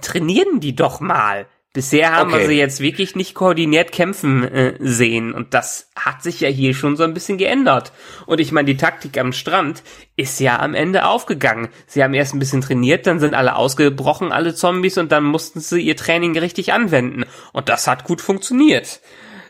trainieren 0.00 0.60
die 0.60 0.74
doch 0.74 1.00
mal. 1.00 1.46
Bisher 1.74 2.12
haben 2.12 2.30
Okay. 2.30 2.42
wir 2.42 2.46
sie 2.46 2.56
jetzt 2.56 2.78
wirklich 2.78 3.16
nicht 3.16 3.34
koordiniert 3.34 3.90
kämpfen 3.90 4.44
äh, 4.44 4.74
sehen 4.78 5.34
und 5.34 5.54
das 5.54 5.90
hat 5.96 6.22
sich 6.22 6.38
ja 6.40 6.48
hier 6.48 6.72
schon 6.72 6.96
so 6.96 7.02
ein 7.02 7.14
bisschen 7.14 7.36
geändert. 7.36 7.90
Und 8.26 8.40
ich 8.40 8.52
meine, 8.52 8.66
die 8.66 8.76
Taktik 8.76 9.18
am 9.18 9.32
Strand 9.32 9.82
ist 10.16 10.38
ja 10.38 10.60
am 10.60 10.74
Ende 10.74 11.04
aufgegangen. 11.04 11.68
Sie 11.88 12.04
haben 12.04 12.14
erst 12.14 12.32
ein 12.32 12.38
bisschen 12.38 12.60
trainiert, 12.60 13.08
dann 13.08 13.18
sind 13.18 13.34
alle 13.34 13.56
ausgebrochen, 13.56 14.30
alle 14.30 14.54
Zombies 14.54 14.98
und 14.98 15.10
dann 15.10 15.24
mussten 15.24 15.58
sie 15.58 15.80
ihr 15.80 15.96
Training 15.96 16.38
richtig 16.38 16.72
anwenden 16.72 17.24
und 17.52 17.68
das 17.68 17.88
hat 17.88 18.04
gut 18.04 18.20
funktioniert. 18.20 19.00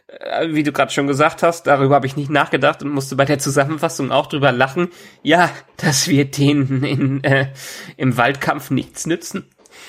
Äh, 0.07 0.49
Wie 0.55 0.63
du 0.63 0.73
gerade 0.73 0.93
schon 0.93 1.07
gesagt 1.07 1.43
hast, 1.43 1.67
darüber 1.67 1.97
habe 1.97 2.07
ich 2.07 2.17
nicht 2.17 2.31
nachgedacht 2.31 2.83
und 2.83 2.89
musste 2.89 3.17
bei 3.17 3.27
der 3.27 3.39
Zusammenfassung 3.39 4.11
auch 4.13 4.29
drüber 4.29 4.51
lachen. 4.51 4.89
Ja, 5.23 5.51
das 5.77 6.09
wird 6.09 6.39
denen 6.39 6.85
in, 6.85 7.23
äh, 7.25 7.49
im 7.99 8.17
Waldkampf 8.17 8.71
nichts 8.71 9.07
nützen. 9.07 9.45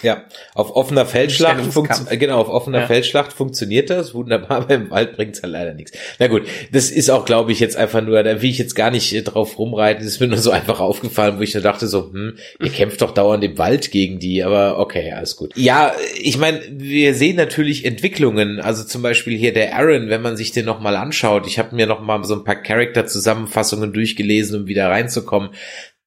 Ja, 0.06 0.26
auf 0.54 0.76
offener 0.76 1.08
Feldschlacht, 1.08 1.56
Stellungskampf. 1.56 1.98
funkt, 1.98 2.12
äh, 2.12 2.18
genau, 2.18 2.40
auf 2.40 2.48
offener 2.50 2.82
Ja. 2.82 2.86
Feldschlacht 2.88 3.34
funktioniert 3.34 3.90
das 3.90 4.14
wunderbar, 4.14 4.58
aber 4.62 4.76
im 4.76 4.92
Wald 4.92 5.16
bringt's 5.16 5.42
halt 5.42 5.52
leider 5.52 5.74
nichts. 5.74 5.94
Na 6.20 6.28
gut, 6.28 6.44
das 6.72 6.92
ist 6.92 7.10
auch, 7.10 7.26
glaube 7.26 7.52
ich, 7.52 7.60
jetzt 7.60 7.76
einfach 7.76 8.02
nur, 8.02 8.22
da 8.22 8.40
will 8.44 8.50
ich 8.52 8.60
jetzt 8.60 8.76
gar 8.76 8.92
nicht 8.92 9.12
äh, 9.14 9.24
drauf 9.24 9.58
rumreiten, 9.58 10.04
das 10.04 10.14
ist 10.14 10.20
mir 10.20 10.28
nur 10.28 10.38
so 10.38 10.52
einfach 10.60 10.80
aufgefallen, 10.80 11.40
wo 11.40 11.42
ich 11.42 11.56
nur 11.56 11.64
dachte 11.64 11.88
so, 11.88 12.12
hm, 12.14 12.38
ihr 12.62 12.70
kämpft 12.70 13.02
doch 13.02 13.12
dauernd 13.16 13.44
im 13.44 13.58
Wald 13.58 13.90
gegen 13.90 14.20
die, 14.20 14.44
aber 14.44 14.78
okay, 14.78 15.12
alles 15.12 15.36
gut. 15.36 15.52
Ja, 15.58 15.92
ich 16.22 16.38
meine, 16.38 16.62
wir 16.70 17.16
sehen 17.16 17.36
natürlich 17.36 17.84
Entwicklungen, 17.84 18.60
also 18.60 18.84
zum 18.84 19.02
Beispiel 19.02 19.36
hier 19.36 19.54
der 19.54 19.76
Aaron, 19.76 20.10
wenn 20.10 20.22
man 20.22 20.38
sich 20.38 20.52
den 20.52 20.66
nochmal 20.66 20.96
anschaut, 20.96 21.48
ich 21.48 21.58
habe 21.58 21.76
mir 21.76 21.88
nochmal 21.88 22.24
so 22.26 22.36
ein 22.36 22.44
paar 22.44 22.62
Charakter-Zusammenfassungen 22.62 23.92
durchgelesen, 23.92 24.62
um 24.62 24.68
wieder 24.68 24.88
reinzukommen, 24.90 25.50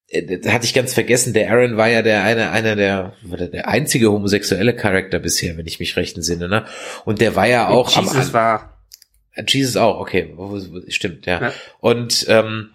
äh, 0.08 0.38
da 0.38 0.52
hatte 0.52 0.64
ich 0.64 0.74
ganz 0.74 0.94
vergessen, 0.94 1.32
der 1.32 1.50
Aaron 1.50 1.76
war 1.76 1.88
ja 1.88 2.02
der 2.02 2.24
eine, 2.24 2.50
einer 2.50 2.76
der, 2.76 3.14
der, 3.22 3.68
einzige 3.68 4.10
homosexuelle 4.10 4.74
Charakter 4.74 5.18
bisher, 5.18 5.56
wenn 5.56 5.66
ich 5.66 5.80
mich 5.80 5.96
recht 5.96 6.16
entsinne, 6.16 6.48
ne? 6.48 6.64
Und 7.04 7.20
der 7.20 7.36
war 7.36 7.46
ja 7.46 7.68
auch 7.68 7.94
am 7.96 8.04
Jesus 8.04 8.28
An- 8.28 8.32
war 8.32 8.74
Jesus 9.46 9.76
auch, 9.76 10.00
okay, 10.00 10.34
stimmt, 10.88 11.26
ja. 11.26 11.40
Ja. 11.40 11.52
Und 11.80 12.26
ähm, 12.28 12.70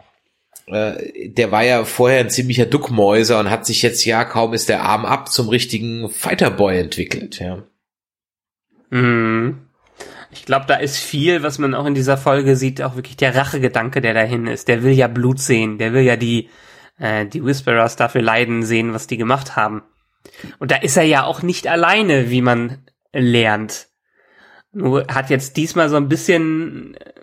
äh, 0.67 1.29
der 1.29 1.51
war 1.51 1.63
ja 1.63 1.83
vorher 1.83 2.21
ein 2.21 2.29
ziemlicher 2.29 2.65
Duckmäuser 2.65 3.39
und 3.39 3.49
hat 3.49 3.65
sich 3.65 3.81
jetzt 3.81 4.05
ja 4.05 4.23
kaum 4.23 4.53
ist 4.53 4.69
der 4.69 4.83
Arm 4.83 5.05
ab 5.05 5.29
zum 5.29 5.49
richtigen 5.49 6.09
Fighterboy 6.09 6.79
entwickelt, 6.79 7.39
ja. 7.39 7.63
Mhm. 8.89 9.59
Ich 10.31 10.45
glaube, 10.45 10.65
da 10.67 10.75
ist 10.75 10.97
viel, 10.97 11.43
was 11.43 11.59
man 11.59 11.75
auch 11.75 11.85
in 11.85 11.93
dieser 11.93 12.17
Folge 12.17 12.55
sieht, 12.55 12.81
auch 12.81 12.95
wirklich 12.95 13.17
der 13.17 13.35
Rachegedanke, 13.35 14.01
der 14.01 14.13
dahin 14.13 14.47
ist. 14.47 14.67
Der 14.67 14.81
will 14.81 14.93
ja 14.93 15.07
Blut 15.07 15.39
sehen, 15.39 15.77
der 15.77 15.93
will 15.93 16.01
ja 16.01 16.15
die, 16.15 16.49
äh, 16.97 17.25
die 17.25 17.43
Whisperers 17.43 17.95
dafür 17.95 18.21
leiden 18.21 18.63
sehen, 18.63 18.93
was 18.93 19.07
die 19.07 19.17
gemacht 19.17 19.55
haben. 19.55 19.83
Und 20.59 20.71
da 20.71 20.77
ist 20.77 20.97
er 20.97 21.03
ja 21.03 21.23
auch 21.23 21.41
nicht 21.41 21.67
alleine, 21.67 22.29
wie 22.29 22.41
man 22.41 22.85
lernt. 23.11 23.89
Nur 24.71 25.07
hat 25.07 25.29
jetzt 25.29 25.57
diesmal 25.57 25.89
so 25.89 25.97
ein 25.97 26.09
bisschen 26.09 26.95
äh, 26.95 27.13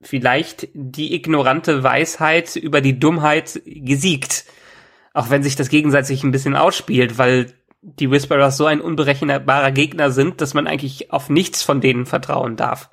vielleicht 0.00 0.68
die 0.74 1.14
ignorante 1.14 1.82
Weisheit 1.82 2.56
über 2.56 2.80
die 2.80 2.98
Dummheit 2.98 3.60
gesiegt. 3.64 4.44
Auch 5.12 5.30
wenn 5.30 5.42
sich 5.42 5.56
das 5.56 5.68
gegenseitig 5.68 6.22
ein 6.22 6.30
bisschen 6.30 6.54
ausspielt, 6.54 7.18
weil 7.18 7.52
die 7.80 8.10
Whisperers 8.10 8.56
so 8.56 8.66
ein 8.66 8.80
unberechenbarer 8.80 9.72
Gegner 9.72 10.10
sind, 10.10 10.40
dass 10.40 10.54
man 10.54 10.66
eigentlich 10.66 11.12
auf 11.12 11.28
nichts 11.28 11.62
von 11.62 11.80
denen 11.80 12.06
vertrauen 12.06 12.56
darf. 12.56 12.90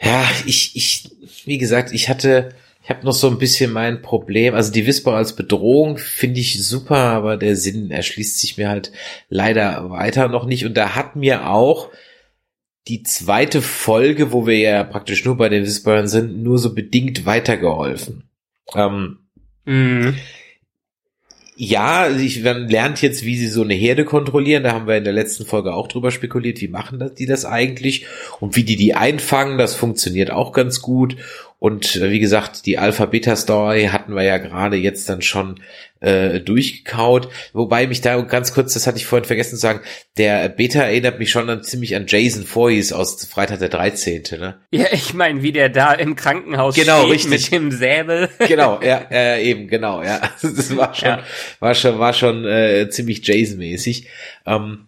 Ja, 0.00 0.24
ich, 0.46 0.76
ich, 0.76 1.10
wie 1.44 1.58
gesagt, 1.58 1.92
ich 1.92 2.08
hatte, 2.08 2.54
ich 2.88 2.94
habe 2.96 3.04
noch 3.04 3.12
so 3.12 3.28
ein 3.28 3.36
bisschen 3.36 3.70
mein 3.70 4.00
Problem. 4.00 4.54
Also 4.54 4.72
die 4.72 4.86
Whisper 4.86 5.12
als 5.12 5.36
Bedrohung 5.36 5.98
finde 5.98 6.40
ich 6.40 6.64
super, 6.66 6.96
aber 6.96 7.36
der 7.36 7.54
Sinn 7.54 7.90
erschließt 7.90 8.40
sich 8.40 8.56
mir 8.56 8.70
halt 8.70 8.92
leider 9.28 9.90
weiter 9.90 10.28
noch 10.28 10.46
nicht. 10.46 10.64
Und 10.64 10.74
da 10.74 10.94
hat 10.94 11.14
mir 11.14 11.50
auch 11.50 11.90
die 12.86 13.02
zweite 13.02 13.60
Folge, 13.60 14.32
wo 14.32 14.46
wir 14.46 14.56
ja 14.56 14.84
praktisch 14.84 15.22
nur 15.26 15.36
bei 15.36 15.50
den 15.50 15.64
Whisperern 15.64 16.08
sind, 16.08 16.42
nur 16.42 16.56
so 16.58 16.74
bedingt 16.74 17.26
weitergeholfen. 17.26 18.30
Ähm, 18.74 19.18
Mhm. 19.66 20.14
ja, 21.56 22.08
ich, 22.08 22.42
man 22.42 22.68
lernt 22.68 23.02
jetzt, 23.02 23.22
wie 23.22 23.36
sie 23.36 23.48
so 23.48 23.60
eine 23.60 23.74
Herde 23.74 24.06
kontrollieren. 24.06 24.62
Da 24.62 24.72
haben 24.72 24.86
wir 24.86 24.96
in 24.96 25.04
der 25.04 25.12
letzten 25.12 25.44
Folge 25.44 25.74
auch 25.74 25.88
drüber 25.88 26.10
spekuliert, 26.10 26.62
wie 26.62 26.68
machen 26.68 26.98
das, 26.98 27.12
die 27.12 27.26
das 27.26 27.44
eigentlich 27.44 28.06
und 28.40 28.56
wie 28.56 28.64
die 28.64 28.76
die 28.76 28.94
einfangen. 28.94 29.58
Das 29.58 29.74
funktioniert 29.74 30.30
auch 30.30 30.54
ganz 30.54 30.80
gut. 30.80 31.16
Und 31.60 31.96
äh, 31.96 32.10
wie 32.10 32.20
gesagt, 32.20 32.66
die 32.66 32.78
Alpha-Beta-Story 32.78 33.86
hatten 33.92 34.14
wir 34.14 34.22
ja 34.22 34.38
gerade 34.38 34.76
jetzt 34.76 35.08
dann 35.08 35.22
schon 35.22 35.60
äh, 36.00 36.38
durchgekaut. 36.40 37.28
Wobei 37.52 37.88
mich 37.88 38.00
da 38.00 38.20
ganz 38.20 38.52
kurz, 38.54 38.74
das 38.74 38.86
hatte 38.86 38.98
ich 38.98 39.06
vorhin 39.06 39.24
vergessen 39.26 39.56
zu 39.56 39.60
sagen, 39.60 39.80
der 40.18 40.48
Beta 40.50 40.82
erinnert 40.82 41.18
mich 41.18 41.30
schon 41.32 41.50
an, 41.50 41.64
ziemlich 41.64 41.96
an 41.96 42.04
Jason 42.06 42.44
Voorhees 42.44 42.92
aus 42.92 43.24
Freitag 43.24 43.58
der 43.58 43.70
13. 43.70 44.22
Ne? 44.38 44.60
Ja, 44.70 44.86
ich 44.92 45.14
meine, 45.14 45.42
wie 45.42 45.50
der 45.52 45.68
da 45.68 45.92
im 45.92 46.14
Krankenhaus 46.14 46.76
Genau, 46.76 47.00
steht 47.00 47.12
richtig. 47.14 47.50
mit 47.50 47.60
dem 47.60 47.70
Säbel. 47.72 48.28
genau, 48.46 48.80
ja, 48.82 49.06
äh, 49.10 49.42
eben, 49.42 49.66
genau, 49.66 50.02
ja. 50.02 50.20
Das 50.42 50.76
war 50.76 50.94
schon, 50.94 51.08
Ja. 51.08 51.22
war 51.58 51.74
schon, 51.74 51.98
war 51.98 52.12
schon 52.12 52.44
äh, 52.44 52.88
ziemlich 52.90 53.26
Jason-mäßig. 53.26 54.06
Ähm, 54.46 54.87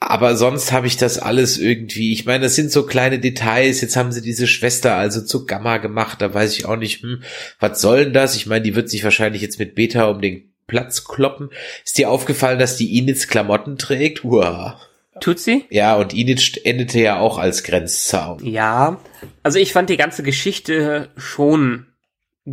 aber 0.00 0.34
sonst 0.34 0.72
habe 0.72 0.86
ich 0.86 0.96
das 0.96 1.18
alles 1.18 1.58
irgendwie, 1.58 2.14
ich 2.14 2.24
meine, 2.24 2.44
das 2.44 2.54
sind 2.54 2.72
so 2.72 2.86
kleine 2.86 3.18
Details. 3.18 3.82
Jetzt 3.82 3.96
haben 3.96 4.12
sie 4.12 4.22
diese 4.22 4.46
Schwester 4.46 4.96
also 4.96 5.20
zu 5.20 5.44
Gamma 5.44 5.76
gemacht, 5.76 6.22
da 6.22 6.32
weiß 6.32 6.56
ich 6.56 6.64
auch 6.64 6.76
nicht, 6.76 7.02
hm, 7.02 7.22
was 7.60 7.82
soll 7.82 8.04
denn 8.04 8.14
das? 8.14 8.34
Ich 8.34 8.46
meine, 8.46 8.62
die 8.62 8.74
wird 8.74 8.88
sich 8.88 9.04
wahrscheinlich 9.04 9.42
jetzt 9.42 9.58
mit 9.58 9.74
Beta 9.74 10.06
um 10.06 10.22
den 10.22 10.50
Platz 10.66 11.04
kloppen. 11.04 11.50
Ist 11.84 11.98
dir 11.98 12.08
aufgefallen, 12.08 12.58
dass 12.58 12.76
die 12.76 12.96
Inits 12.96 13.28
Klamotten 13.28 13.76
trägt? 13.76 14.24
Uah. 14.24 14.80
Tut 15.20 15.38
sie? 15.38 15.66
Ja, 15.68 15.96
und 15.96 16.14
Init 16.14 16.64
endete 16.64 17.00
ja 17.00 17.18
auch 17.18 17.36
als 17.36 17.62
Grenzzaun. 17.62 18.42
Ja. 18.46 18.98
Also 19.42 19.58
ich 19.58 19.74
fand 19.74 19.90
die 19.90 19.98
ganze 19.98 20.22
Geschichte 20.22 21.10
schon 21.16 21.89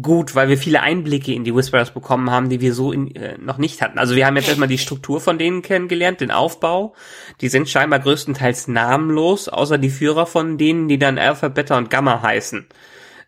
gut, 0.01 0.35
weil 0.35 0.49
wir 0.49 0.57
viele 0.57 0.81
Einblicke 0.81 1.33
in 1.33 1.43
die 1.43 1.55
Whisperers 1.55 1.91
bekommen 1.91 2.29
haben, 2.31 2.49
die 2.49 2.61
wir 2.61 2.73
so 2.73 2.91
in, 2.91 3.13
äh, 3.15 3.37
noch 3.37 3.57
nicht 3.57 3.81
hatten. 3.81 3.97
Also 3.99 4.15
wir 4.15 4.25
haben 4.25 4.35
jetzt 4.35 4.47
erstmal 4.47 4.67
die 4.67 4.77
Struktur 4.77 5.19
von 5.21 5.37
denen 5.37 5.61
kennengelernt, 5.61 6.21
den 6.21 6.31
Aufbau. 6.31 6.93
Die 7.41 7.49
sind 7.49 7.69
scheinbar 7.69 7.99
größtenteils 7.99 8.67
namenlos, 8.67 9.49
außer 9.49 9.77
die 9.77 9.89
Führer 9.89 10.25
von 10.25 10.57
denen, 10.57 10.87
die 10.87 10.99
dann 10.99 11.17
Alpha, 11.17 11.47
Beta 11.47 11.77
und 11.77 11.89
Gamma 11.89 12.21
heißen. 12.21 12.67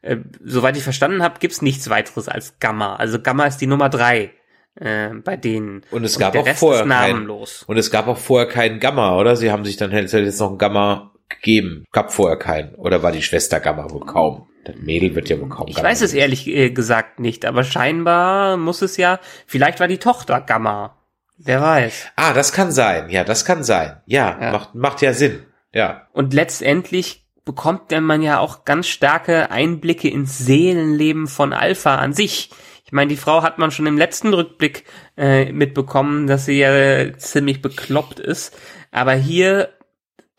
Äh, 0.01 0.17
soweit 0.43 0.77
ich 0.77 0.84
verstanden 0.84 1.21
habe, 1.23 1.39
gibt's 1.39 1.62
nichts 1.62 1.89
weiteres 1.89 2.27
als 2.29 2.60
Gamma. 2.60 2.95
Also 2.95 3.19
Gamma 3.19 3.45
ist 3.45 3.58
die 3.58 3.67
Nummer 3.67 3.89
drei 3.89 4.32
äh, 4.75 5.10
bei 5.23 5.36
denen. 5.36 5.82
Und 5.91 6.03
es 6.05 6.17
gab 6.17 6.32
der 6.34 6.41
auch 6.41 6.45
Rest 6.45 6.60
vorher 6.60 6.84
ist 6.84 6.89
kein- 6.89 7.12
namenlos. 7.12 7.63
Und 7.67 7.77
es 7.77 7.91
gab 7.91 8.08
auch 8.08 8.17
vorher 8.17 8.47
keinen 8.47 8.79
Gamma, 8.79 9.17
oder? 9.17 9.36
Sie 9.36 9.51
haben 9.51 9.65
sich 9.65 9.77
dann 9.77 9.91
jetzt 9.91 10.13
jetzt 10.13 10.39
noch 10.39 10.49
einen 10.49 10.58
Gamma 10.58 11.12
gegeben. 11.29 11.85
Gab 11.91 12.11
vorher 12.11 12.37
keinen. 12.37 12.75
Oder 12.75 13.03
war 13.03 13.11
die 13.11 13.21
Schwester 13.21 13.59
Gamma 13.59 13.89
wohl 13.91 14.05
kaum? 14.05 14.47
Das 14.65 14.75
Mädel 14.75 15.15
wird 15.15 15.29
ja 15.29 15.39
wohl 15.39 15.49
kaum 15.49 15.67
Ich 15.67 15.75
Gamma. 15.75 15.89
weiß 15.89 16.01
es 16.01 16.13
ehrlich 16.13 16.47
äh, 16.47 16.69
gesagt 16.71 17.19
nicht, 17.19 17.45
aber 17.45 17.63
scheinbar 17.63 18.57
muss 18.57 18.81
es 18.81 18.97
ja, 18.97 19.19
vielleicht 19.47 19.79
war 19.79 19.87
die 19.87 19.97
Tochter 19.99 20.41
Gamma. 20.41 20.95
Wer 21.37 21.61
weiß. 21.61 22.07
Ah, 22.17 22.33
das 22.33 22.51
kann 22.51 22.71
sein. 22.71 23.09
Ja, 23.09 23.23
das 23.23 23.45
kann 23.45 23.63
sein. 23.63 24.01
Ja, 24.05 24.37
Ja. 24.41 24.51
Macht, 24.51 24.75
macht 24.75 25.01
ja 25.01 25.13
Sinn. 25.13 25.45
Ja. 25.73 26.07
Und 26.11 26.33
letztendlich 26.33 27.25
bekommt 27.45 27.91
denn 27.91 28.03
man 28.03 28.21
ja 28.21 28.39
auch 28.39 28.65
ganz 28.65 28.87
starke 28.87 29.49
Einblicke 29.49 30.09
ins 30.09 30.37
Seelenleben 30.37 31.27
von 31.27 31.53
Alpha 31.53 31.95
an 31.95 32.11
sich. 32.13 32.49
Ich 32.85 32.91
meine, 32.91 33.07
die 33.09 33.17
Frau 33.17 33.41
hat 33.41 33.57
man 33.57 33.71
schon 33.71 33.85
im 33.85 33.97
letzten 33.97 34.33
Rückblick 34.33 34.83
äh, 35.15 35.51
mitbekommen, 35.51 36.27
dass 36.27 36.45
sie 36.45 36.59
ja 36.59 37.15
ziemlich 37.17 37.61
bekloppt 37.61 38.19
ist. 38.19 38.55
Aber 38.91 39.13
hier 39.13 39.69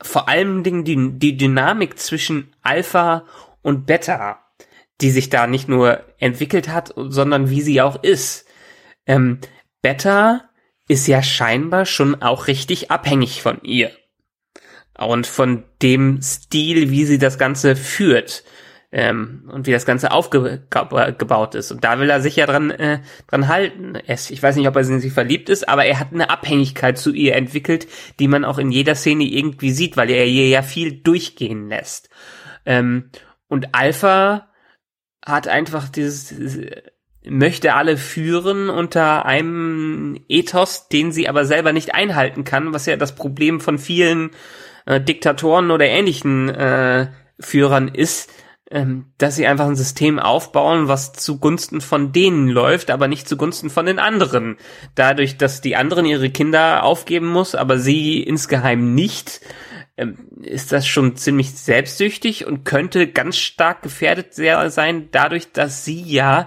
vor 0.03 0.29
allen 0.29 0.63
Dingen 0.63 0.85
die, 0.85 1.19
die 1.19 1.37
Dynamik 1.37 1.99
zwischen 1.99 2.55
Alpha 2.63 3.25
und 3.63 3.87
Beta, 3.87 4.41
die 5.01 5.11
sich 5.11 5.31
da 5.31 5.47
nicht 5.47 5.69
nur 5.69 6.05
entwickelt 6.19 6.69
hat, 6.69 6.93
sondern 6.97 7.51
wie 7.51 7.63
sie 7.63 7.81
auch 7.81 8.03
ist. 8.03 8.47
Ähm, 9.07 9.41
Beta 9.83 10.51
ist 10.89 11.07
ja 11.07 11.23
scheinbar 11.23 11.87
schon 11.87 12.21
auch 12.23 12.47
richtig 12.47 12.91
abhängig 12.91 13.43
von 13.43 13.61
ihr. 13.63 13.93
Und 14.99 15.27
von 15.27 15.65
dem 15.81 16.21
Stil, 16.21 16.91
wie 16.91 17.07
sie 17.07 17.19
das 17.19 17.39
Ganze 17.39 17.77
führt. 17.77 18.45
Ähm, 18.92 19.48
und 19.53 19.68
wie 19.68 19.72
das 19.72 19.87
Ganze 19.87 20.11
aufgebaut 20.11 21.55
ist. 21.55 21.70
Und 21.70 21.85
da 21.85 22.00
will 22.00 22.11
er 22.11 22.20
sich 22.20 22.35
ja 22.35 22.46
dran, 22.46 22.72
äh, 22.72 22.98
dran 23.29 23.46
halten. 23.46 23.96
Es, 24.09 24.31
ich 24.31 24.42
weiß 24.42 24.57
nicht, 24.57 24.66
ob 24.66 24.74
er 24.74 24.83
in 24.83 24.98
sie 24.98 25.11
verliebt 25.11 25.48
ist, 25.48 25.68
aber 25.68 25.85
er 25.85 26.00
hat 26.00 26.12
eine 26.12 26.29
Abhängigkeit 26.29 26.98
zu 26.98 27.12
ihr 27.12 27.37
entwickelt, 27.37 27.87
die 28.18 28.26
man 28.26 28.44
auch 28.44 28.59
in 28.59 28.72
jeder 28.72 28.96
Szene 28.96 29.24
irgendwie 29.24 29.70
sieht, 29.70 29.96
weil 29.96 30.11
er 30.11 30.26
ihr 30.26 30.48
ja 30.48 30.62
viel 30.62 31.03
durchgehen 31.03 31.68
lässt. 31.68 32.11
Ähm, 32.66 33.11
und 33.46 33.76
Alpha 33.76 34.48
hat 35.24 35.46
einfach 35.46 35.88
dieses, 35.88 36.29
dieses 36.29 36.66
möchte 37.24 37.74
alle 37.74 37.96
führen 37.96 38.70
unter 38.70 39.26
einem 39.26 40.18
Ethos, 40.29 40.88
den 40.88 41.12
sie 41.12 41.29
aber 41.29 41.45
selber 41.45 41.72
nicht 41.72 41.95
einhalten 41.95 42.45
kann, 42.45 42.72
was 42.72 42.86
ja 42.86 42.97
das 42.97 43.14
Problem 43.14 43.61
von 43.61 43.78
vielen 43.78 44.30
äh, 44.86 45.01
Diktatoren 45.01 45.70
oder 45.70 45.86
ähnlichen 45.86 46.49
äh, 46.49 47.09
Führern 47.38 47.88
ist, 47.88 48.30
dass 49.18 49.35
sie 49.35 49.49
einfach 49.49 49.66
ein 49.66 49.75
System 49.75 50.21
aufbauen, 50.21 50.87
was 50.87 51.12
zugunsten 51.12 51.81
von 51.81 52.12
denen 52.12 52.49
läuft, 52.49 52.91
aber 52.91 53.09
nicht 53.09 53.29
zugunsten 53.29 53.68
von 53.68 53.85
den 53.85 53.99
anderen. 53.99 54.59
Dadurch, 54.95 55.37
dass 55.37 55.61
die 55.61 55.75
anderen 55.75 56.05
ihre 56.05 56.31
Kinder 56.31 56.85
aufgeben 56.85 57.27
muss, 57.27 57.57
aber 57.57 57.81
sie 57.81 58.23
insgeheim 58.23 58.95
nicht, 58.95 59.41
ähm, 59.97 60.18
ist 60.41 60.71
das 60.71 60.87
schon 60.87 61.16
ziemlich 61.16 61.51
selbstsüchtig 61.53 62.47
und 62.47 62.64
könnte 62.64 63.09
ganz 63.09 63.37
stark 63.39 63.83
gefährdet 63.83 64.35
sein, 64.35 65.09
dadurch, 65.11 65.51
dass 65.53 65.85
sie 65.85 66.03
ja 66.03 66.47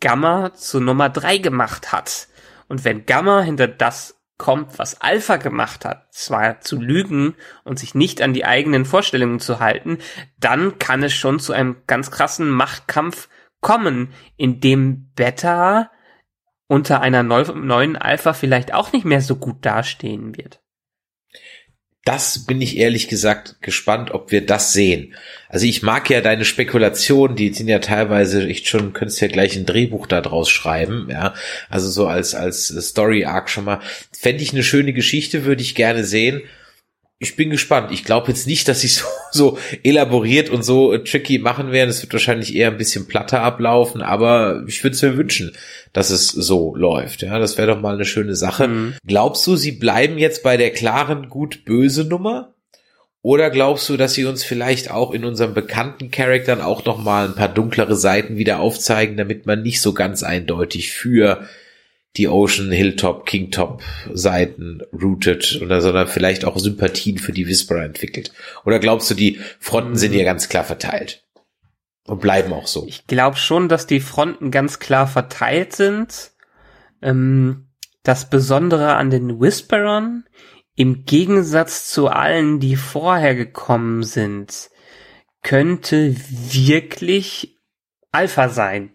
Gamma 0.00 0.54
zu 0.54 0.80
Nummer 0.80 1.10
drei 1.10 1.36
gemacht 1.36 1.92
hat. 1.92 2.28
Und 2.68 2.84
wenn 2.84 3.04
Gamma 3.04 3.42
hinter 3.42 3.68
das 3.68 4.19
kommt, 4.40 4.78
was 4.78 5.02
Alpha 5.02 5.36
gemacht 5.36 5.84
hat, 5.84 6.12
zwar 6.14 6.62
zu 6.62 6.80
lügen 6.80 7.34
und 7.62 7.78
sich 7.78 7.94
nicht 7.94 8.22
an 8.22 8.32
die 8.32 8.46
eigenen 8.46 8.86
Vorstellungen 8.86 9.38
zu 9.38 9.60
halten, 9.60 9.98
dann 10.38 10.78
kann 10.78 11.02
es 11.02 11.12
schon 11.12 11.38
zu 11.38 11.52
einem 11.52 11.76
ganz 11.86 12.10
krassen 12.10 12.48
Machtkampf 12.48 13.28
kommen, 13.60 14.14
in 14.38 14.60
dem 14.60 15.12
Beta 15.12 15.90
unter 16.68 17.02
einer 17.02 17.22
neuen 17.22 17.96
Alpha 17.96 18.32
vielleicht 18.32 18.72
auch 18.72 18.92
nicht 18.92 19.04
mehr 19.04 19.20
so 19.20 19.36
gut 19.36 19.66
dastehen 19.66 20.34
wird 20.38 20.62
das 22.04 22.46
bin 22.46 22.62
ich 22.62 22.78
ehrlich 22.78 23.08
gesagt 23.08 23.56
gespannt, 23.60 24.12
ob 24.12 24.32
wir 24.32 24.44
das 24.44 24.72
sehen. 24.72 25.14
Also 25.48 25.66
ich 25.66 25.82
mag 25.82 26.08
ja 26.08 26.22
deine 26.22 26.46
Spekulationen, 26.46 27.36
die 27.36 27.52
sind 27.52 27.68
ja 27.68 27.78
teilweise 27.78 28.48
echt 28.48 28.68
schon, 28.68 28.92
könntest 28.94 29.20
ja 29.20 29.28
gleich 29.28 29.56
ein 29.56 29.66
Drehbuch 29.66 30.06
da 30.06 30.20
draus 30.20 30.48
schreiben, 30.48 31.08
ja. 31.10 31.34
Also 31.68 31.90
so 31.90 32.06
als, 32.06 32.34
als 32.34 32.68
Story 32.68 33.26
Arc 33.26 33.50
schon 33.50 33.64
mal. 33.64 33.80
Fände 34.12 34.42
ich 34.42 34.52
eine 34.52 34.62
schöne 34.62 34.92
Geschichte, 34.92 35.44
würde 35.44 35.62
ich 35.62 35.74
gerne 35.74 36.04
sehen 36.04 36.42
ich 37.22 37.36
bin 37.36 37.50
gespannt. 37.50 37.92
Ich 37.92 38.02
glaube 38.02 38.28
jetzt 38.28 38.46
nicht, 38.46 38.66
dass 38.66 38.80
sie 38.80 38.88
so, 38.88 39.04
so 39.30 39.58
elaboriert 39.84 40.48
und 40.48 40.64
so 40.64 40.96
tricky 40.98 41.38
machen 41.38 41.70
werden. 41.70 41.90
Es 41.90 42.02
wird 42.02 42.12
wahrscheinlich 42.12 42.56
eher 42.56 42.70
ein 42.70 42.78
bisschen 42.78 43.06
platter 43.06 43.42
ablaufen, 43.42 44.02
aber 44.02 44.64
ich 44.66 44.82
würde 44.82 44.96
es 44.96 45.02
mir 45.02 45.16
wünschen, 45.16 45.52
dass 45.92 46.10
es 46.10 46.28
so 46.28 46.74
läuft. 46.74 47.22
Ja, 47.22 47.38
das 47.38 47.58
wäre 47.58 47.68
doch 47.68 47.80
mal 47.80 47.94
eine 47.94 48.06
schöne 48.06 48.34
Sache. 48.34 48.66
Mhm. 48.66 48.94
Glaubst 49.06 49.46
du, 49.46 49.54
sie 49.54 49.72
bleiben 49.72 50.18
jetzt 50.18 50.42
bei 50.42 50.56
der 50.56 50.70
klaren 50.70 51.28
gut-böse 51.28 52.04
Nummer? 52.04 52.54
Oder 53.22 53.50
glaubst 53.50 53.86
du, 53.90 53.98
dass 53.98 54.14
sie 54.14 54.24
uns 54.24 54.42
vielleicht 54.42 54.90
auch 54.90 55.10
in 55.10 55.26
unseren 55.26 55.52
bekannten 55.52 56.10
Charaktern 56.10 56.62
auch 56.62 56.86
noch 56.86 56.96
mal 56.96 57.26
ein 57.26 57.34
paar 57.34 57.48
dunklere 57.48 57.94
Seiten 57.94 58.38
wieder 58.38 58.60
aufzeigen, 58.60 59.18
damit 59.18 59.44
man 59.44 59.62
nicht 59.62 59.82
so 59.82 59.92
ganz 59.92 60.22
eindeutig 60.22 60.90
für 60.90 61.46
die 62.16 62.28
Ocean, 62.28 62.72
Hilltop, 62.72 63.24
Kingtop 63.24 63.82
Seiten 64.12 64.80
routet 64.92 65.60
oder 65.62 65.80
sondern 65.80 66.08
vielleicht 66.08 66.44
auch 66.44 66.58
Sympathien 66.58 67.18
für 67.18 67.32
die 67.32 67.46
Whisperer 67.46 67.84
entwickelt? 67.84 68.32
Oder 68.64 68.78
glaubst 68.78 69.10
du, 69.10 69.14
die 69.14 69.38
Fronten 69.58 69.96
sind 69.96 70.12
hier 70.12 70.24
ganz 70.24 70.48
klar 70.48 70.64
verteilt? 70.64 71.24
Und 72.06 72.20
bleiben 72.20 72.52
auch 72.52 72.66
so? 72.66 72.84
Ich 72.88 73.06
glaube 73.06 73.36
schon, 73.36 73.68
dass 73.68 73.86
die 73.86 74.00
Fronten 74.00 74.50
ganz 74.50 74.80
klar 74.80 75.06
verteilt 75.06 75.74
sind. 75.74 76.32
Ähm, 77.02 77.68
das 78.02 78.28
Besondere 78.28 78.94
an 78.94 79.10
den 79.10 79.40
Whisperern, 79.40 80.24
im 80.74 81.04
Gegensatz 81.04 81.90
zu 81.90 82.08
allen, 82.08 82.58
die 82.58 82.76
vorher 82.76 83.34
gekommen 83.34 84.02
sind, 84.02 84.70
könnte 85.42 86.16
wirklich 86.28 87.58
Alpha 88.10 88.48
sein 88.48 88.92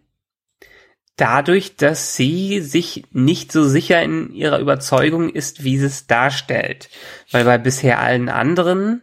dadurch, 1.15 1.77
dass 1.77 2.15
sie 2.15 2.61
sich 2.61 3.05
nicht 3.11 3.51
so 3.51 3.63
sicher 3.63 4.01
in 4.01 4.33
ihrer 4.33 4.59
Überzeugung 4.59 5.29
ist, 5.29 5.63
wie 5.63 5.77
sie 5.77 5.85
es 5.85 6.07
darstellt. 6.07 6.89
Weil 7.31 7.45
bei 7.45 7.57
bisher 7.57 7.99
allen 7.99 8.29
anderen, 8.29 9.01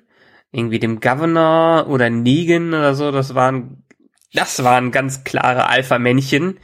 irgendwie 0.50 0.78
dem 0.78 1.00
Governor 1.00 1.88
oder 1.88 2.10
Negan 2.10 2.68
oder 2.68 2.94
so, 2.94 3.10
das 3.10 3.34
waren, 3.34 3.84
das 4.34 4.62
waren 4.62 4.90
ganz 4.90 5.24
klare 5.24 5.68
Alpha-Männchen, 5.68 6.58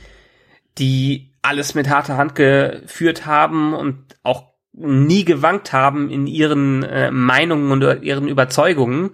die 0.77 1.33
alles 1.41 1.75
mit 1.75 1.89
harter 1.89 2.17
Hand 2.17 2.35
geführt 2.35 3.25
haben 3.25 3.73
und 3.75 4.17
auch 4.23 4.49
nie 4.73 5.25
gewankt 5.25 5.73
haben 5.73 6.11
in 6.11 6.27
ihren 6.27 6.83
äh, 6.83 7.11
Meinungen 7.11 7.73
und 7.73 8.03
ihren 8.03 8.29
Überzeugungen. 8.29 9.11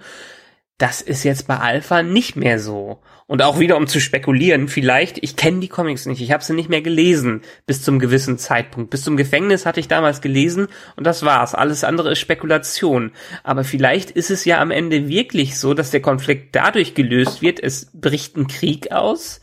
Das 0.78 1.00
ist 1.00 1.22
jetzt 1.22 1.46
bei 1.46 1.58
Alpha 1.58 2.02
nicht 2.02 2.36
mehr 2.36 2.58
so. 2.58 3.00
Und 3.26 3.40
auch 3.40 3.58
wieder 3.58 3.78
um 3.78 3.86
zu 3.86 4.00
spekulieren, 4.00 4.68
vielleicht, 4.68 5.22
ich 5.22 5.34
kenne 5.34 5.60
die 5.60 5.68
Comics 5.68 6.04
nicht, 6.04 6.20
ich 6.20 6.30
habe 6.30 6.44
sie 6.44 6.52
nicht 6.52 6.68
mehr 6.68 6.82
gelesen 6.82 7.40
bis 7.66 7.82
zum 7.82 7.98
gewissen 7.98 8.36
Zeitpunkt. 8.36 8.90
Bis 8.90 9.02
zum 9.02 9.16
Gefängnis 9.16 9.64
hatte 9.64 9.80
ich 9.80 9.88
damals 9.88 10.20
gelesen 10.20 10.68
und 10.96 11.06
das 11.06 11.24
war's. 11.24 11.54
Alles 11.54 11.84
andere 11.84 12.12
ist 12.12 12.18
Spekulation. 12.18 13.12
Aber 13.42 13.64
vielleicht 13.64 14.10
ist 14.10 14.30
es 14.30 14.44
ja 14.44 14.60
am 14.60 14.70
Ende 14.70 15.08
wirklich 15.08 15.58
so, 15.58 15.72
dass 15.72 15.90
der 15.90 16.02
Konflikt 16.02 16.54
dadurch 16.54 16.94
gelöst 16.94 17.40
wird, 17.40 17.60
es 17.60 17.90
bricht 17.94 18.36
ein 18.36 18.46
Krieg 18.46 18.92
aus, 18.92 19.40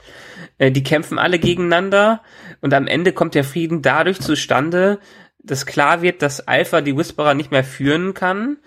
äh, 0.59 0.71
die 0.71 0.83
kämpfen 0.83 1.17
alle 1.17 1.39
gegeneinander 1.39 2.21
und 2.61 2.75
am 2.75 2.85
Ende 2.85 3.13
kommt 3.13 3.33
der 3.33 3.43
Frieden 3.43 3.81
dadurch 3.81 4.19
zustande, 4.19 4.99
dass 5.43 5.65
klar 5.65 6.03
wird, 6.03 6.21
dass 6.21 6.47
Alpha 6.47 6.81
die 6.81 6.95
Whisperer 6.95 7.33
nicht 7.33 7.49
mehr 7.49 7.63
führen 7.63 8.13
kann, 8.13 8.57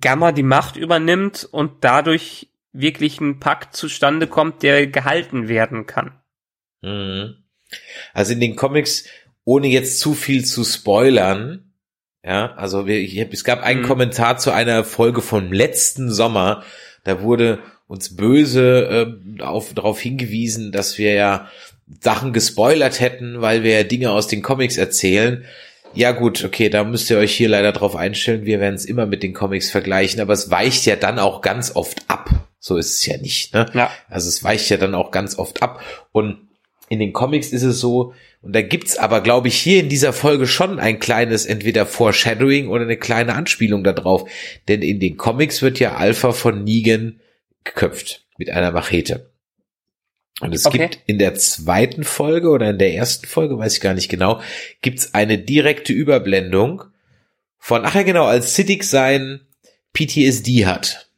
Gamma 0.00 0.30
die 0.30 0.44
Macht 0.44 0.76
übernimmt 0.76 1.48
und 1.50 1.72
dadurch 1.80 2.51
wirklich 2.72 3.20
ein 3.20 3.38
Pakt 3.40 3.76
zustande 3.76 4.26
kommt, 4.26 4.62
der 4.62 4.86
gehalten 4.86 5.48
werden 5.48 5.86
kann. 5.86 6.20
Mhm. 6.82 7.36
Also 8.12 8.32
in 8.32 8.40
den 8.40 8.56
Comics, 8.56 9.04
ohne 9.44 9.68
jetzt 9.68 9.98
zu 9.98 10.14
viel 10.14 10.44
zu 10.44 10.64
spoilern, 10.64 11.72
ja, 12.24 12.52
also 12.54 12.86
wir, 12.86 12.98
ich 12.98 13.18
es 13.18 13.44
gab 13.44 13.62
einen 13.62 13.82
mhm. 13.82 13.86
Kommentar 13.86 14.38
zu 14.38 14.52
einer 14.52 14.84
Folge 14.84 15.22
vom 15.22 15.52
letzten 15.52 16.10
Sommer, 16.10 16.62
da 17.04 17.22
wurde 17.22 17.58
uns 17.88 18.16
böse 18.16 19.18
äh, 19.38 19.42
auf, 19.42 19.74
darauf 19.74 20.00
hingewiesen, 20.00 20.72
dass 20.72 20.98
wir 20.98 21.14
ja 21.14 21.48
Sachen 22.00 22.32
gespoilert 22.32 23.00
hätten, 23.00 23.40
weil 23.40 23.64
wir 23.64 23.72
ja 23.72 23.82
Dinge 23.82 24.12
aus 24.12 24.28
den 24.28 24.40
Comics 24.40 24.78
erzählen. 24.78 25.44
Ja 25.94 26.12
gut, 26.12 26.42
okay, 26.42 26.70
da 26.70 26.84
müsst 26.84 27.10
ihr 27.10 27.18
euch 27.18 27.34
hier 27.34 27.50
leider 27.50 27.72
drauf 27.72 27.96
einstellen. 27.96 28.46
Wir 28.46 28.60
werden 28.60 28.76
es 28.76 28.86
immer 28.86 29.04
mit 29.04 29.22
den 29.22 29.34
Comics 29.34 29.70
vergleichen, 29.70 30.20
aber 30.22 30.32
es 30.32 30.50
weicht 30.50 30.86
ja 30.86 30.96
dann 30.96 31.18
auch 31.18 31.42
ganz 31.42 31.76
oft 31.76 32.08
ab. 32.08 32.30
So 32.64 32.76
ist 32.76 32.92
es 32.92 33.06
ja 33.06 33.16
nicht. 33.16 33.52
Ne? 33.54 33.66
Ja. 33.74 33.90
Also 34.08 34.28
es 34.28 34.44
weicht 34.44 34.70
ja 34.70 34.76
dann 34.76 34.94
auch 34.94 35.10
ganz 35.10 35.36
oft 35.36 35.64
ab. 35.64 35.82
Und 36.12 36.48
in 36.88 37.00
den 37.00 37.12
Comics 37.12 37.48
ist 37.48 37.64
es 37.64 37.80
so, 37.80 38.14
und 38.40 38.54
da 38.54 38.62
gibt's 38.62 38.96
aber, 38.96 39.20
glaube 39.20 39.48
ich, 39.48 39.56
hier 39.56 39.80
in 39.80 39.88
dieser 39.88 40.12
Folge 40.12 40.46
schon 40.46 40.78
ein 40.78 41.00
kleines 41.00 41.44
entweder 41.44 41.86
Foreshadowing 41.86 42.68
oder 42.68 42.84
eine 42.84 42.96
kleine 42.96 43.34
Anspielung 43.34 43.82
darauf. 43.82 44.30
Denn 44.68 44.80
in 44.80 45.00
den 45.00 45.16
Comics 45.16 45.60
wird 45.60 45.80
ja 45.80 45.96
Alpha 45.96 46.30
von 46.30 46.62
Negan 46.62 47.20
geköpft 47.64 48.26
mit 48.38 48.50
einer 48.50 48.70
Machete. 48.70 49.32
Und 50.40 50.54
es 50.54 50.64
okay. 50.64 50.78
gibt 50.78 51.00
in 51.06 51.18
der 51.18 51.34
zweiten 51.34 52.04
Folge 52.04 52.48
oder 52.48 52.70
in 52.70 52.78
der 52.78 52.94
ersten 52.94 53.26
Folge, 53.26 53.58
weiß 53.58 53.74
ich 53.74 53.80
gar 53.80 53.94
nicht 53.94 54.08
genau, 54.08 54.40
gibt's 54.82 55.14
eine 55.14 55.36
direkte 55.36 55.92
Überblendung 55.92 56.84
von, 57.58 57.84
ach 57.84 57.96
ja 57.96 58.02
genau, 58.02 58.26
als 58.26 58.54
Siddiq 58.54 58.84
sein 58.84 59.40
PTSD 59.94 60.66
hat. 60.66 61.11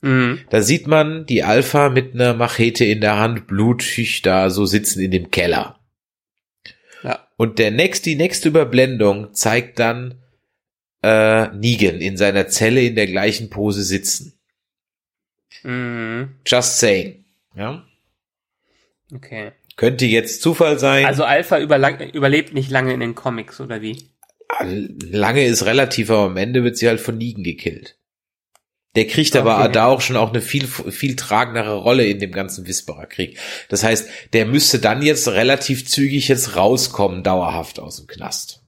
Mhm. 0.00 0.40
Da 0.48 0.62
sieht 0.62 0.86
man 0.86 1.26
die 1.26 1.42
Alpha 1.42 1.90
mit 1.90 2.14
einer 2.14 2.34
Machete 2.34 2.84
in 2.84 3.00
der 3.00 3.18
Hand, 3.18 3.46
blutig 3.46 4.22
da 4.22 4.50
so 4.50 4.64
sitzen 4.64 5.00
in 5.00 5.10
dem 5.10 5.30
Keller. 5.30 5.78
Ja. 7.02 7.26
Und 7.36 7.58
der 7.58 7.70
nächste, 7.70 8.10
die 8.10 8.16
nächste 8.16 8.48
Überblendung 8.48 9.34
zeigt 9.34 9.78
dann 9.78 10.22
äh, 11.02 11.48
Negan 11.48 12.00
in 12.00 12.16
seiner 12.16 12.48
Zelle 12.48 12.82
in 12.82 12.94
der 12.94 13.06
gleichen 13.06 13.50
Pose 13.50 13.82
sitzen. 13.82 14.38
Mhm. 15.62 16.36
Just 16.46 16.78
saying. 16.78 17.24
Ja. 17.54 17.84
Okay. 19.14 19.52
Könnte 19.76 20.06
jetzt 20.06 20.42
Zufall 20.42 20.78
sein. 20.78 21.06
Also 21.06 21.24
Alpha 21.24 21.58
überlebt 21.58 22.54
nicht 22.54 22.70
lange 22.70 22.92
in 22.92 23.00
den 23.00 23.14
Comics, 23.14 23.60
oder 23.60 23.80
wie? 23.80 24.10
Lange 24.62 25.44
ist 25.44 25.64
relativ, 25.64 26.10
aber 26.10 26.26
am 26.26 26.36
Ende 26.36 26.64
wird 26.64 26.76
sie 26.76 26.88
halt 26.88 27.00
von 27.00 27.16
Negan 27.16 27.44
gekillt. 27.44 27.96
Der 28.96 29.06
kriegt 29.06 29.36
okay. 29.36 29.48
aber 29.48 29.68
da 29.68 29.86
auch 29.86 30.00
schon 30.00 30.16
auch 30.16 30.30
eine 30.30 30.40
viel, 30.40 30.66
viel 30.66 31.14
tragendere 31.14 31.76
Rolle 31.76 32.06
in 32.06 32.18
dem 32.18 32.32
ganzen 32.32 32.66
Whisperer-Krieg. 32.66 33.38
Das 33.68 33.84
heißt, 33.84 34.08
der 34.32 34.46
müsste 34.46 34.80
dann 34.80 35.02
jetzt 35.02 35.28
relativ 35.28 35.86
zügig 35.86 36.26
jetzt 36.28 36.56
rauskommen, 36.56 37.22
dauerhaft 37.22 37.78
aus 37.78 37.96
dem 37.98 38.08
Knast. 38.08 38.62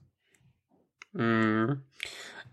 Mhm. 1.11 1.83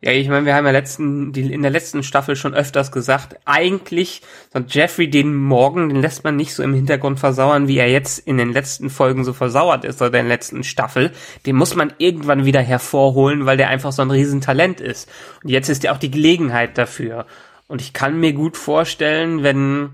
Ja, 0.03 0.13
ich 0.13 0.29
meine, 0.29 0.47
wir 0.47 0.55
haben 0.55 0.65
ja 0.65 0.71
letzten, 0.71 1.31
die, 1.33 1.53
in 1.53 1.61
der 1.61 1.71
letzten 1.71 2.03
Staffel 2.03 2.35
schon 2.35 2.55
öfters 2.55 2.91
gesagt, 2.91 3.37
eigentlich, 3.45 4.23
so 4.51 4.61
Jeffrey 4.67 5.11
den 5.11 5.35
Morgen, 5.35 5.91
den 5.91 6.01
lässt 6.01 6.25
man 6.25 6.37
nicht 6.37 6.55
so 6.55 6.63
im 6.63 6.73
Hintergrund 6.73 7.21
versauern, 7.21 7.69
wie 7.69 7.77
er 7.77 7.91
jetzt 7.91 8.19
in 8.19 8.39
den 8.39 8.51
letzten 8.51 8.89
Folgen 8.89 9.25
so 9.25 9.35
versauert 9.35 9.85
ist, 9.85 10.01
oder 10.01 10.07
in 10.07 10.27
der 10.27 10.37
letzten 10.37 10.65
Staffel. 10.65 11.13
Den 11.45 11.57
muss 11.57 11.77
man 11.77 11.93
irgendwann 11.99 12.47
wieder 12.47 12.63
hervorholen, 12.63 13.45
weil 13.45 13.59
der 13.59 13.69
einfach 13.69 13.93
so 13.93 14.01
ein 14.01 14.11
Riesentalent 14.11 14.81
ist. 14.81 15.07
Und 15.45 15.51
jetzt 15.51 15.69
ist 15.69 15.85
ja 15.85 15.93
auch 15.93 15.99
die 15.99 16.11
Gelegenheit 16.11 16.79
dafür. 16.79 17.27
Und 17.71 17.81
ich 17.81 17.93
kann 17.93 18.19
mir 18.19 18.33
gut 18.33 18.57
vorstellen, 18.57 19.45
wenn, 19.45 19.91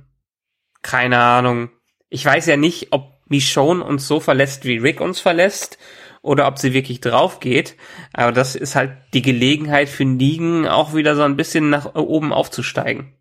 keine 0.81 1.19
Ahnung, 1.19 1.69
ich 2.09 2.25
weiß 2.25 2.47
ja 2.47 2.57
nicht, 2.57 2.89
ob 2.93 3.13
Michonne 3.27 3.85
uns 3.85 4.09
so 4.09 4.19
verlässt, 4.19 4.65
wie 4.65 4.79
Rick 4.79 5.03
uns 5.03 5.21
verlässt, 5.21 5.77
oder 6.23 6.47
ob 6.49 6.59
sie 6.59 6.73
wirklich 6.73 7.03
drauf 7.03 7.39
geht. 7.39 7.77
Aber 8.15 8.33
das 8.33 8.57
ist 8.57 8.77
halt 8.77 8.93
die 9.13 9.21
Gelegenheit 9.21 9.91
für 9.91 10.07
Negan 10.07 10.67
auch 10.67 10.95
wieder 10.95 11.17
so 11.17 11.23
ein 11.23 11.37
bisschen 11.37 11.69
nach 11.69 11.95
oben 11.95 12.33
aufzusteigen. 12.33 13.13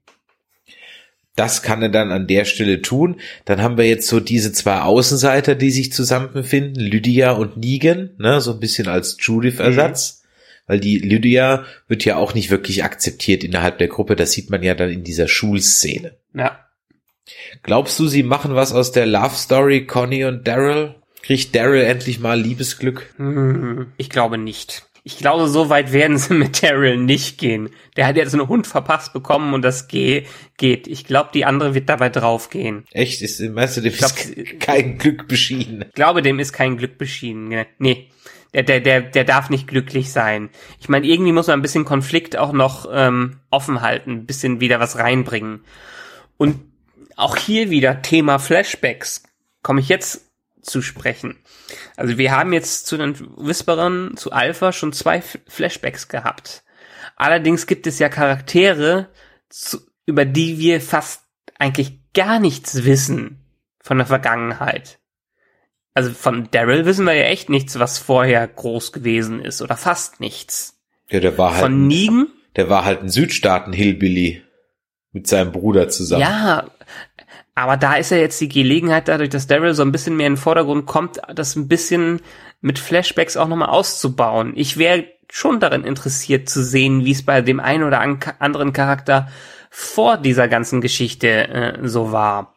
das 1.35 1.61
kann 1.61 1.81
er 1.81 1.89
dann 1.89 2.13
an 2.13 2.25
der 2.25 2.45
Stelle 2.45 2.81
tun. 2.81 3.19
Dann 3.43 3.61
haben 3.61 3.77
wir 3.77 3.85
jetzt 3.85 4.07
so 4.07 4.21
diese 4.21 4.53
zwei 4.53 4.79
Außenseiter, 4.79 5.55
die 5.55 5.69
sich 5.69 5.91
zusammenfinden, 5.91 6.81
Lydia 6.81 7.31
und 7.31 7.57
Negan, 7.57 8.11
ne, 8.19 8.39
so 8.39 8.53
ein 8.53 8.61
bisschen 8.61 8.87
als 8.87 9.17
Judith-Ersatz. 9.19 10.21
Mhm. 10.21 10.24
Weil 10.67 10.79
die 10.79 10.97
Lydia 10.99 11.65
wird 11.87 12.05
ja 12.05 12.17
auch 12.17 12.33
nicht 12.33 12.49
wirklich 12.49 12.83
akzeptiert 12.83 13.43
innerhalb 13.43 13.77
der 13.77 13.87
Gruppe. 13.87 14.15
Das 14.15 14.31
sieht 14.31 14.49
man 14.49 14.63
ja 14.63 14.73
dann 14.73 14.89
in 14.89 15.03
dieser 15.03 15.27
Schulszene. 15.27 16.17
Ja. 16.33 16.59
Glaubst 17.63 17.99
du, 17.99 18.07
sie 18.07 18.23
machen 18.23 18.55
was 18.55 18.73
aus 18.73 18.91
der 18.91 19.05
Love 19.05 19.35
Story 19.35 19.85
Conny 19.85 20.25
und 20.25 20.47
Daryl? 20.47 20.95
Kriegt 21.21 21.55
Daryl 21.55 21.81
endlich 21.81 22.19
mal 22.19 22.39
Liebesglück? 22.39 23.13
Hm, 23.17 23.87
ich 23.97 24.09
glaube 24.09 24.37
nicht. 24.37 24.85
Ich 25.07 25.19
glaube, 25.19 25.47
so 25.47 25.69
weit 25.69 25.93
werden 25.93 26.17
sie 26.17 26.33
mit 26.35 26.63
Daryl 26.63 26.97
nicht 26.97 27.37
gehen. 27.37 27.69
Der 27.95 28.07
hat 28.07 28.15
jetzt 28.15 28.33
einen 28.33 28.47
Hund 28.47 28.67
verpasst 28.67 29.13
bekommen 29.13 29.53
und 29.53 29.61
das 29.61 29.87
geht. 29.87 30.27
Ich 30.59 31.05
glaube, 31.05 31.29
die 31.33 31.45
andere 31.45 31.75
wird 31.75 31.89
dabei 31.89 32.09
draufgehen. 32.09 32.85
Echt? 32.91 33.21
Ist, 33.21 33.39
meinst 33.39 33.77
du, 33.77 33.81
dem 33.81 33.93
glaub, 33.93 34.11
ist 34.11 34.59
kein 34.59 34.97
Glück 34.97 35.27
beschieden? 35.27 35.85
Ich 35.87 35.93
glaube, 35.93 36.23
dem 36.23 36.39
ist 36.39 36.53
kein 36.53 36.77
Glück 36.77 36.97
beschieden. 36.97 37.49
Ne? 37.49 37.67
Nee. 37.77 38.09
Der, 38.55 38.63
der, 38.63 38.79
der, 38.79 39.01
der 39.01 39.25
darf 39.25 39.49
nicht 39.49 39.67
glücklich 39.67 40.13
sein. 40.13 40.49
Ich 40.79 40.87
meine, 40.87 41.05
irgendwie 41.05 41.33
muss 41.33 41.47
man 41.47 41.59
ein 41.59 41.61
bisschen 41.61 41.83
Konflikt 41.83 42.37
auch 42.37 42.53
noch 42.53 42.87
ähm, 42.89 43.41
offen 43.49 43.81
halten, 43.81 44.11
ein 44.11 44.25
bisschen 44.25 44.61
wieder 44.61 44.79
was 44.79 44.97
reinbringen. 44.97 45.65
Und 46.37 46.61
auch 47.17 47.35
hier 47.35 47.69
wieder 47.69 48.01
Thema 48.01 48.39
Flashbacks. 48.39 49.23
Komme 49.61 49.81
ich 49.81 49.89
jetzt 49.89 50.31
zu 50.61 50.81
sprechen. 50.81 51.37
Also 51.97 52.17
wir 52.17 52.31
haben 52.31 52.53
jetzt 52.53 52.87
zu 52.87 52.95
den 52.97 53.15
Whisperern, 53.37 54.15
zu 54.15 54.31
Alpha 54.31 54.71
schon 54.71 54.93
zwei 54.93 55.21
Flashbacks 55.21 56.07
gehabt. 56.07 56.63
Allerdings 57.17 57.67
gibt 57.67 57.87
es 57.87 57.99
ja 57.99 58.07
Charaktere, 58.07 59.09
zu, 59.49 59.79
über 60.05 60.23
die 60.23 60.59
wir 60.59 60.79
fast 60.79 61.23
eigentlich 61.59 61.99
gar 62.13 62.39
nichts 62.39 62.85
wissen 62.85 63.45
von 63.81 63.97
der 63.97 64.07
Vergangenheit. 64.07 64.99
Also 65.95 66.11
von 66.11 66.49
Daryl 66.51 66.85
wissen 66.85 67.05
wir 67.05 67.13
ja 67.13 67.23
echt 67.23 67.49
nichts, 67.49 67.79
was 67.79 67.97
vorher 67.97 68.45
groß 68.47 68.91
gewesen 68.91 69.39
ist 69.39 69.61
oder 69.61 69.77
fast 69.77 70.19
nichts. 70.19 70.77
Ja, 71.09 71.21
der 71.21 71.37
war 71.37 71.53
halt. 71.53 71.61
Von 71.61 71.87
Negan? 71.87 72.27
Der 72.57 72.69
war 72.69 72.85
halt 72.85 73.01
ein 73.01 73.09
Südstaaten-Hillbilly 73.09 74.43
mit 75.13 75.27
seinem 75.27 75.51
Bruder 75.51 75.87
zusammen. 75.89 76.21
Ja, 76.21 76.65
aber 77.55 77.77
da 77.77 77.95
ist 77.95 78.11
ja 78.11 78.17
jetzt 78.17 78.39
die 78.41 78.49
Gelegenheit, 78.49 79.07
dadurch, 79.07 79.29
dass 79.29 79.47
Daryl 79.47 79.73
so 79.73 79.83
ein 79.83 79.93
bisschen 79.93 80.17
mehr 80.17 80.27
in 80.27 80.33
den 80.33 80.39
Vordergrund 80.39 80.85
kommt, 80.85 81.21
das 81.33 81.55
ein 81.55 81.69
bisschen 81.69 82.21
mit 82.59 82.77
Flashbacks 82.77 83.37
auch 83.37 83.47
nochmal 83.47 83.69
auszubauen. 83.69 84.53
Ich 84.55 84.77
wäre 84.77 85.05
schon 85.31 85.61
darin 85.61 85.85
interessiert 85.85 86.49
zu 86.49 86.63
sehen, 86.63 87.05
wie 87.05 87.11
es 87.11 87.23
bei 87.23 87.41
dem 87.41 87.61
einen 87.61 87.83
oder 87.83 88.01
anderen 88.01 88.73
Charakter 88.73 89.29
vor 89.69 90.17
dieser 90.17 90.49
ganzen 90.49 90.81
Geschichte 90.81 91.47
äh, 91.47 91.87
so 91.87 92.11
war. 92.11 92.54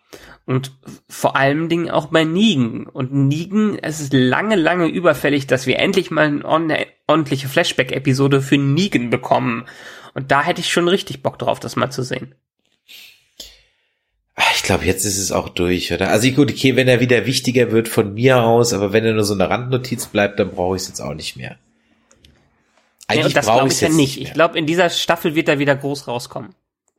Und 0.48 0.72
vor 1.10 1.36
allem 1.36 1.68
Dingen 1.68 1.90
auch 1.90 2.06
bei 2.06 2.24
Negan. 2.24 2.86
Und 2.86 3.12
Negan, 3.12 3.78
es 3.82 4.00
ist 4.00 4.14
lange, 4.14 4.56
lange 4.56 4.86
überfällig, 4.86 5.46
dass 5.46 5.66
wir 5.66 5.78
endlich 5.78 6.10
mal 6.10 6.42
eine 6.42 6.86
ordentliche 7.06 7.48
Flashback-Episode 7.48 8.40
für 8.40 8.56
Negan 8.56 9.10
bekommen. 9.10 9.66
Und 10.14 10.30
da 10.30 10.42
hätte 10.42 10.62
ich 10.62 10.72
schon 10.72 10.88
richtig 10.88 11.22
Bock 11.22 11.38
drauf, 11.38 11.60
das 11.60 11.76
mal 11.76 11.90
zu 11.90 12.02
sehen. 12.02 12.34
Ah, 14.36 14.50
ich 14.54 14.62
glaube, 14.62 14.86
jetzt 14.86 15.04
ist 15.04 15.18
es 15.18 15.32
auch 15.32 15.50
durch, 15.50 15.92
oder? 15.92 16.08
Also 16.08 16.30
gut, 16.30 16.50
okay, 16.50 16.76
wenn 16.76 16.88
er 16.88 17.00
wieder 17.00 17.26
wichtiger 17.26 17.70
wird 17.70 17.86
von 17.86 18.14
mir 18.14 18.42
aus, 18.42 18.72
aber 18.72 18.94
wenn 18.94 19.04
er 19.04 19.12
nur 19.12 19.24
so 19.24 19.34
eine 19.34 19.50
Randnotiz 19.50 20.06
bleibt, 20.06 20.40
dann 20.40 20.52
brauche 20.52 20.76
ich 20.76 20.82
es 20.82 20.88
jetzt 20.88 21.02
auch 21.02 21.12
nicht 21.12 21.36
mehr. 21.36 21.58
Eigentlich 23.06 23.34
ja, 23.34 23.42
brauche 23.42 23.66
ich 23.66 23.74
es 23.74 23.80
ja 23.82 23.90
nicht. 23.90 24.16
nicht 24.16 24.22
ich 24.22 24.32
glaube, 24.32 24.56
in 24.56 24.64
dieser 24.64 24.88
Staffel 24.88 25.34
wird 25.34 25.50
er 25.50 25.58
wieder 25.58 25.76
groß 25.76 26.08
rauskommen. 26.08 26.54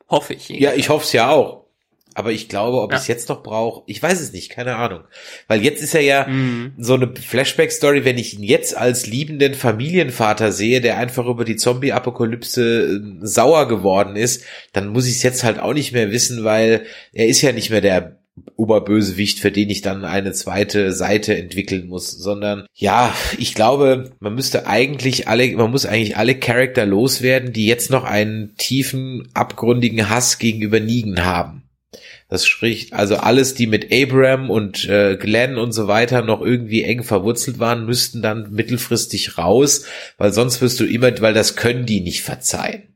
Hoffe 0.08 0.36
ich. 0.36 0.50
Ja, 0.50 0.74
ich 0.74 0.90
hoffe 0.90 1.06
es 1.06 1.14
ja 1.14 1.32
auch. 1.32 1.69
Aber 2.16 2.32
ich 2.32 2.50
glaube, 2.50 2.82
ob 2.82 2.92
ja. 2.92 2.98
ich 2.98 3.04
es 3.04 3.08
jetzt 3.08 3.30
noch 3.30 3.44
brauche, 3.44 3.84
ich 3.86 4.02
weiß 4.02 4.20
es 4.20 4.34
nicht, 4.34 4.50
keine 4.50 4.76
Ahnung. 4.76 5.02
Weil 5.48 5.64
jetzt 5.64 5.82
ist 5.82 5.94
er 5.94 6.02
ja 6.02 6.28
mhm. 6.28 6.74
so 6.78 6.96
eine 6.96 7.14
Flashback-Story, 7.16 8.04
wenn 8.04 8.18
ich 8.18 8.34
ihn 8.34 8.44
jetzt 8.44 8.76
als 8.76 9.06
liebenden 9.06 9.54
Familienvater 9.54 10.52
sehe, 10.52 10.82
der 10.82 10.98
einfach 10.98 11.28
über 11.28 11.46
die 11.46 11.56
Zombie-Apokalypse 11.56 13.02
äh, 13.22 13.26
sauer 13.26 13.68
geworden 13.68 14.16
ist, 14.16 14.44
dann 14.74 14.90
muss 14.90 15.08
ich 15.08 15.18
es 15.18 15.24
jetzt 15.24 15.44
halt 15.44 15.60
auch 15.60 15.74
nicht 15.74 15.94
mehr 15.94 16.12
wissen, 16.12 16.44
weil 16.44 16.86
er 17.14 17.28
ist 17.28 17.42
ja 17.42 17.52
nicht 17.52 17.70
mehr 17.70 17.82
der 17.82 18.20
Oberbösewicht, 18.56 19.40
für 19.40 19.52
den 19.52 19.70
ich 19.70 19.82
dann 19.82 20.06
eine 20.06 20.34
zweite 20.34 20.94
Seite 20.94 21.38
entwickeln 21.38 21.88
muss, 21.88 22.12
sondern 22.12 22.66
ja, 22.74 23.14
ich 23.38 23.54
glaube, 23.54 24.12
man 24.20 24.36
müsste 24.36 24.68
eigentlich 24.68 25.28
alle, 25.28 25.56
man 25.56 25.72
muss 25.72 25.86
eigentlich 25.86 26.18
alle 26.18 26.36
Charakter 26.36 26.86
loswerden, 26.86 27.54
die 27.54 27.66
jetzt 27.66 27.90
noch 27.90 28.04
einen 28.04 28.56
tiefen, 28.58 29.30
abgründigen 29.34 30.10
Hass 30.10 30.38
gegenüber 30.38 30.80
Negan 30.80 31.24
haben. 31.24 31.69
Das 32.30 32.46
spricht 32.46 32.94
also 32.94 33.18
alles, 33.18 33.56
die 33.56 33.66
mit 33.66 33.92
Abraham 33.92 34.52
und 34.52 34.88
äh, 34.88 35.18
Glenn 35.18 35.58
und 35.58 35.72
so 35.72 35.88
weiter 35.88 36.22
noch 36.22 36.42
irgendwie 36.42 36.84
eng 36.84 37.04
verwurzelt 37.04 37.58
waren, 37.58 37.88
müssten 37.88 38.22
dann 38.22 38.52
mittelfristig 38.52 39.40
raus, 39.40 39.86
weil 40.20 40.32
sonst 40.32 40.62
wirst 40.62 40.80
du 40.80 40.86
immer, 40.86 41.20
weil 41.22 41.34
das 41.34 41.56
können 41.56 41.88
die 41.88 42.02
nicht 42.02 42.22
verzeihen. 42.22 42.96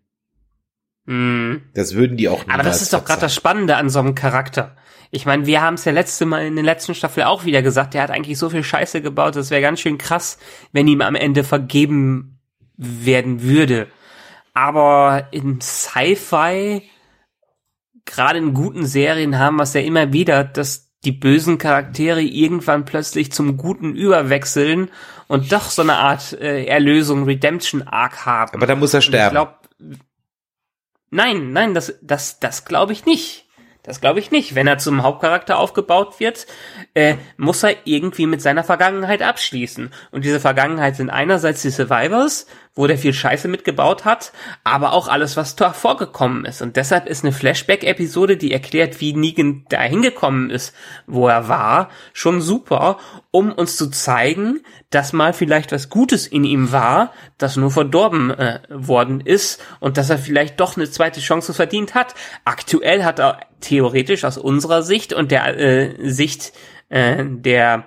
Mm. 1.06 1.56
Das 1.74 1.96
würden 1.96 2.16
die 2.16 2.30
auch 2.30 2.46
nicht. 2.46 2.54
Aber 2.54 2.62
das 2.62 2.84
ist 2.84 2.94
doch 2.94 3.04
gerade 3.04 3.22
das 3.22 3.34
Spannende 3.34 3.76
an 3.76 3.90
so 3.90 3.98
einem 4.00 4.14
Charakter. 4.14 4.78
Ich 5.10 5.26
meine, 5.26 5.48
wir 5.48 5.62
haben 5.62 5.76
es 5.76 5.86
ja 5.86 5.92
letzte 5.92 6.28
Mal 6.28 6.46
in 6.46 6.56
der 6.56 6.64
letzten 6.64 6.94
Staffel 6.94 7.24
auch 7.24 7.44
wieder 7.44 7.64
gesagt, 7.64 7.96
der 7.96 8.04
hat 8.04 8.12
eigentlich 8.12 8.38
so 8.38 8.52
viel 8.52 8.64
Scheiße 8.64 9.02
gebaut, 9.02 9.36
das 9.36 9.50
wäre 9.50 9.62
ganz 9.62 9.80
schön 9.80 9.98
krass, 9.98 10.38
wenn 10.72 10.88
ihm 10.88 11.02
am 11.02 11.16
Ende 11.16 11.44
vergeben 11.44 12.40
werden 12.78 13.42
würde. 13.42 13.88
Aber 14.54 15.28
in 15.32 15.60
Sci-Fi 15.60 16.84
gerade 18.06 18.40
in 18.40 18.54
guten 18.54 18.86
Serien 18.86 19.40
haben 19.40 19.58
wir 19.58 19.64
es 19.64 19.74
ja 19.74 19.82
immer 19.82 20.14
wieder, 20.14 20.44
dass 20.44 20.92
die 21.04 21.12
bösen 21.12 21.58
Charaktere 21.58 22.22
irgendwann 22.22 22.86
plötzlich 22.86 23.32
zum 23.32 23.58
Guten 23.58 23.94
überwechseln 23.94 24.90
und 25.28 25.52
doch 25.52 25.70
so 25.70 25.82
eine 25.82 25.98
Art 25.98 26.34
äh, 26.34 26.66
Erlösung, 26.66 27.26
Redemption 27.26 27.84
Arc 27.84 28.26
haben. 28.26 28.56
Aber 28.56 28.68
da 28.68 28.76
muss 28.76 28.94
er 28.94 29.02
sterben. 29.02 29.34
Glaub, 29.34 29.60
nein, 31.10 31.52
nein, 31.52 31.74
das, 31.74 31.96
das, 32.02 32.40
das 32.40 32.66
glaube 32.66 32.94
ich 32.94 33.06
nicht. 33.06 33.44
Das 33.84 34.00
glaube 34.00 34.20
ich 34.20 34.32
nicht. 34.32 34.56
Wenn 34.56 34.66
er 34.66 34.78
zum 34.78 35.04
Hauptcharakter 35.04 35.60
aufgebaut 35.60 36.22
wird, 36.22 36.48
äh, 36.94 37.16
muss 37.36 37.64
er 37.64 37.76
irgendwie 37.84 38.28
mit 38.28 38.42
seiner 38.42 38.64
Vergangenheit 38.64 39.22
abschließen. 39.22 39.92
Und 40.12 40.24
diese 40.24 40.40
Vergangenheit 40.40 40.96
sind 40.96 41.10
einerseits 41.10 41.64
die 41.64 41.70
Survivors, 41.70 42.48
wo 42.76 42.88
der 42.88 42.98
viel 42.98 43.14
Scheiße 43.14 43.48
mitgebaut 43.48 44.04
hat, 44.04 44.34
aber 44.64 44.94
auch 44.94 45.08
alles, 45.08 45.38
was 45.38 45.56
da 45.56 45.74
vorgekommen 45.74 46.46
ist. 46.46 46.62
Und 46.64 46.76
deshalb 46.76 47.08
ist 47.08 47.24
eine 47.24 47.32
Flashback-Episode, 47.32 48.36
die 48.36 48.52
erklärt, 48.52 49.00
wie 49.00 49.14
Negan 49.14 49.66
da 49.70 49.82
hingekommen 49.82 50.50
ist, 50.50 50.74
wo 51.06 51.28
er 51.28 51.48
war, 51.48 51.90
schon 52.14 52.42
super, 52.42 52.98
um 53.30 53.52
uns 53.52 53.78
zu 53.78 53.92
zeigen, 53.92 54.62
dass 54.90 55.14
mal 55.14 55.34
vielleicht 55.34 55.72
was 55.72 55.90
Gutes 55.90 56.26
in 56.26 56.44
ihm 56.46 56.72
war, 56.72 57.14
das 57.38 57.58
nur 57.58 57.70
verdorben 57.70 58.32
äh, 58.32 58.60
worden 58.70 59.22
ist 59.22 59.62
und 59.80 59.98
dass 59.98 60.10
er 60.10 60.18
vielleicht 60.18 60.60
doch 60.60 60.76
eine 60.76 60.90
zweite 60.90 61.20
Chance 61.20 61.54
verdient 61.54 61.94
hat. 61.94 62.16
Aktuell 62.44 63.04
hat 63.04 63.20
er 63.20 63.40
theoretisch 63.62 64.26
aus 64.26 64.40
unserer 64.40 64.82
Sicht 64.82 65.14
und 65.14 65.32
der 65.32 65.58
äh, 65.58 66.10
Sicht 66.10 66.54
äh, 66.90 67.24
der 67.24 67.86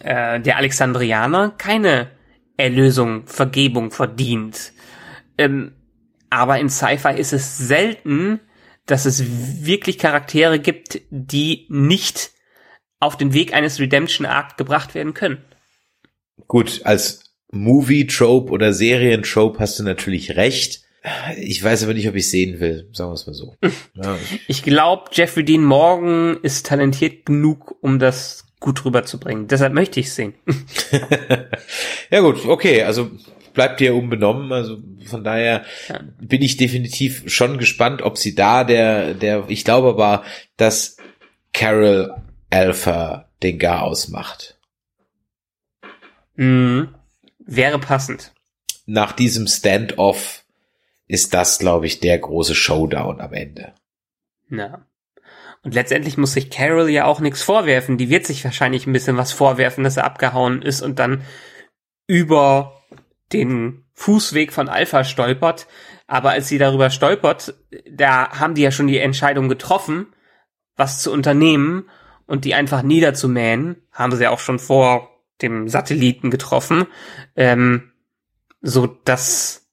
äh, 0.00 0.40
der 0.40 0.56
Alexandrianer 0.56 1.52
keine 1.56 2.08
Erlösung, 2.56 3.26
Vergebung 3.26 3.90
verdient. 3.90 4.72
Ähm, 5.38 5.72
aber 6.30 6.58
in 6.58 6.68
Sci-Fi 6.68 7.14
ist 7.16 7.32
es 7.32 7.58
selten, 7.58 8.40
dass 8.86 9.06
es 9.06 9.24
wirklich 9.64 9.98
Charaktere 9.98 10.58
gibt, 10.58 11.00
die 11.10 11.66
nicht 11.68 12.30
auf 13.00 13.16
den 13.16 13.32
Weg 13.32 13.54
eines 13.54 13.80
Redemption 13.80 14.26
Arc 14.26 14.56
gebracht 14.56 14.94
werden 14.94 15.14
können. 15.14 15.44
Gut, 16.48 16.80
als 16.84 17.34
Movie-Trope 17.50 18.50
oder 18.50 18.72
Serien-Trope 18.72 19.58
hast 19.58 19.78
du 19.78 19.84
natürlich 19.84 20.36
recht. 20.36 20.82
Ich 21.38 21.62
weiß 21.62 21.84
aber 21.84 21.94
nicht, 21.94 22.08
ob 22.08 22.14
ich 22.14 22.30
sehen 22.30 22.60
will, 22.60 22.88
sagen 22.92 23.10
wir 23.10 23.14
es 23.14 23.26
mal 23.26 23.34
so. 23.34 23.54
Ja. 23.94 24.18
Ich 24.48 24.62
glaube, 24.62 25.10
Jeffrey 25.12 25.44
Dean 25.44 25.62
Morgan 25.62 26.38
ist 26.42 26.66
talentiert 26.66 27.26
genug, 27.26 27.76
um 27.80 27.98
das 27.98 28.43
gut 28.64 28.82
rüberzubringen. 28.86 29.46
Deshalb 29.46 29.74
möchte 29.74 30.00
ich 30.00 30.10
sehen. 30.10 30.32
ja 32.10 32.20
gut, 32.20 32.46
okay, 32.46 32.82
also 32.82 33.10
bleibt 33.52 33.78
dir 33.78 33.94
unbenommen. 33.94 34.50
Also 34.52 34.78
von 35.04 35.22
daher 35.22 35.66
ja. 35.90 36.00
bin 36.18 36.40
ich 36.40 36.56
definitiv 36.56 37.24
schon 37.26 37.58
gespannt, 37.58 38.00
ob 38.00 38.16
sie 38.16 38.34
da 38.34 38.64
der, 38.64 39.12
der, 39.12 39.44
ich 39.48 39.66
glaube 39.66 39.88
aber, 39.88 40.24
dass 40.56 40.96
Carol 41.52 42.14
Alpha 42.48 43.28
den 43.42 43.58
Gar 43.58 43.82
ausmacht. 43.82 44.58
Mhm. 46.36 46.94
Wäre 47.40 47.78
passend. 47.78 48.32
Nach 48.86 49.12
diesem 49.12 49.46
Standoff 49.46 50.42
ist 51.06 51.34
das, 51.34 51.58
glaube 51.58 51.84
ich, 51.84 52.00
der 52.00 52.18
große 52.18 52.54
Showdown 52.54 53.20
am 53.20 53.34
Ende. 53.34 53.74
Na. 54.48 54.86
Und 55.64 55.74
letztendlich 55.74 56.18
muss 56.18 56.34
sich 56.34 56.50
Carol 56.50 56.90
ja 56.90 57.06
auch 57.06 57.20
nichts 57.20 57.42
vorwerfen. 57.42 57.96
Die 57.96 58.10
wird 58.10 58.26
sich 58.26 58.44
wahrscheinlich 58.44 58.86
ein 58.86 58.92
bisschen 58.92 59.16
was 59.16 59.32
vorwerfen, 59.32 59.82
dass 59.82 59.96
er 59.96 60.04
abgehauen 60.04 60.62
ist 60.62 60.82
und 60.82 60.98
dann 60.98 61.22
über 62.06 62.82
den 63.32 63.84
Fußweg 63.94 64.52
von 64.52 64.68
Alpha 64.68 65.04
stolpert. 65.04 65.66
Aber 66.06 66.30
als 66.30 66.48
sie 66.48 66.58
darüber 66.58 66.90
stolpert, 66.90 67.54
da 67.90 68.30
haben 68.38 68.54
die 68.54 68.62
ja 68.62 68.70
schon 68.70 68.86
die 68.86 68.98
Entscheidung 68.98 69.48
getroffen, 69.48 70.14
was 70.76 71.00
zu 71.00 71.10
unternehmen 71.10 71.88
und 72.26 72.44
die 72.44 72.54
einfach 72.54 72.82
niederzumähen. 72.82 73.76
Haben 73.90 74.14
sie 74.14 74.24
ja 74.24 74.30
auch 74.30 74.40
schon 74.40 74.58
vor 74.58 75.10
dem 75.40 75.68
Satelliten 75.68 76.30
getroffen. 76.30 76.86
Ähm, 77.36 77.92
so 78.60 78.86
dass 78.86 79.63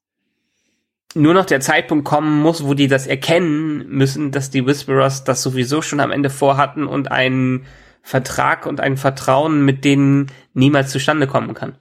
nur 1.15 1.33
noch 1.33 1.45
der 1.45 1.59
Zeitpunkt 1.59 2.05
kommen 2.05 2.41
muss, 2.41 2.65
wo 2.65 2.73
die 2.73 2.87
das 2.87 3.07
erkennen 3.07 3.87
müssen, 3.89 4.31
dass 4.31 4.49
die 4.49 4.65
Whisperers 4.65 5.23
das 5.23 5.41
sowieso 5.41 5.81
schon 5.81 5.99
am 5.99 6.11
Ende 6.11 6.29
vorhatten 6.29 6.87
und 6.87 7.11
einen 7.11 7.65
Vertrag 8.01 8.65
und 8.65 8.79
ein 8.79 8.97
Vertrauen 8.97 9.63
mit 9.63 9.85
denen 9.85 10.27
niemals 10.53 10.91
zustande 10.91 11.27
kommen 11.27 11.53
kann. 11.53 11.75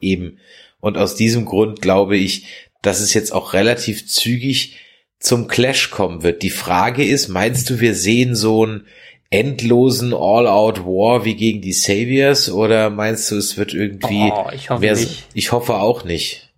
Eben. 0.00 0.38
Und 0.80 0.96
aus 0.96 1.14
diesem 1.14 1.44
Grund 1.44 1.82
glaube 1.82 2.16
ich, 2.16 2.46
dass 2.82 3.00
es 3.00 3.14
jetzt 3.14 3.32
auch 3.32 3.52
relativ 3.52 4.06
zügig 4.06 4.78
zum 5.18 5.48
Clash 5.48 5.90
kommen 5.90 6.22
wird. 6.22 6.42
Die 6.42 6.50
Frage 6.50 7.04
ist, 7.04 7.28
meinst 7.28 7.68
du, 7.68 7.80
wir 7.80 7.94
sehen 7.94 8.34
so 8.34 8.64
einen 8.64 8.86
endlosen 9.28 10.14
All-Out-War 10.14 11.24
wie 11.24 11.36
gegen 11.36 11.60
die 11.60 11.72
Saviors 11.72 12.50
oder 12.50 12.90
meinst 12.90 13.30
du, 13.30 13.36
es 13.36 13.56
wird 13.56 13.74
irgendwie 13.74 14.30
Oh, 14.32 14.48
ich 14.52 14.70
hoffe 14.70 14.84
nicht. 14.84 15.26
ich 15.34 15.52
hoffe 15.52 15.74
auch 15.74 16.04
nicht. 16.04 16.49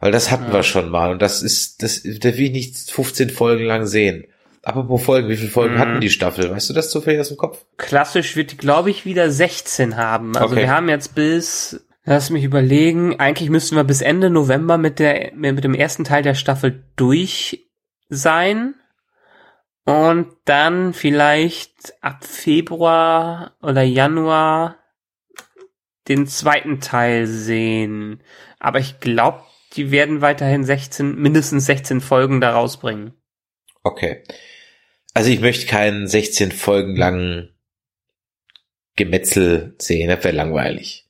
Weil 0.00 0.12
das 0.12 0.30
hatten 0.30 0.46
Ja. 0.48 0.54
wir 0.54 0.62
schon 0.62 0.88
mal 0.88 1.10
und 1.10 1.20
das 1.22 1.42
ist, 1.42 1.82
das, 1.82 2.02
das 2.02 2.36
will 2.36 2.46
ich 2.46 2.52
nicht 2.52 2.90
15 2.90 3.30
Folgen 3.30 3.64
lang 3.64 3.86
sehen. 3.86 4.24
Apropos 4.62 5.02
Folgen, 5.02 5.28
wie 5.28 5.36
viele 5.36 5.50
Folgen 5.50 5.74
Mhm. 5.76 5.78
hatten 5.78 6.00
die 6.00 6.10
Staffel? 6.10 6.50
Weißt 6.50 6.68
du 6.68 6.74
das 6.74 6.90
zufällig 6.90 7.20
aus 7.20 7.28
dem 7.28 7.36
Kopf? 7.36 7.64
Klassisch 7.76 8.36
wird 8.36 8.52
die, 8.52 8.56
glaube 8.56 8.90
ich, 8.90 9.04
wieder 9.06 9.30
16 9.30 9.96
haben. 9.96 10.36
Also 10.36 10.52
Okay. 10.54 10.62
wir 10.62 10.70
haben 10.70 10.88
jetzt 10.88 11.14
bis, 11.14 11.86
lass 12.04 12.30
mich 12.30 12.44
überlegen, 12.44 13.18
eigentlich 13.20 13.48
müssten 13.50 13.76
wir 13.76 13.84
bis 13.84 14.00
Ende 14.02 14.28
November 14.30 14.76
mit 14.78 14.98
der, 14.98 15.32
mit 15.34 15.62
dem 15.64 15.74
ersten 15.74 16.04
Teil 16.04 16.22
der 16.22 16.34
Staffel 16.34 16.82
durch 16.96 17.66
sein. 18.08 18.74
Und 19.86 20.28
dann 20.44 20.92
vielleicht 20.92 21.94
ab 22.02 22.24
Februar 22.24 23.54
oder 23.62 23.82
Januar 23.82 24.76
den 26.08 26.26
zweiten 26.26 26.80
Teil 26.80 27.26
sehen. 27.26 28.22
Aber 28.58 28.78
ich 28.78 29.00
glaube, 29.00 29.42
die 29.74 29.90
werden 29.90 30.20
weiterhin 30.20 30.64
16, 30.64 31.16
mindestens 31.16 31.66
16 31.66 32.00
Folgen 32.00 32.40
da 32.40 32.52
rausbringen. 32.52 33.14
Okay. 33.82 34.24
Also 35.14 35.30
ich 35.30 35.40
möchte 35.40 35.66
keinen 35.66 36.06
16 36.06 36.52
Folgen 36.52 36.96
langen 36.96 37.54
Gemetzel 38.96 39.74
sehen, 39.78 40.08
das 40.08 40.24
wäre 40.24 40.36
langweilig. 40.36 41.06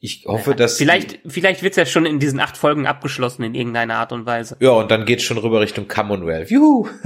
Ich 0.00 0.24
hoffe, 0.26 0.54
dass. 0.54 0.76
Vielleicht, 0.78 1.18
vielleicht 1.26 1.62
wird's 1.62 1.76
ja 1.76 1.84
schon 1.84 2.06
in 2.06 2.20
diesen 2.20 2.38
acht 2.40 2.56
Folgen 2.56 2.86
abgeschlossen 2.86 3.42
in 3.42 3.54
irgendeiner 3.54 3.96
Art 3.96 4.12
und 4.12 4.26
Weise. 4.26 4.56
Ja, 4.60 4.70
und 4.70 4.90
dann 4.90 5.04
geht's 5.04 5.24
schon 5.24 5.38
rüber 5.38 5.60
Richtung 5.60 5.88
Commonwealth. 5.88 6.50
Juhu! 6.50 6.88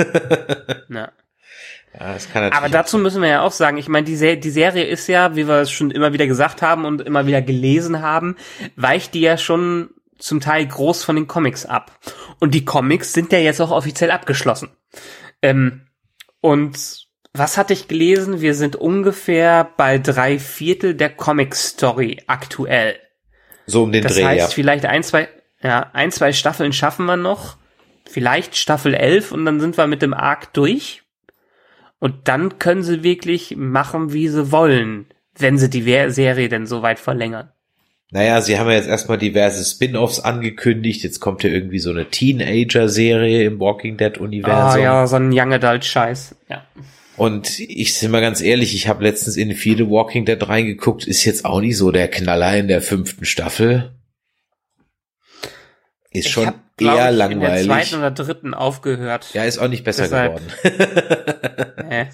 Ja. 0.90 1.10
Ja, 1.98 2.14
das 2.14 2.30
kann 2.32 2.52
Aber 2.52 2.68
dazu 2.70 2.96
müssen 2.96 3.20
wir 3.20 3.28
ja 3.28 3.42
auch 3.42 3.52
sagen, 3.52 3.76
ich 3.76 3.88
meine, 3.88 4.06
die, 4.06 4.16
Se 4.16 4.36
die 4.36 4.50
Serie 4.50 4.84
ist 4.84 5.08
ja, 5.08 5.36
wie 5.36 5.46
wir 5.46 5.60
es 5.60 5.70
schon 5.70 5.90
immer 5.90 6.12
wieder 6.12 6.26
gesagt 6.26 6.62
haben 6.62 6.84
und 6.84 7.02
immer 7.02 7.26
wieder 7.26 7.42
gelesen 7.42 8.00
haben, 8.00 8.36
weicht 8.76 9.14
die 9.14 9.20
ja 9.20 9.36
schon 9.36 9.90
zum 10.22 10.40
Teil 10.40 10.66
groß 10.66 11.04
von 11.04 11.16
den 11.16 11.26
Comics 11.26 11.66
ab. 11.66 11.98
Und 12.38 12.54
die 12.54 12.64
Comics 12.64 13.12
sind 13.12 13.32
ja 13.32 13.38
jetzt 13.38 13.60
auch 13.60 13.70
offiziell 13.70 14.10
abgeschlossen. 14.10 14.70
Ähm, 15.42 15.88
und 16.40 17.08
was 17.32 17.58
hatte 17.58 17.72
ich 17.72 17.88
gelesen? 17.88 18.40
Wir 18.40 18.54
sind 18.54 18.76
ungefähr 18.76 19.68
bei 19.76 19.98
drei 19.98 20.38
Viertel 20.38 20.94
der 20.94 21.10
Comic-Story 21.10 22.22
aktuell. 22.26 22.96
so 23.66 23.82
um 23.82 23.92
den 23.92 24.02
Das 24.02 24.14
Dreh, 24.14 24.24
heißt, 24.24 24.50
ja. 24.50 24.54
vielleicht 24.54 24.86
ein, 24.86 25.02
zwei, 25.02 25.28
ja, 25.60 25.90
ein, 25.92 26.12
zwei 26.12 26.32
Staffeln 26.32 26.72
schaffen 26.72 27.06
wir 27.06 27.16
noch. 27.16 27.56
Vielleicht 28.08 28.56
Staffel 28.56 28.94
11 28.94 29.32
und 29.32 29.44
dann 29.44 29.60
sind 29.60 29.76
wir 29.76 29.86
mit 29.86 30.02
dem 30.02 30.14
Arc 30.14 30.52
durch. 30.52 31.02
Und 31.98 32.28
dann 32.28 32.58
können 32.58 32.82
sie 32.82 33.02
wirklich 33.02 33.56
machen, 33.56 34.12
wie 34.12 34.28
sie 34.28 34.52
wollen, 34.52 35.06
wenn 35.36 35.58
sie 35.58 35.70
die 35.70 35.82
Serie 36.10 36.48
denn 36.48 36.66
so 36.66 36.82
weit 36.82 36.98
verlängern. 36.98 37.52
Naja, 38.12 38.42
sie 38.42 38.58
haben 38.58 38.68
ja 38.68 38.76
jetzt 38.76 38.88
erstmal 38.88 39.16
diverse 39.16 39.64
Spin-offs 39.64 40.20
angekündigt. 40.20 41.02
Jetzt 41.02 41.20
kommt 41.20 41.42
ja 41.44 41.50
irgendwie 41.50 41.78
so 41.78 41.90
eine 41.90 42.10
Teenager-Serie 42.10 43.44
im 43.44 43.58
Walking 43.58 43.94
Ah 43.94 43.96
Dead-Universum. 43.96 44.82
ja, 44.82 45.06
so 45.06 45.16
ein 45.16 45.30
Young 45.32 45.54
Adult 45.54 45.86
Scheiß. 45.86 46.34
Ja. 46.50 46.62
Und 47.16 47.58
ich 47.58 47.94
bin 47.94 48.10
mal 48.10 48.20
ganz 48.20 48.42
ehrlich, 48.42 48.74
ich 48.74 48.86
habe 48.86 49.02
letztens 49.02 49.38
in 49.38 49.54
viele 49.54 49.88
Walking 49.88 50.26
Dead 50.26 50.46
reingeguckt, 50.46 51.06
ist 51.06 51.24
jetzt 51.24 51.46
auch 51.46 51.62
nicht 51.62 51.78
so 51.78 51.90
der 51.90 52.08
Knaller 52.08 52.54
in 52.56 52.68
der 52.68 52.82
fünften 52.82 53.24
Staffel. 53.24 53.92
Ist 56.14 56.28
schon 56.28 56.46
hab, 56.46 56.54
eher 56.78 57.10
ich, 57.10 57.16
langweilig. 57.16 57.62
In 57.62 57.68
der 57.68 57.76
zweiten 57.82 57.94
oder 57.96 58.10
dritten 58.10 58.54
aufgehört. 58.54 59.30
Ja, 59.32 59.44
ist 59.44 59.58
auch 59.58 59.68
nicht 59.68 59.82
besser 59.84 60.02
Deshalb- 60.04 60.36
geworden. 60.36 60.52
Äh. 61.92 62.06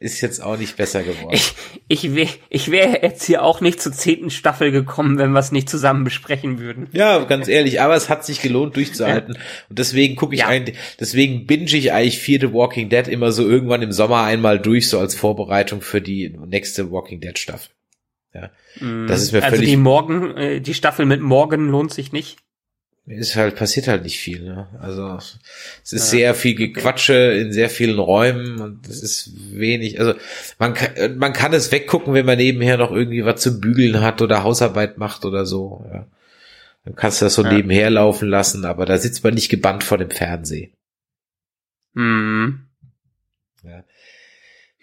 ist 0.00 0.20
jetzt 0.20 0.42
auch 0.42 0.58
nicht 0.58 0.76
besser 0.76 1.02
geworden. 1.02 1.30
Ich, 1.32 1.54
ich 1.88 2.14
wäre 2.14 2.28
ich 2.50 2.70
wär 2.70 3.02
jetzt 3.02 3.24
hier 3.24 3.42
auch 3.42 3.62
nicht 3.62 3.80
zur 3.80 3.92
zehnten 3.92 4.28
Staffel 4.28 4.70
gekommen, 4.70 5.16
wenn 5.16 5.30
wir 5.32 5.38
es 5.40 5.50
nicht 5.50 5.70
zusammen 5.70 6.04
besprechen 6.04 6.58
würden. 6.58 6.88
Ja, 6.92 7.24
ganz 7.24 7.48
ehrlich, 7.48 7.80
aber 7.80 7.94
es 7.96 8.10
hat 8.10 8.26
sich 8.26 8.42
gelohnt 8.42 8.76
durchzuhalten. 8.76 9.38
Und 9.70 9.78
deswegen 9.78 10.14
gucke 10.14 10.34
ich 10.34 10.40
Ja. 10.42 10.48
eigentlich, 10.48 10.76
deswegen 11.00 11.46
binge 11.46 11.64
ich 11.64 11.90
eigentlich 11.92 12.18
vierte 12.18 12.52
Walking 12.52 12.90
Dead 12.90 13.08
immer 13.08 13.32
so 13.32 13.48
irgendwann 13.48 13.80
im 13.80 13.92
Sommer 13.92 14.24
einmal 14.24 14.58
durch, 14.58 14.90
so 14.90 14.98
als 14.98 15.14
Vorbereitung 15.14 15.80
für 15.80 16.02
die 16.02 16.36
nächste 16.46 16.90
Walking 16.92 17.20
Dead 17.20 17.38
Staffel. 17.38 17.70
Das 19.08 19.22
ist 19.22 19.32
mir 19.32 19.42
also 19.42 19.56
völlig- 19.56 19.70
die 19.70 19.76
Morgen, 19.78 20.36
äh, 20.36 20.60
die 20.60 20.74
Staffel 20.74 21.06
mit 21.06 21.22
Morgen 21.22 21.68
lohnt 21.70 21.94
sich 21.94 22.12
nicht. 22.12 22.36
Ist 23.08 23.36
halt, 23.36 23.56
passiert 23.56 23.88
halt 23.88 24.02
nicht 24.02 24.18
viel, 24.18 24.42
ne? 24.42 24.68
Also, 24.80 25.16
es 25.82 25.92
ist 25.92 26.12
Ja. 26.12 26.18
sehr 26.18 26.34
viel 26.34 26.54
Gequatsche 26.54 27.14
in 27.14 27.52
sehr 27.52 27.70
vielen 27.70 27.98
Räumen 27.98 28.60
und 28.60 28.86
es 28.86 29.02
ist 29.02 29.30
wenig, 29.58 29.98
also, 29.98 30.12
man 30.58 30.74
kann, 30.74 31.16
man 31.16 31.32
kann 31.32 31.54
es 31.54 31.72
weggucken, 31.72 32.12
wenn 32.12 32.26
man 32.26 32.36
nebenher 32.36 32.76
noch 32.76 32.92
irgendwie 32.92 33.24
was 33.24 33.40
zum 33.40 33.60
Bügeln 33.60 34.02
hat 34.02 34.20
oder 34.20 34.42
Hausarbeit 34.42 34.98
macht 34.98 35.24
oder 35.24 35.46
so, 35.46 35.86
ja. 35.92 36.06
Dann 36.84 36.96
kannst 36.96 37.20
du 37.20 37.26
das 37.26 37.34
so 37.34 37.44
Ja. 37.44 37.52
nebenher 37.52 37.88
laufen 37.90 38.28
lassen, 38.28 38.64
aber 38.66 38.84
da 38.86 38.98
sitzt 38.98 39.24
man 39.24 39.34
nicht 39.34 39.48
gebannt 39.48 39.84
vor 39.84 39.96
dem 39.98 40.10
Fernseher. 40.10 40.68
Hm. 41.94 42.60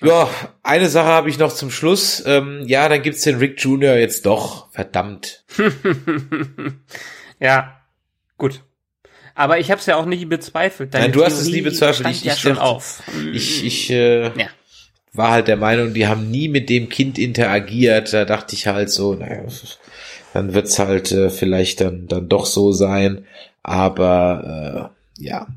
Ja, 0.01 0.29
eine 0.61 0.89
Sache 0.89 1.07
habe 1.07 1.29
ich 1.29 1.39
noch 1.39 1.53
zum 1.53 1.71
Schluss. 1.71 2.21
Ähm, 2.25 2.63
ja, 2.67 2.89
dann 2.89 3.01
gibt's 3.01 3.21
den 3.21 3.37
Rick 3.37 3.63
Jr. 3.63 3.95
jetzt 3.97 4.25
doch. 4.25 4.69
Verdammt. 4.71 5.45
ja, 7.39 7.74
gut. 8.37 8.61
Aber 9.37 9.59
ich 9.59 9.69
habe 9.69 9.79
es 9.81 9.85
ja 9.85 9.97
auch 9.97 10.05
nie 10.05 10.23
bezweifelt. 10.25 10.93
Deine 10.93 11.05
Nein, 11.05 11.11
du 11.11 11.23
hast 11.25 11.33
es 11.33 11.45
nie 11.45 11.51
Theorie 11.53 11.61
bezweifelt. 11.63 12.09
Ich- 12.09 12.23
ja 12.23 12.33
ich 12.33 12.39
schon 12.39 12.57
auf. 12.57 13.03
Ich, 13.33 13.65
ich 13.65 13.89
äh, 13.91 14.25
Ja. 14.27 14.47
war 15.13 15.31
halt 15.31 15.47
der 15.49 15.57
Meinung, 15.57 15.93
die 15.93 16.07
haben 16.07 16.31
nie 16.31 16.47
mit 16.47 16.69
dem 16.69 16.87
Kind 16.89 17.17
interagiert. 17.19 18.13
Da 18.13 18.23
dachte 18.25 18.55
ich 18.55 18.67
halt 18.67 18.89
so, 18.89 19.13
naja, 19.13 19.43
dann 20.33 20.53
wird's 20.53 20.79
halt 20.79 21.11
äh, 21.11 21.29
vielleicht 21.29 21.81
dann, 21.81 22.07
dann 22.07 22.29
doch 22.29 22.45
so 22.45 22.71
sein. 22.71 23.25
Aber 23.61 24.91
äh, 25.19 25.23
ja, 25.23 25.47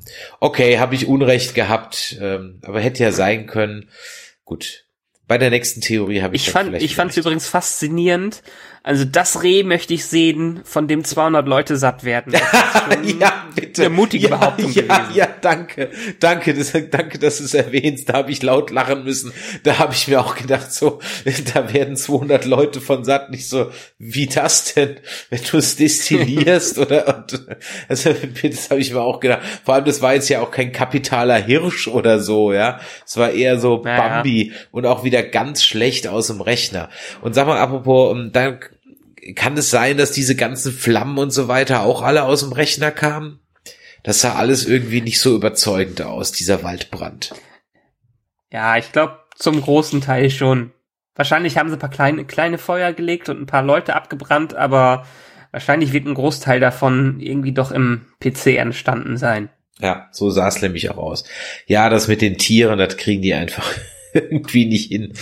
okay, 0.41 0.79
habe 0.79 0.95
ich 0.95 1.07
Unrecht 1.07 1.55
gehabt, 1.55 2.17
ähm, 2.21 2.59
aber 2.63 2.81
hätte 2.81 3.03
ja 3.03 3.13
sein 3.13 3.47
können. 3.47 3.89
Gut. 4.45 4.85
Bei 5.29 5.37
der 5.37 5.51
nächsten 5.51 5.83
Theorie 5.83 6.23
habe 6.23 6.35
ich 6.35 6.47
Ich 6.47 6.53
fand, 6.53 6.75
ich 6.75 6.97
fand 6.97 7.11
es 7.11 7.19
übrigens 7.19 7.47
faszinierend. 7.47 8.43
Also 8.83 9.05
das 9.05 9.43
Reh 9.43 9.63
möchte 9.63 9.93
ich 9.93 10.07
sehen, 10.07 10.61
von 10.65 10.89
dem 10.89 11.05
200 11.05 11.47
Leute 11.47 11.77
satt 11.77 12.03
werden. 12.03 12.33
Ja, 13.21 13.47
bitte. 13.55 13.83
eine 13.83 13.91
mutige 13.91 14.29
ja, 14.29 14.37
Behauptung 14.37 14.73
ja, 14.73 14.83
gewesen. 14.83 15.15
Ja, 15.15 15.28
danke. 15.43 15.91
Danke, 16.21 16.55
das, 16.55 16.73
danke, 16.73 17.19
dass 17.19 17.39
du 17.39 17.45
es 17.45 17.55
erwähnst. 17.55 18.09
Da 18.09 18.15
habe 18.15 18.31
ich 18.31 18.43
laut 18.43 18.71
lachen 18.71 19.05
müssen. 19.05 19.33
Da 19.63 19.79
habe 19.79 19.95
ich 19.95 20.09
mir 20.09 20.21
auch 20.21 20.35
gedacht, 20.35 20.73
so, 20.73 21.01
da 21.55 21.73
werden 21.73 21.97
200 21.97 22.45
Leute 22.45 22.81
von 22.81 23.05
satt. 23.05 23.31
Nicht 23.31 23.49
so, 23.49 23.71
wie 23.99 24.27
das 24.27 24.75
denn, 24.75 24.97
wenn 25.31 25.41
du 25.51 25.59
es 25.59 25.77
destillierst 25.77 26.79
oder, 26.79 27.19
und, 27.19 27.47
also, 27.89 28.15
das 28.43 28.71
habe 28.71 28.81
ich 28.81 28.93
mir 28.93 29.01
auch 29.01 29.21
gedacht. 29.21 29.43
Vor 29.65 29.75
allem, 29.75 29.85
das 29.85 30.03
war 30.03 30.15
jetzt 30.15 30.29
ja 30.29 30.41
auch 30.41 30.51
kein 30.51 30.73
kapitaler 30.73 31.37
Hirsch 31.37 31.89
oder 31.89 32.21
so, 32.21 32.53
ja. 32.53 32.81
Es 33.07 33.17
war 33.17 33.31
eher 33.31 33.59
so 33.59 33.83
Ja, 33.85 33.97
ja. 33.97 34.09
Bambi 34.09 34.53
und 34.71 34.87
auch 34.87 35.05
wieder 35.05 35.23
ganz 35.23 35.65
schlecht 35.65 36.09
aus 36.09 36.29
dem 36.29 36.41
Rechner. 36.41 36.89
Und 37.23 37.35
sag 37.35 37.47
mal, 37.47 37.59
apropos, 37.59 38.13
um, 38.13 38.33
dann 38.33 38.61
kann 39.35 39.57
es 39.57 39.71
sein, 39.71 39.97
dass 39.97 40.13
diese 40.13 40.37
ganzen 40.37 40.73
Flammen 40.73 41.19
und 41.19 41.31
so 41.31 41.49
weiter 41.49 41.83
auch 41.83 42.03
alle 42.03 42.25
aus 42.25 42.41
dem 42.41 42.53
Rechner 42.53 42.91
kamen? 42.91 43.41
Das 44.03 44.21
sah 44.21 44.35
alles 44.35 44.67
irgendwie 44.67 45.01
nicht 45.01 45.21
so 45.21 45.35
überzeugend 45.35 46.03
aus, 46.03 46.33
dieser 46.33 46.63
Waldbrand. 46.63 47.35
Ja, 48.51 48.77
ich 48.77 48.93
glaube 48.93 49.19
zum 49.37 49.61
großen 49.61 50.01
Teil 50.01 50.31
schon. 50.31 50.73
Wahrscheinlich 51.15 51.59
haben 51.59 51.69
sie 51.69 51.77
ein 51.77 51.81
paar 51.81 51.91
kleine, 51.91 52.25
kleine 52.25 52.59
Feuer 52.59 52.93
gelegt 52.93 53.29
und 53.29 53.41
ein 53.41 53.47
paar 53.47 53.63
Leute 53.63 53.95
abgebrannt, 53.95 54.55
aber 54.55 55.05
wahrscheinlich 55.51 55.93
wird 55.93 56.07
ein 56.07 56.15
Großteil 56.15 56.61
davon 56.61 57.21
irgendwie 57.21 57.53
doch 57.53 57.73
im 57.73 58.07
PC 58.21 58.57
entstanden 58.59 59.17
sein. 59.17 59.51
Ja, 59.81 60.09
so 60.13 60.31
sah 60.31 60.49
es 60.49 60.63
nämlich 60.63 60.91
auch 60.91 60.97
aus. 60.97 61.25
Ja, 61.67 61.89
das 61.89 62.09
mit 62.09 62.21
den 62.21 62.39
Tieren, 62.39 62.79
das 62.79 62.97
kriegen 62.97 63.23
die 63.23 63.35
einfach, 63.35 63.69
irgendwie 64.15 64.67
nicht 64.67 64.91
hin. 64.91 65.13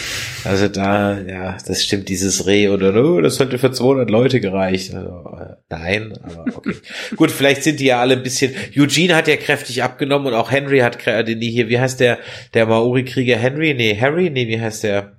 Also 0.44 0.68
da, 0.68 1.20
ja, 1.20 1.56
das 1.66 1.82
stimmt, 1.82 2.08
dieses 2.08 2.46
Reh 2.46 2.68
oder 2.68 2.94
oh, 2.94 3.20
das 3.20 3.40
hätte 3.40 3.58
für 3.58 3.72
200 3.72 4.10
Leute 4.10 4.40
gereicht. 4.40 4.94
Also, 4.94 5.24
äh, 5.38 5.56
nein, 5.68 6.18
aber 6.22 6.56
okay. 6.56 6.74
Gut, 7.16 7.30
vielleicht 7.30 7.62
sind 7.62 7.80
die 7.80 7.86
ja 7.86 8.00
alle 8.00 8.14
ein 8.14 8.22
bisschen, 8.22 8.54
Eugene 8.76 9.14
hat 9.14 9.28
ja 9.28 9.36
kräftig 9.36 9.82
abgenommen 9.82 10.28
und 10.28 10.34
auch 10.34 10.50
Henry 10.50 10.80
hat, 10.80 11.04
den 11.06 11.40
die 11.40 11.50
hier, 11.50 11.68
wie 11.68 11.80
heißt 11.80 12.00
der, 12.00 12.18
der 12.54 12.66
Maori-Krieger 12.66 13.36
Henry? 13.36 13.74
Nee, 13.74 13.98
Harry? 14.00 14.30
Nee, 14.30 14.48
wie 14.48 14.60
heißt 14.60 14.84
der? 14.84 15.16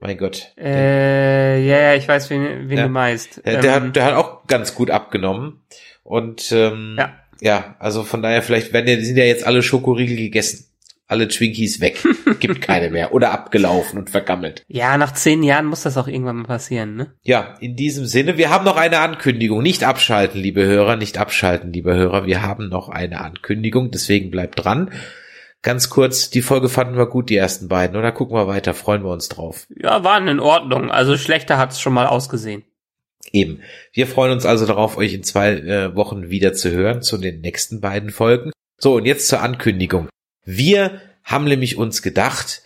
Mein 0.00 0.18
Gott. 0.18 0.52
Äh, 0.58 1.64
ja, 1.66 1.78
ja, 1.78 1.94
ich 1.94 2.06
weiß, 2.06 2.28
wen, 2.30 2.68
wen 2.68 2.76
ja. 2.76 2.84
du 2.84 2.90
meinst. 2.90 3.40
Der, 3.44 3.60
der, 3.60 3.76
ähm, 3.76 3.82
hat, 3.84 3.96
der 3.96 4.04
hat 4.04 4.14
auch 4.14 4.46
ganz 4.46 4.74
gut 4.74 4.90
abgenommen. 4.90 5.62
Und 6.02 6.52
ähm, 6.52 6.96
ja. 6.98 7.14
ja, 7.40 7.76
also 7.78 8.02
von 8.02 8.20
daher, 8.20 8.42
vielleicht 8.42 8.74
werden 8.74 8.86
ja, 8.86 8.96
die 8.96 9.04
sind 9.04 9.16
ja 9.16 9.24
jetzt 9.24 9.46
alle 9.46 9.62
Schokoriegel 9.62 10.16
gegessen 10.16 10.73
alle 11.06 11.28
Twinkies 11.28 11.80
weg. 11.80 12.02
Gibt 12.40 12.62
keine 12.62 12.90
mehr. 12.90 13.12
Oder 13.12 13.32
abgelaufen 13.32 13.98
und 13.98 14.10
vergammelt. 14.10 14.64
Ja, 14.68 14.96
nach 14.96 15.12
zehn 15.12 15.42
Jahren 15.42 15.66
muss 15.66 15.82
das 15.82 15.96
auch 15.96 16.08
irgendwann 16.08 16.36
mal 16.36 16.44
passieren, 16.44 16.96
ne? 16.96 17.14
Ja, 17.22 17.56
in 17.60 17.76
diesem 17.76 18.06
Sinne, 18.06 18.38
wir 18.38 18.50
haben 18.50 18.64
noch 18.64 18.76
eine 18.76 18.98
Ankündigung. 18.98 19.62
Nicht 19.62 19.84
abschalten, 19.84 20.40
liebe 20.40 20.64
Hörer, 20.64 20.96
nicht 20.96 21.18
abschalten, 21.18 21.72
liebe 21.72 21.94
Hörer. 21.94 22.26
Wir 22.26 22.42
haben 22.42 22.68
noch 22.68 22.88
eine 22.88 23.20
Ankündigung, 23.20 23.90
deswegen 23.90 24.30
bleibt 24.30 24.64
dran. 24.64 24.90
Ganz 25.62 25.88
kurz, 25.88 26.28
die 26.28 26.42
Folge 26.42 26.68
fanden 26.68 26.98
wir 26.98 27.06
gut, 27.06 27.30
die 27.30 27.36
ersten 27.36 27.68
beiden, 27.68 27.96
oder? 27.96 28.12
Gucken 28.12 28.36
wir 28.36 28.46
weiter, 28.46 28.74
freuen 28.74 29.02
wir 29.02 29.10
uns 29.10 29.28
drauf. 29.28 29.66
Ja, 29.74 30.04
waren 30.04 30.28
in 30.28 30.40
Ordnung. 30.40 30.90
Also 30.90 31.16
schlechter 31.16 31.56
hat's 31.56 31.80
schon 31.80 31.94
mal 31.94 32.06
ausgesehen. 32.06 32.64
Eben. 33.32 33.62
Wir 33.92 34.06
freuen 34.06 34.32
uns 34.32 34.44
also 34.44 34.66
darauf, 34.66 34.96
euch 34.98 35.14
in 35.14 35.22
zwei 35.22 35.52
äh, 35.52 35.96
Wochen 35.96 36.28
wieder 36.28 36.52
zu 36.52 36.70
hören, 36.70 37.02
zu 37.02 37.16
den 37.16 37.40
nächsten 37.40 37.80
beiden 37.80 38.10
Folgen. 38.10 38.52
So, 38.78 38.96
und 38.96 39.06
jetzt 39.06 39.28
zur 39.28 39.40
Ankündigung. 39.40 40.08
Wir 40.44 41.00
haben 41.22 41.44
nämlich 41.44 41.76
uns 41.76 42.02
gedacht, 42.02 42.62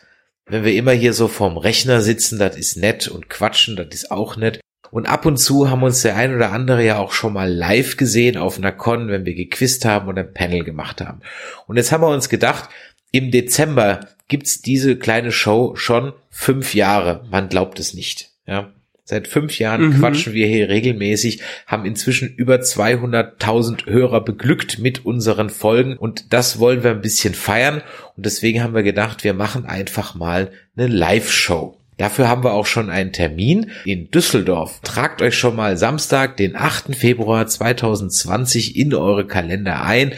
wenn 0.47 0.65
wir 0.65 0.75
immer 0.75 0.93
hier 0.93 1.13
so 1.13 1.29
vorm 1.29 1.57
Rechner 1.57 2.01
sitzen, 2.01 2.39
das 2.39 2.57
ist 2.57 2.77
nett 2.77 3.09
und 3.09 3.29
quatschen, 3.29 3.77
das 3.77 3.89
ist 3.93 4.11
auch 4.11 4.37
nett. 4.37 4.61
Und 4.91 5.07
ab 5.07 5.27
und 5.27 5.37
zu 5.37 5.71
haben 5.71 5.83
uns 5.83 6.03
der 6.03 6.17
ein 6.17 6.35
oder 6.35 6.53
andere 6.53 6.85
ja 6.85 6.99
auch 6.99 7.13
schon 7.13 7.35
mal 7.35 7.53
live 7.53 7.97
gesehen 7.97 8.39
auf 8.39 8.57
einer 8.57 8.73
Con, 8.73 9.09
wenn 9.09 9.27
wir 9.27 9.35
gequizt 9.35 9.85
haben 9.85 10.09
oder 10.09 10.23
ein 10.23 10.33
Panel 10.33 10.65
gemacht 10.65 11.03
haben. 11.03 11.21
Und 11.67 11.77
jetzt 11.77 11.93
haben 11.93 12.03
wir 12.03 12.09
uns 12.09 12.31
gedacht, 12.31 12.71
im 13.13 13.31
Dezember 13.31 14.01
gibt's 14.29 14.63
diese 14.63 14.97
kleine 14.97 15.33
Show 15.33 15.77
schon 15.77 16.15
fünf 16.31 16.75
Jahre. 16.75 17.25
Man 17.31 17.49
glaubt 17.49 17.79
es 17.81 17.93
nicht. 17.93 18.31
Ja. 18.47 18.73
Seit 19.11 19.27
fünf 19.27 19.59
Jahren 19.59 19.87
mhm. 19.87 20.01
quatschen 20.01 20.35
wir 20.35 20.47
hier 20.47 20.69
regelmäßig, 20.69 21.41
haben 21.67 21.87
inzwischen 21.87 22.29
über 22.29 22.57
200.000 22.57 23.87
Hörer 23.87 24.23
beglückt 24.23 24.81
mit 24.81 25.07
unseren 25.07 25.49
Folgen 25.49 25.97
und 25.97 26.35
das 26.35 26.59
wollen 26.59 26.83
wir 26.83 26.91
ein 26.91 27.01
bisschen 27.01 27.33
feiern 27.33 27.81
und 28.19 28.27
deswegen 28.27 28.63
haben 28.63 28.75
wir 28.75 28.83
gedacht, 28.83 29.25
wir 29.25 29.33
machen 29.33 29.65
einfach 29.65 30.15
mal 30.15 30.51
eine 30.77 30.89
Live-Show. 30.89 31.79
Dafür 31.97 32.29
haben 32.29 32.45
wir 32.45 32.53
auch 32.53 32.67
schon 32.67 32.91
einen 32.91 33.15
Termin 33.15 33.71
in 33.87 34.11
Düsseldorf. 34.11 34.81
Tragt 34.83 35.23
euch 35.23 35.39
schon 35.39 35.57
mal 35.57 35.79
Samstag, 35.79 36.37
den 36.37 36.55
8. 36.55 36.95
Februar 36.95 37.47
2020 37.47 38.77
in 38.77 38.93
eure 38.93 39.27
Kalender 39.27 39.87
ein. 39.87 40.13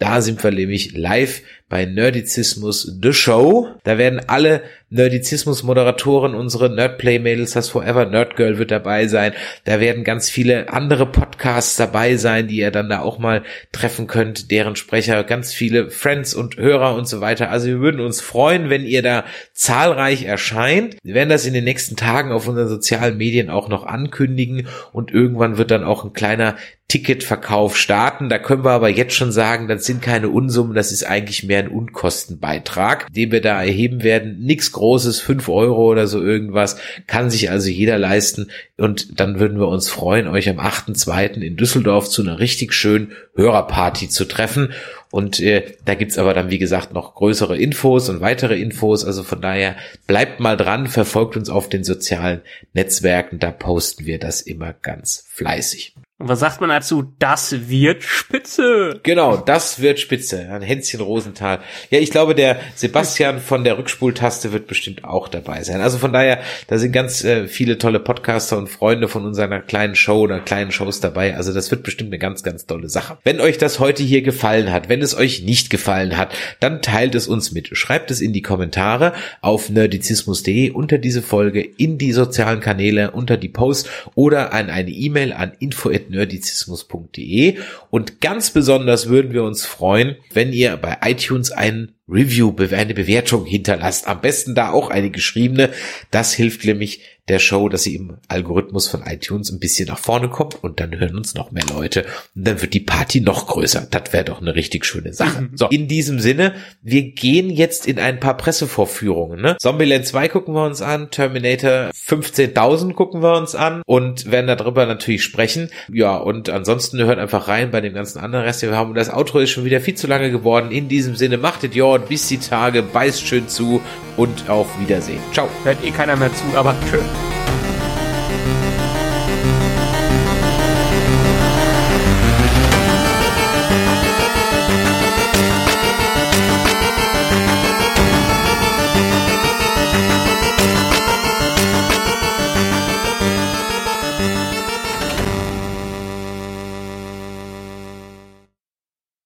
Da 0.00 0.20
sind 0.20 0.42
wir 0.42 0.50
nämlich 0.50 0.96
live 0.96 1.42
bei 1.72 1.86
Nerdizismus 1.86 2.98
The 3.02 3.14
Show. 3.14 3.66
Da 3.82 3.96
werden 3.96 4.20
alle 4.26 4.60
Nerdizismus-Moderatoren, 4.90 6.34
unsere 6.34 6.68
Nerdplay-Mädels, 6.68 7.52
das 7.52 7.70
Forever 7.70 8.04
Nerdgirl 8.04 8.58
wird 8.58 8.70
dabei 8.70 9.06
sein. 9.06 9.32
Da 9.64 9.80
werden 9.80 10.04
ganz 10.04 10.28
viele 10.28 10.70
andere 10.70 11.06
Podcasts 11.06 11.76
dabei 11.76 12.16
sein, 12.16 12.46
die 12.46 12.56
ihr 12.56 12.72
dann 12.72 12.90
da 12.90 13.00
auch 13.00 13.18
mal 13.18 13.42
treffen 13.72 14.06
könnt, 14.06 14.50
deren 14.50 14.76
Sprecher, 14.76 15.24
ganz 15.24 15.54
viele 15.54 15.90
Friends 15.90 16.34
und 16.34 16.58
Hörer 16.58 16.94
und 16.94 17.08
so 17.08 17.22
weiter. 17.22 17.48
Also 17.48 17.68
wir 17.68 17.80
würden 17.80 18.02
uns 18.02 18.20
freuen, 18.20 18.68
wenn 18.68 18.84
ihr 18.84 19.00
da 19.02 19.24
zahlreich 19.54 20.24
erscheint. 20.24 20.96
Wir 21.02 21.14
werden 21.14 21.30
das 21.30 21.46
in 21.46 21.54
den 21.54 21.64
nächsten 21.64 21.96
Tagen 21.96 22.32
auf 22.32 22.46
unseren 22.46 22.68
sozialen 22.68 23.16
Medien 23.16 23.48
auch 23.48 23.68
noch 23.68 23.86
ankündigen 23.86 24.68
und 24.92 25.10
irgendwann 25.10 25.56
wird 25.56 25.70
dann 25.70 25.84
auch 25.84 26.04
ein 26.04 26.12
kleiner 26.12 26.56
Ticketverkauf 26.88 27.78
starten. 27.78 28.28
Da 28.28 28.38
können 28.38 28.66
wir 28.66 28.72
aber 28.72 28.90
jetzt 28.90 29.14
schon 29.14 29.32
sagen, 29.32 29.68
das 29.68 29.86
sind 29.86 30.02
keine 30.02 30.28
Unsummen, 30.28 30.74
das 30.74 30.92
ist 30.92 31.04
eigentlich 31.04 31.42
mehr 31.42 31.61
ein 31.62 31.68
Unkostenbeitrag, 31.68 33.12
den 33.12 33.32
wir 33.32 33.40
da 33.40 33.62
erheben 33.62 34.02
werden. 34.02 34.40
Nichts 34.40 34.72
Großes, 34.72 35.20
fünf 35.20 35.48
Euro 35.48 35.90
oder 35.90 36.06
so 36.06 36.22
irgendwas, 36.22 36.76
kann 37.06 37.30
sich 37.30 37.50
also 37.50 37.68
jeder 37.68 37.98
leisten. 37.98 38.50
Und 38.76 39.20
dann 39.20 39.38
würden 39.38 39.58
wir 39.58 39.68
uns 39.68 39.88
freuen, 39.88 40.28
euch 40.28 40.48
am 40.48 40.58
8.2. 40.58 41.40
in 41.40 41.56
Düsseldorf 41.56 42.08
zu 42.08 42.22
einer 42.22 42.38
richtig 42.38 42.72
schönen 42.72 43.12
Hörerparty 43.34 44.08
zu 44.08 44.24
treffen. 44.24 44.72
Und 45.10 45.40
äh, 45.40 45.74
da 45.84 45.94
gibt's 45.94 46.18
aber 46.18 46.32
dann, 46.34 46.50
wie 46.50 46.58
gesagt, 46.58 46.92
noch 46.94 47.14
größere 47.14 47.58
Infos 47.58 48.08
und 48.08 48.20
weitere 48.20 48.58
Infos. 48.58 49.04
Also 49.04 49.22
von 49.22 49.42
daher 49.42 49.76
bleibt 50.06 50.40
mal 50.40 50.56
dran, 50.56 50.86
verfolgt 50.86 51.36
uns 51.36 51.50
auf 51.50 51.68
den 51.68 51.84
sozialen 51.84 52.40
Netzwerken. 52.72 53.38
Da 53.38 53.50
posten 53.50 54.06
wir 54.06 54.18
das 54.18 54.40
immer 54.40 54.72
ganz 54.72 55.26
fleißig. 55.28 55.94
Und 56.22 56.28
was 56.28 56.38
sagt 56.38 56.60
man 56.60 56.70
dazu? 56.70 57.12
Das 57.18 57.68
wird 57.68 58.04
spitze. 58.04 59.00
Genau, 59.02 59.38
das 59.38 59.80
wird 59.80 59.98
spitze. 59.98 60.48
Ein 60.52 60.62
Hänschen 60.62 61.00
Rosenthal. 61.00 61.58
Ja, 61.90 61.98
ich 61.98 62.12
glaube, 62.12 62.36
der 62.36 62.60
Sebastian 62.76 63.40
von 63.40 63.64
der 63.64 63.76
Rückspultaste 63.76 64.52
wird 64.52 64.68
bestimmt 64.68 65.02
auch 65.02 65.26
dabei 65.26 65.64
sein. 65.64 65.80
Also 65.80 65.98
von 65.98 66.12
daher, 66.12 66.38
da 66.68 66.78
sind 66.78 66.92
ganz 66.92 67.24
äh, 67.24 67.48
viele 67.48 67.76
tolle 67.76 67.98
Podcaster 67.98 68.56
und 68.56 68.68
Freunde 68.68 69.08
von 69.08 69.26
unserer 69.26 69.58
kleinen 69.62 69.96
Show 69.96 70.20
oder 70.20 70.38
kleinen 70.38 70.70
Shows 70.70 71.00
dabei. 71.00 71.36
Also 71.36 71.52
das 71.52 71.72
wird 71.72 71.82
bestimmt 71.82 72.10
eine 72.10 72.20
ganz, 72.20 72.44
ganz 72.44 72.66
tolle 72.66 72.88
Sache. 72.88 73.18
Wenn 73.24 73.40
euch 73.40 73.58
das 73.58 73.80
heute 73.80 74.04
hier 74.04 74.22
gefallen 74.22 74.70
hat, 74.70 74.88
wenn 74.88 75.02
es 75.02 75.16
euch 75.16 75.42
nicht 75.42 75.70
gefallen 75.70 76.16
hat, 76.16 76.36
dann 76.60 76.82
teilt 76.82 77.16
es 77.16 77.26
uns 77.26 77.50
mit. 77.50 77.76
Schreibt 77.76 78.12
es 78.12 78.20
in 78.20 78.32
die 78.32 78.42
Kommentare 78.42 79.12
auf 79.40 79.70
nerdizismus.de 79.70 80.70
unter 80.70 80.98
diese 80.98 81.20
Folge, 81.20 81.62
in 81.62 81.98
die 81.98 82.12
sozialen 82.12 82.60
Kanäle, 82.60 83.10
unter 83.10 83.36
die 83.36 83.48
Posts 83.48 83.90
oder 84.14 84.52
an 84.52 84.70
eine 84.70 84.90
E-Mail 84.90 85.32
an 85.32 85.50
info@ 85.58 86.11
nerdizismus.de 86.12 87.58
und 87.90 88.20
ganz 88.20 88.50
besonders 88.50 89.08
würden 89.08 89.32
wir 89.32 89.42
uns 89.42 89.66
freuen, 89.66 90.16
wenn 90.32 90.52
ihr 90.52 90.76
bei 90.76 90.98
iTunes 91.02 91.50
einen 91.50 91.96
Review, 92.08 92.54
eine 92.58 92.94
Bewertung 92.94 93.46
hinterlasst. 93.46 94.06
Am 94.06 94.20
besten 94.20 94.54
da 94.54 94.70
auch 94.70 94.90
eine 94.90 95.10
geschriebene. 95.10 95.70
Das 96.10 96.32
hilft 96.34 96.64
nämlich 96.64 97.00
der 97.28 97.38
Show, 97.38 97.68
dass 97.68 97.84
sie 97.84 97.94
im 97.94 98.18
Algorithmus 98.28 98.88
von 98.88 99.02
iTunes 99.02 99.50
ein 99.52 99.60
bisschen 99.60 99.88
nach 99.88 99.98
vorne 99.98 100.28
kommt 100.28 100.62
und 100.62 100.80
dann 100.80 100.98
hören 100.98 101.16
uns 101.16 101.34
noch 101.34 101.52
mehr 101.52 101.64
Leute 101.72 102.04
und 102.34 102.48
dann 102.48 102.60
wird 102.60 102.74
die 102.74 102.80
Party 102.80 103.20
noch 103.20 103.46
größer. 103.46 103.86
Das 103.90 104.12
wäre 104.12 104.24
doch 104.24 104.40
eine 104.40 104.54
richtig 104.56 104.84
schöne 104.84 105.12
Sache. 105.12 105.42
Mhm. 105.42 105.50
So, 105.54 105.68
in 105.68 105.86
diesem 105.86 106.18
Sinne, 106.18 106.54
wir 106.82 107.12
gehen 107.12 107.48
jetzt 107.48 107.86
in 107.86 108.00
ein 108.00 108.18
paar 108.18 108.36
Pressevorführungen. 108.36 109.40
Ne? 109.40 109.56
Zombieland 109.60 110.04
2 110.04 110.28
gucken 110.28 110.54
wir 110.54 110.64
uns 110.64 110.82
an, 110.82 111.10
Terminator 111.10 111.90
15.000 111.92 112.94
gucken 112.94 113.22
wir 113.22 113.36
uns 113.36 113.54
an 113.54 113.82
und 113.86 114.30
werden 114.30 114.48
darüber 114.48 114.86
natürlich 114.86 115.22
sprechen. 115.22 115.70
Ja, 115.92 116.16
und 116.16 116.48
ansonsten 116.48 116.98
hört 117.04 117.18
einfach 117.18 117.46
rein 117.46 117.70
bei 117.70 117.80
dem 117.80 117.94
ganzen 117.94 118.18
anderen 118.18 118.44
Rest, 118.44 118.62
den 118.62 118.70
wir 118.70 118.76
haben. 118.76 118.94
das 118.94 119.12
Outro 119.12 119.38
ist 119.38 119.50
schon 119.50 119.64
wieder 119.64 119.80
viel 119.80 119.94
zu 119.94 120.08
lange 120.08 120.32
geworden. 120.32 120.72
In 120.72 120.88
diesem 120.88 121.14
Sinne, 121.14 121.38
macht 121.38 121.62
es 121.62 121.74
ja 121.74 121.96
bis 121.98 122.26
die 122.26 122.38
Tage, 122.38 122.82
beißt 122.82 123.24
schön 123.24 123.48
zu 123.48 123.80
und 124.16 124.48
auf 124.48 124.66
Wiedersehen. 124.80 125.20
Ciao. 125.32 125.48
Hört 125.64 125.84
eh 125.84 125.90
keiner 125.90 126.16
mehr 126.16 126.32
zu, 126.34 126.56
aber 126.56 126.74
tschö. 126.90 126.98